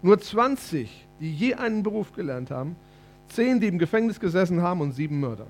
nur 0.00 0.18
20, 0.18 1.06
die 1.20 1.34
je 1.34 1.54
einen 1.54 1.82
Beruf 1.82 2.12
gelernt 2.12 2.50
haben, 2.50 2.76
10, 3.34 3.60
die 3.60 3.66
im 3.66 3.78
Gefängnis 3.78 4.20
gesessen 4.20 4.62
haben 4.62 4.80
und 4.80 4.92
7 4.92 5.18
Mörder. 5.18 5.46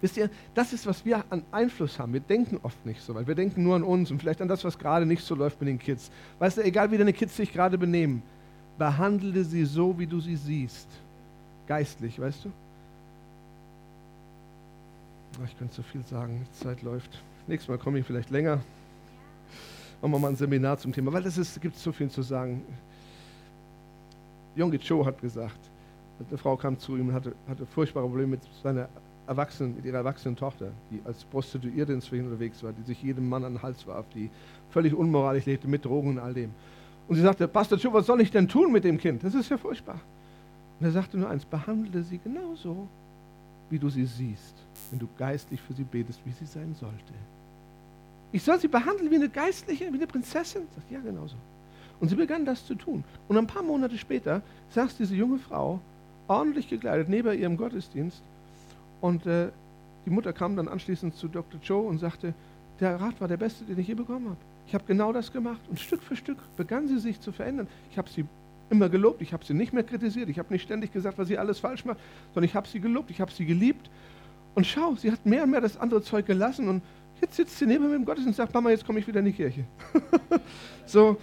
Wisst 0.00 0.18
ihr, 0.18 0.28
das 0.54 0.72
ist, 0.72 0.86
was 0.86 1.04
wir 1.04 1.24
an 1.30 1.42
Einfluss 1.50 1.98
haben. 1.98 2.12
Wir 2.12 2.20
denken 2.20 2.60
oft 2.62 2.84
nicht 2.84 3.00
so, 3.00 3.14
weil 3.14 3.26
wir 3.26 3.34
denken 3.34 3.62
nur 3.62 3.76
an 3.76 3.82
uns 3.82 4.10
und 4.10 4.20
vielleicht 4.20 4.42
an 4.42 4.48
das, 4.48 4.62
was 4.62 4.78
gerade 4.78 5.06
nicht 5.06 5.22
so 5.22 5.34
läuft 5.34 5.60
mit 5.60 5.68
den 5.68 5.78
Kids. 5.78 6.10
Weißt 6.38 6.58
du, 6.58 6.62
egal 6.62 6.90
wie 6.90 6.98
deine 6.98 7.14
Kids 7.14 7.36
sich 7.36 7.52
gerade 7.52 7.78
benehmen, 7.78 8.22
behandle 8.78 9.42
sie 9.42 9.64
so, 9.64 9.98
wie 9.98 10.06
du 10.06 10.20
sie 10.20 10.36
siehst. 10.36 10.86
Geistlich, 11.66 12.20
weißt 12.20 12.44
du? 12.44 12.52
Ich 15.44 15.58
könnte 15.58 15.74
so 15.74 15.82
viel 15.82 16.04
sagen, 16.04 16.46
die 16.46 16.62
Zeit 16.62 16.82
läuft. 16.82 17.22
Nächstes 17.46 17.68
Mal 17.68 17.78
komme 17.78 17.98
ich 17.98 18.06
vielleicht 18.06 18.30
länger. 18.30 18.60
Machen 20.00 20.12
wir 20.12 20.18
mal 20.18 20.28
ein 20.28 20.36
Seminar 20.36 20.78
zum 20.78 20.92
Thema, 20.92 21.12
weil 21.12 21.26
es 21.26 21.60
gibt 21.60 21.76
so 21.76 21.90
viel 21.90 22.10
zu 22.10 22.22
sagen. 22.22 22.62
Yonggi 24.56 24.78
Cho 24.78 25.04
hat 25.04 25.20
gesagt, 25.20 25.58
eine 26.18 26.38
Frau 26.38 26.56
kam 26.56 26.78
zu 26.78 26.96
ihm 26.96 27.08
und 27.08 27.14
hatte, 27.14 27.34
hatte 27.48 27.66
furchtbare 27.66 28.06
Probleme 28.06 28.32
mit 28.32 28.40
seiner 28.62 28.88
Erwachsenen, 29.26 29.74
mit 29.76 29.84
ihrer 29.84 29.98
erwachsenen 29.98 30.36
Tochter, 30.36 30.70
die 30.90 31.00
als 31.04 31.24
Prostituierte 31.24 31.92
inzwischen 31.92 32.26
unterwegs 32.26 32.62
war, 32.62 32.72
die 32.72 32.82
sich 32.82 33.02
jedem 33.02 33.28
Mann 33.28 33.44
an 33.44 33.54
den 33.54 33.62
Hals 33.62 33.86
warf, 33.86 34.06
die 34.14 34.30
völlig 34.70 34.94
unmoralisch 34.94 35.46
lebte 35.46 35.68
mit 35.68 35.84
Drogen 35.84 36.10
und 36.10 36.18
all 36.18 36.32
dem. 36.32 36.50
Und 37.08 37.16
sie 37.16 37.22
sagte, 37.22 37.46
Pastor 37.48 37.78
Cho, 37.78 37.92
was 37.92 38.06
soll 38.06 38.20
ich 38.20 38.30
denn 38.30 38.48
tun 38.48 38.72
mit 38.72 38.84
dem 38.84 38.98
Kind? 38.98 39.22
Das 39.22 39.34
ist 39.34 39.48
ja 39.48 39.58
furchtbar. 39.58 40.00
Und 40.78 40.86
er 40.86 40.92
sagte 40.92 41.18
nur 41.18 41.28
eins, 41.28 41.44
behandle 41.44 42.02
sie 42.02 42.18
genauso, 42.18 42.88
wie 43.70 43.78
du 43.78 43.88
sie 43.88 44.06
siehst, 44.06 44.54
wenn 44.90 44.98
du 44.98 45.08
geistlich 45.18 45.60
für 45.60 45.72
sie 45.72 45.84
betest, 45.84 46.20
wie 46.24 46.32
sie 46.32 46.46
sein 46.46 46.74
sollte. 46.78 47.14
Ich 48.32 48.42
soll 48.42 48.58
sie 48.60 48.68
behandeln 48.68 49.10
wie 49.10 49.16
eine 49.16 49.28
Geistliche, 49.28 49.92
wie 49.92 49.96
eine 49.96 50.06
Prinzessin? 50.06 50.62
Sagt, 50.74 50.90
ja, 50.90 51.00
genauso. 51.00 51.36
Und 52.00 52.08
sie 52.08 52.16
begann 52.16 52.44
das 52.44 52.66
zu 52.66 52.74
tun. 52.74 53.02
Und 53.28 53.38
ein 53.38 53.46
paar 53.46 53.62
Monate 53.62 53.96
später 53.96 54.42
saß 54.70 54.96
diese 54.96 55.14
junge 55.14 55.38
Frau, 55.38 55.80
ordentlich 56.28 56.68
gekleidet, 56.68 57.08
neben 57.08 57.38
ihrem 57.38 57.56
Gottesdienst. 57.56 58.22
Und 59.00 59.26
äh, 59.26 59.48
die 60.04 60.10
Mutter 60.10 60.32
kam 60.32 60.56
dann 60.56 60.68
anschließend 60.68 61.14
zu 61.14 61.28
Dr. 61.28 61.60
Joe 61.62 61.86
und 61.86 61.98
sagte, 61.98 62.34
der 62.80 63.00
Rat 63.00 63.20
war 63.20 63.28
der 63.28 63.36
beste, 63.36 63.64
den 63.64 63.78
ich 63.78 63.88
je 63.88 63.94
bekommen 63.94 64.26
habe. 64.26 64.36
Ich 64.66 64.74
habe 64.74 64.84
genau 64.86 65.12
das 65.12 65.32
gemacht. 65.32 65.60
Und 65.68 65.80
Stück 65.80 66.02
für 66.02 66.16
Stück 66.16 66.38
begann 66.56 66.88
sie 66.88 66.98
sich 66.98 67.20
zu 67.20 67.32
verändern. 67.32 67.68
Ich 67.90 67.98
habe 67.98 68.08
sie 68.08 68.24
immer 68.70 68.88
gelobt, 68.88 69.22
ich 69.22 69.32
habe 69.32 69.44
sie 69.44 69.54
nicht 69.54 69.72
mehr 69.72 69.84
kritisiert, 69.84 70.28
ich 70.28 70.38
habe 70.38 70.52
nicht 70.52 70.62
ständig 70.62 70.92
gesagt, 70.92 71.18
was 71.18 71.28
sie 71.28 71.38
alles 71.38 71.60
falsch 71.60 71.84
macht, 71.84 71.98
sondern 72.34 72.48
ich 72.48 72.54
habe 72.54 72.66
sie 72.66 72.80
gelobt, 72.80 73.10
ich 73.10 73.20
habe 73.20 73.30
sie 73.30 73.46
geliebt. 73.46 73.88
Und 74.54 74.66
schau, 74.66 74.94
sie 74.96 75.12
hat 75.12 75.24
mehr 75.24 75.44
und 75.44 75.50
mehr 75.50 75.60
das 75.60 75.76
andere 75.76 76.02
Zeug 76.02 76.26
gelassen 76.26 76.68
und 76.68 76.82
jetzt 77.20 77.36
sitzt 77.36 77.58
sie 77.58 77.66
neben 77.66 77.88
mir 77.88 77.94
im 77.94 78.04
Gottesdienst 78.04 78.40
und 78.40 78.44
sagt, 78.44 78.54
Mama, 78.54 78.70
jetzt 78.70 78.84
komme 78.84 78.98
ich 78.98 79.06
wieder 79.06 79.20
in 79.20 79.26
die 79.26 79.32
Kirche. 79.32 79.64
so, 80.86 81.16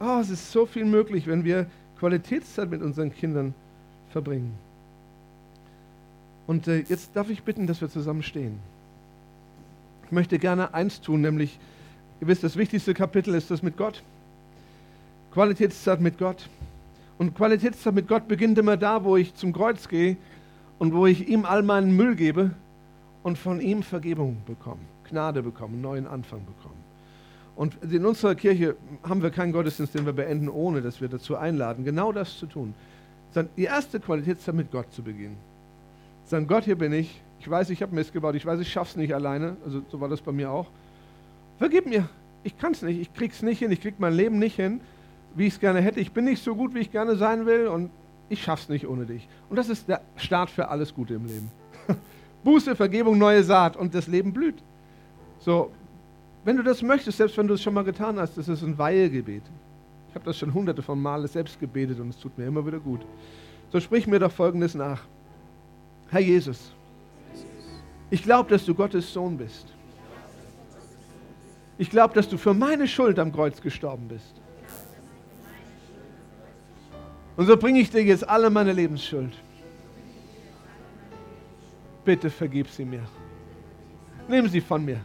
oh, 0.00 0.18
es 0.20 0.30
ist 0.30 0.52
so 0.52 0.66
viel 0.66 0.84
möglich, 0.84 1.26
wenn 1.26 1.44
wir 1.44 1.66
Qualitätszeit 1.98 2.70
mit 2.70 2.82
unseren 2.82 3.12
Kindern 3.12 3.54
verbringen. 4.14 4.54
Und 6.46 6.68
äh, 6.68 6.84
jetzt 6.88 7.10
darf 7.16 7.30
ich 7.30 7.42
bitten, 7.42 7.66
dass 7.66 7.80
wir 7.80 7.88
zusammen 7.90 8.22
stehen. 8.22 8.60
Ich 10.06 10.12
möchte 10.12 10.38
gerne 10.38 10.72
eins 10.72 11.00
tun, 11.00 11.20
nämlich, 11.20 11.58
ihr 12.20 12.28
wisst, 12.28 12.44
das 12.44 12.56
wichtigste 12.56 12.94
Kapitel 12.94 13.34
ist 13.34 13.50
das 13.50 13.60
mit 13.60 13.76
Gott. 13.76 14.04
Qualitätszeit 15.32 16.00
mit 16.00 16.16
Gott. 16.16 16.48
Und 17.18 17.34
Qualitätszeit 17.34 17.92
mit 17.92 18.06
Gott 18.06 18.28
beginnt 18.28 18.56
immer 18.56 18.76
da, 18.76 19.02
wo 19.02 19.16
ich 19.16 19.34
zum 19.34 19.52
Kreuz 19.52 19.88
gehe 19.88 20.16
und 20.78 20.94
wo 20.94 21.06
ich 21.06 21.28
ihm 21.28 21.44
all 21.44 21.64
meinen 21.64 21.96
Müll 21.96 22.14
gebe 22.14 22.52
und 23.24 23.36
von 23.36 23.60
ihm 23.60 23.82
Vergebung 23.82 24.36
bekomme, 24.46 24.82
Gnade 25.10 25.42
bekomme, 25.42 25.72
einen 25.72 25.82
neuen 25.82 26.06
Anfang 26.06 26.40
bekomme. 26.44 26.80
Und 27.56 27.76
in 27.90 28.06
unserer 28.06 28.36
Kirche 28.36 28.76
haben 29.02 29.22
wir 29.22 29.30
keinen 29.30 29.52
Gottesdienst, 29.52 29.94
den 29.94 30.06
wir 30.06 30.12
beenden, 30.12 30.48
ohne 30.48 30.82
dass 30.82 31.00
wir 31.00 31.08
dazu 31.08 31.36
einladen, 31.36 31.84
genau 31.84 32.12
das 32.12 32.38
zu 32.38 32.46
tun. 32.46 32.74
Die 33.56 33.64
erste 33.64 34.00
Qualitätszeit 34.00 34.54
mit 34.54 34.70
Gott 34.70 34.92
zu 34.92 35.02
beginnen. 35.02 35.36
Sagen, 36.24 36.46
Gott, 36.46 36.64
hier 36.64 36.76
bin 36.76 36.92
ich. 36.92 37.22
Ich 37.40 37.50
weiß, 37.50 37.70
ich 37.70 37.82
habe 37.82 37.94
Mist 37.94 38.12
gebaut. 38.12 38.34
Ich 38.34 38.46
weiß, 38.46 38.60
ich 38.60 38.70
schaffe 38.70 38.90
es 38.90 38.96
nicht 38.96 39.14
alleine. 39.14 39.56
Also 39.64 39.82
so 39.90 40.00
war 40.00 40.08
das 40.08 40.20
bei 40.20 40.32
mir 40.32 40.50
auch. 40.50 40.68
Vergib 41.58 41.86
mir. 41.86 42.08
Ich 42.42 42.56
kann 42.56 42.72
es 42.72 42.82
nicht. 42.82 43.00
Ich 43.00 43.12
krieg's 43.12 43.42
nicht 43.42 43.58
hin. 43.58 43.70
Ich 43.72 43.80
krieg 43.80 43.96
mein 43.98 44.14
Leben 44.14 44.38
nicht 44.38 44.56
hin 44.56 44.80
wie 45.34 45.46
ich 45.46 45.54
es 45.54 45.60
gerne 45.60 45.80
hätte. 45.80 46.00
Ich 46.00 46.12
bin 46.12 46.24
nicht 46.24 46.42
so 46.42 46.54
gut, 46.54 46.74
wie 46.74 46.80
ich 46.80 46.92
gerne 46.92 47.16
sein 47.16 47.46
will 47.46 47.66
und 47.66 47.90
ich 48.28 48.42
schaff's 48.42 48.68
nicht 48.68 48.86
ohne 48.86 49.04
dich. 49.06 49.28
Und 49.50 49.56
das 49.56 49.68
ist 49.68 49.88
der 49.88 50.00
Start 50.16 50.50
für 50.50 50.68
alles 50.68 50.94
Gute 50.94 51.14
im 51.14 51.26
Leben. 51.26 51.50
Buße, 52.44 52.76
Vergebung, 52.76 53.18
neue 53.18 53.42
Saat 53.42 53.76
und 53.76 53.94
das 53.94 54.06
Leben 54.06 54.32
blüht. 54.32 54.62
So, 55.38 55.70
wenn 56.44 56.56
du 56.56 56.62
das 56.62 56.82
möchtest, 56.82 57.18
selbst 57.18 57.36
wenn 57.36 57.48
du 57.48 57.54
es 57.54 57.62
schon 57.62 57.74
mal 57.74 57.84
getan 57.84 58.18
hast, 58.18 58.36
das 58.38 58.48
ist 58.48 58.62
ein 58.62 58.78
Weilgebet. 58.78 59.42
Ich 60.14 60.16
habe 60.16 60.26
das 60.26 60.38
schon 60.38 60.54
hunderte 60.54 60.80
von 60.80 61.02
Male 61.02 61.26
selbst 61.26 61.58
gebetet 61.58 61.98
und 61.98 62.10
es 62.10 62.18
tut 62.20 62.38
mir 62.38 62.46
immer 62.46 62.64
wieder 62.64 62.78
gut. 62.78 63.00
So 63.72 63.80
sprich 63.80 64.06
mir 64.06 64.20
doch 64.20 64.30
Folgendes 64.30 64.76
nach. 64.76 65.00
Herr 66.08 66.20
Jesus, 66.20 66.70
ich 68.10 68.22
glaube, 68.22 68.48
dass 68.48 68.64
du 68.64 68.76
Gottes 68.76 69.12
Sohn 69.12 69.36
bist. 69.36 69.74
Ich 71.78 71.90
glaube, 71.90 72.14
dass 72.14 72.28
du 72.28 72.38
für 72.38 72.54
meine 72.54 72.86
Schuld 72.86 73.18
am 73.18 73.32
Kreuz 73.32 73.60
gestorben 73.60 74.06
bist. 74.06 74.40
Und 77.36 77.46
so 77.46 77.56
bringe 77.56 77.80
ich 77.80 77.90
dir 77.90 78.04
jetzt 78.04 78.28
alle 78.28 78.50
meine 78.50 78.72
Lebensschuld. 78.72 79.32
Bitte 82.04 82.30
vergib 82.30 82.68
sie 82.68 82.84
mir. 82.84 83.02
Nimm 84.28 84.46
sie 84.48 84.60
von 84.60 84.84
mir. 84.84 85.00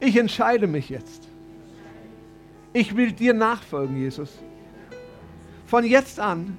Ich 0.00 0.16
entscheide 0.16 0.66
mich 0.66 0.88
jetzt. 0.88 1.28
Ich 2.72 2.96
will 2.96 3.12
dir 3.12 3.34
nachfolgen, 3.34 3.96
Jesus. 3.96 4.42
Von 5.66 5.84
jetzt 5.84 6.18
an 6.18 6.58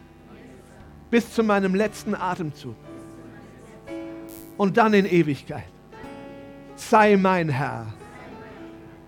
bis 1.09 1.34
zu 1.34 1.43
meinem 1.43 1.76
letzten 1.76 2.16
Atemzug. 2.16 2.76
Und 4.57 4.78
dann 4.78 4.93
in 4.93 5.05
Ewigkeit. 5.05 5.66
Sei 6.76 7.18
mein 7.18 7.49
Herr. 7.49 7.88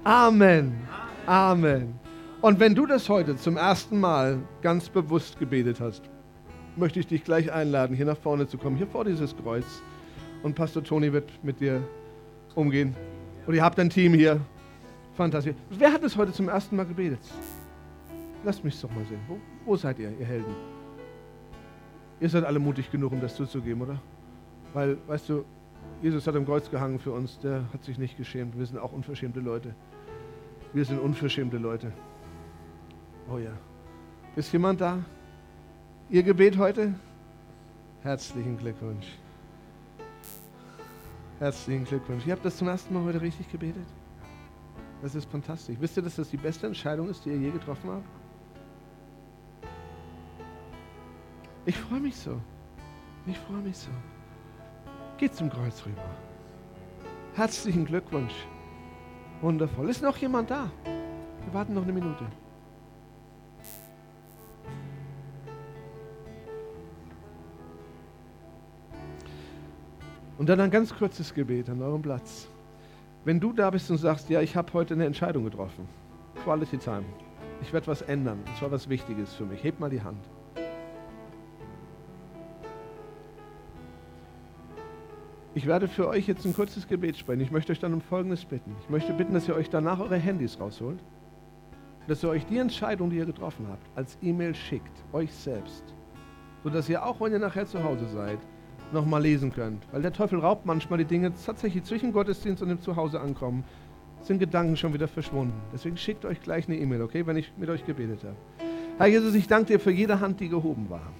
Amen. 0.04 0.88
Amen. 1.26 2.00
Und 2.42 2.60
wenn 2.60 2.76
du 2.76 2.86
das 2.86 3.10
heute 3.10 3.38
zum 3.38 3.58
ersten 3.58 4.00
Mal 4.00 4.40
ganz 4.62 4.90
bewusst 4.90 5.40
gebetet 5.40 5.80
hast, 5.80 6.04
möchte 6.76 7.00
ich 7.00 7.08
dich 7.08 7.24
gleich 7.24 7.52
einladen, 7.52 7.96
hier 7.96 8.06
nach 8.06 8.18
vorne 8.18 8.48
zu 8.48 8.58
kommen, 8.58 8.78
hier 8.78 8.88
vor 8.88 9.06
dieses 9.06 9.36
Kreuz. 9.36 9.66
Und 10.44 10.54
Pastor 10.56 10.84
Toni 10.84 11.12
wird 11.12 11.32
mit 11.44 11.60
dir 11.60 11.82
umgehen. 12.54 12.96
Und 13.48 13.56
ihr 13.56 13.64
habt 13.64 13.80
ein 13.80 13.90
Team 13.90 14.14
hier. 14.14 14.42
Fantastisch. 15.16 15.56
Wer 15.70 15.94
hat 15.94 16.04
es 16.04 16.16
heute 16.18 16.34
zum 16.34 16.50
ersten 16.50 16.76
Mal 16.76 16.86
gebetet? 16.86 17.20
Lasst 18.44 18.64
mich 18.64 18.80
doch 18.80 18.92
mal 18.92 19.06
sehen. 19.06 19.20
Wo, 19.28 19.38
wo 19.66 19.76
seid 19.76 19.98
ihr, 20.00 20.12
ihr 20.20 20.26
Helden? 20.26 20.54
Ihr 22.20 22.30
seid 22.30 22.44
alle 22.44 22.60
mutig 22.60 22.92
genug, 22.92 23.14
um 23.14 23.22
das 23.22 23.36
zuzugeben, 23.36 23.82
oder? 23.82 24.00
Weil, 24.74 24.98
weißt 25.08 25.30
du, 25.30 25.46
Jesus 26.02 26.28
hat 26.28 26.36
am 26.36 26.46
Kreuz 26.46 26.70
gehangen 26.70 27.00
für 27.00 27.12
uns. 27.12 27.40
Der 27.40 27.64
hat 27.74 27.84
sich 27.84 27.98
nicht 27.98 28.18
geschämt. 28.18 28.58
Wir 28.58 28.66
sind 28.66 28.78
auch 28.78 28.92
unverschämte 28.92 29.40
Leute. 29.40 29.74
Wir 30.74 30.84
sind 30.84 31.00
unverschämte 31.00 31.58
Leute. 31.58 31.92
Oh 33.32 33.38
ja. 33.38 33.52
Ist 34.36 34.52
jemand 34.52 34.82
da? 34.82 35.00
Ihr 36.10 36.24
Gebet 36.24 36.58
heute? 36.58 36.94
Herzlichen 38.04 38.58
Glückwunsch. 38.58 39.08
Herzlichen 41.40 41.86
Glückwunsch. 41.86 42.28
Ihr 42.28 42.34
habt 42.34 42.46
das 42.46 42.58
zum 42.58 42.68
ersten 42.68 42.94
Mal 42.94 43.04
heute 43.04 43.22
richtig 43.22 43.50
gebetet? 43.50 43.88
Das 45.06 45.14
ist 45.14 45.30
fantastisch. 45.30 45.78
Wisst 45.80 45.98
ihr, 45.98 46.02
dass 46.02 46.16
das 46.16 46.32
die 46.32 46.38
beste 46.38 46.66
Entscheidung 46.66 47.08
ist, 47.10 47.24
die 47.24 47.30
ihr 47.30 47.38
je 47.38 47.52
getroffen 47.52 47.92
habt? 47.92 48.08
Ich 51.68 51.78
freue 51.78 52.00
mich 52.00 52.16
so. 52.16 52.42
Ich 53.28 53.38
freue 53.38 53.62
mich 53.62 53.78
so. 53.78 53.92
Geht 55.20 55.36
zum 55.36 55.52
Kreuz 55.52 55.86
rüber. 55.86 56.02
Herzlichen 57.36 57.86
Glückwunsch. 57.86 58.34
Wundervoll. 59.42 59.92
Ist 59.92 60.02
noch 60.02 60.18
jemand 60.18 60.50
da? 60.50 60.72
Wir 60.84 61.54
warten 61.54 61.76
noch 61.76 61.84
eine 61.84 61.94
Minute. 61.94 62.26
Und 70.40 70.50
dann 70.50 70.60
ein 70.62 70.72
ganz 70.72 70.92
kurzes 70.92 71.32
Gebet 71.32 71.70
an 71.70 71.80
eurem 71.84 72.02
Platz. 72.02 72.50
Wenn 73.26 73.40
du 73.40 73.52
da 73.52 73.72
bist 73.72 73.90
und 73.90 73.98
sagst, 73.98 74.30
ja, 74.30 74.40
ich 74.42 74.56
habe 74.56 74.72
heute 74.74 74.94
eine 74.94 75.06
Entscheidung 75.06 75.46
getroffen, 75.46 75.88
Quality 76.44 76.78
Time, 76.78 77.06
ich 77.60 77.74
werde 77.74 77.88
was 77.88 78.04
ändern, 78.04 78.40
das 78.46 78.62
war 78.62 78.70
was 78.70 78.88
Wichtiges 78.88 79.34
für 79.34 79.46
mich, 79.46 79.64
heb 79.64 79.80
mal 79.80 79.90
die 79.90 80.02
Hand. 80.02 80.24
Ich 85.56 85.66
werde 85.66 85.88
für 85.88 86.08
euch 86.08 86.28
jetzt 86.28 86.46
ein 86.46 86.54
kurzes 86.54 86.88
Gebet 86.88 87.18
sprechen. 87.18 87.40
Ich 87.40 87.50
möchte 87.50 87.72
euch 87.72 87.80
dann 87.80 87.94
um 87.94 88.02
Folgendes 88.02 88.44
bitten. 88.44 88.76
Ich 88.82 88.90
möchte 88.90 89.14
bitten, 89.14 89.34
dass 89.34 89.48
ihr 89.48 89.56
euch 89.56 89.70
danach 89.70 90.02
eure 90.02 90.18
Handys 90.18 90.60
rausholt, 90.60 91.02
dass 92.08 92.22
ihr 92.24 92.30
euch 92.30 92.46
die 92.46 92.58
Entscheidung, 92.58 93.10
die 93.10 93.16
ihr 93.16 93.26
getroffen 93.26 93.66
habt, 93.70 93.88
als 93.98 94.20
E-Mail 94.22 94.54
schickt, 94.54 95.04
euch 95.14 95.34
selbst, 95.34 95.96
sodass 96.64 96.90
ihr 96.90 97.04
auch, 97.04 97.22
wenn 97.22 97.32
ihr 97.32 97.40
nachher 97.40 97.66
zu 97.66 97.84
Hause 97.84 98.06
seid, 98.06 98.40
nochmal 98.92 99.22
lesen 99.22 99.52
könnt. 99.52 99.84
Weil 99.92 100.02
der 100.02 100.14
Teufel 100.14 100.40
raubt 100.40 100.66
manchmal 100.66 101.00
die 101.00 101.06
Dinge 101.06 101.32
tatsächlich 101.46 101.84
zwischen 101.84 102.12
Gottesdienst 102.12 102.62
und 102.62 102.70
dem 102.70 102.82
Zuhause 102.82 103.20
ankommen, 103.20 103.64
sind 104.22 104.40
Gedanken 104.40 104.76
schon 104.76 104.94
wieder 104.94 105.08
verschwunden. 105.08 105.54
Deswegen 105.74 105.98
schickt 105.98 106.26
euch 106.26 106.42
gleich 106.42 106.68
eine 106.68 106.78
E-Mail, 106.78 107.02
okay, 107.02 107.26
wenn 107.28 107.38
ich 107.38 107.52
mit 107.58 107.70
euch 107.70 107.86
gebetet 107.86 108.24
habe. 108.24 108.36
Herr 108.98 109.08
Jesus, 109.08 109.36
ich 109.36 109.48
danke 109.48 109.74
dir 109.74 109.80
für 109.80 109.92
jede 109.92 110.20
Hand, 110.20 110.40
die 110.40 110.50
gehoben 110.50 110.90
war. 110.90 111.12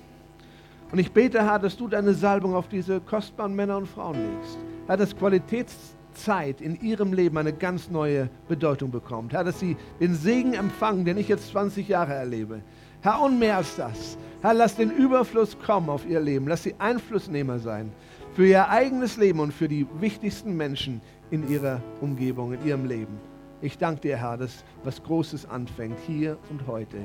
Und 0.92 1.00
ich 1.00 1.12
bete, 1.12 1.44
Herr, 1.44 1.60
dass 1.60 1.76
du 1.78 1.88
deine 1.88 2.14
Salbung 2.14 2.56
auf 2.56 2.68
diese 2.68 3.02
kostbaren 3.02 3.56
Männer 3.56 3.78
und 3.78 3.88
Frauen 3.88 4.16
legst. 4.16 4.58
Herr, 4.88 4.98
dass 4.98 5.16
Qualitätszeit 5.16 6.62
in 6.62 6.80
ihrem 6.82 7.12
Leben 7.12 7.38
eine 7.38 7.54
ganz 7.54 7.90
neue 7.90 8.30
Bedeutung 8.48 8.92
bekommt. 8.92 9.34
Herr, 9.34 9.44
dass 9.44 9.60
sie 9.60 9.76
den 10.00 10.16
Segen 10.16 10.54
empfangen, 10.54 11.06
den 11.06 11.18
ich 11.18 11.28
jetzt 11.28 11.50
20 11.50 11.88
Jahre 11.88 12.14
erlebe. 12.14 12.62
Herr, 13.02 13.22
und 13.22 13.40
mehr 13.40 13.58
als 13.58 13.76
das. 13.76 14.18
Herr, 14.42 14.54
lass 14.54 14.76
den 14.76 14.92
Überfluss 14.92 15.58
kommen 15.60 15.90
auf 15.90 16.06
ihr 16.08 16.20
Leben. 16.20 16.48
Lass 16.48 16.64
sie 16.64 16.76
Einflussnehmer 16.80 17.60
sein 17.60 17.92
für 18.34 18.46
ihr 18.46 18.70
eigenes 18.70 19.16
Leben 19.18 19.40
und 19.40 19.54
für 19.54 19.68
die 19.68 19.88
wichtigsten 20.00 20.58
Menschen 20.58 21.02
in 21.32 21.50
ihrer 21.50 21.82
Umgebung, 22.02 22.54
in 22.54 22.66
ihrem 22.66 22.86
Leben. 22.86 23.18
Ich 23.62 23.78
danke 23.78 24.02
dir, 24.02 24.18
Herr, 24.18 24.38
dass 24.38 24.64
was 24.84 25.02
Großes 25.02 25.50
anfängt 25.50 25.98
hier 26.06 26.38
und 26.50 26.68
heute. 26.68 26.98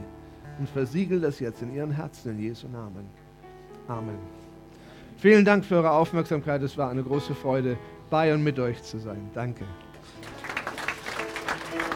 Und 0.59 0.69
versiegel 0.69 1.21
das 1.21 1.41
jetzt 1.41 1.63
in 1.63 1.73
ihren 1.73 1.93
Herzen 1.93 2.33
in 2.33 2.41
Jesu 2.41 2.69
Namen. 2.69 3.07
Amen. 3.89 4.19
Vielen 5.17 5.45
Dank 5.45 5.65
für 5.65 5.77
eure 5.77 5.93
Aufmerksamkeit. 5.93 6.63
Es 6.63 6.77
war 6.77 6.91
eine 6.91 7.03
große 7.03 7.35
Freude, 7.35 7.79
bei 8.11 8.35
und 8.35 8.43
mit 8.43 8.59
euch 8.59 8.83
zu 8.83 8.99
sein. 8.99 9.31
Danke. 9.33 9.65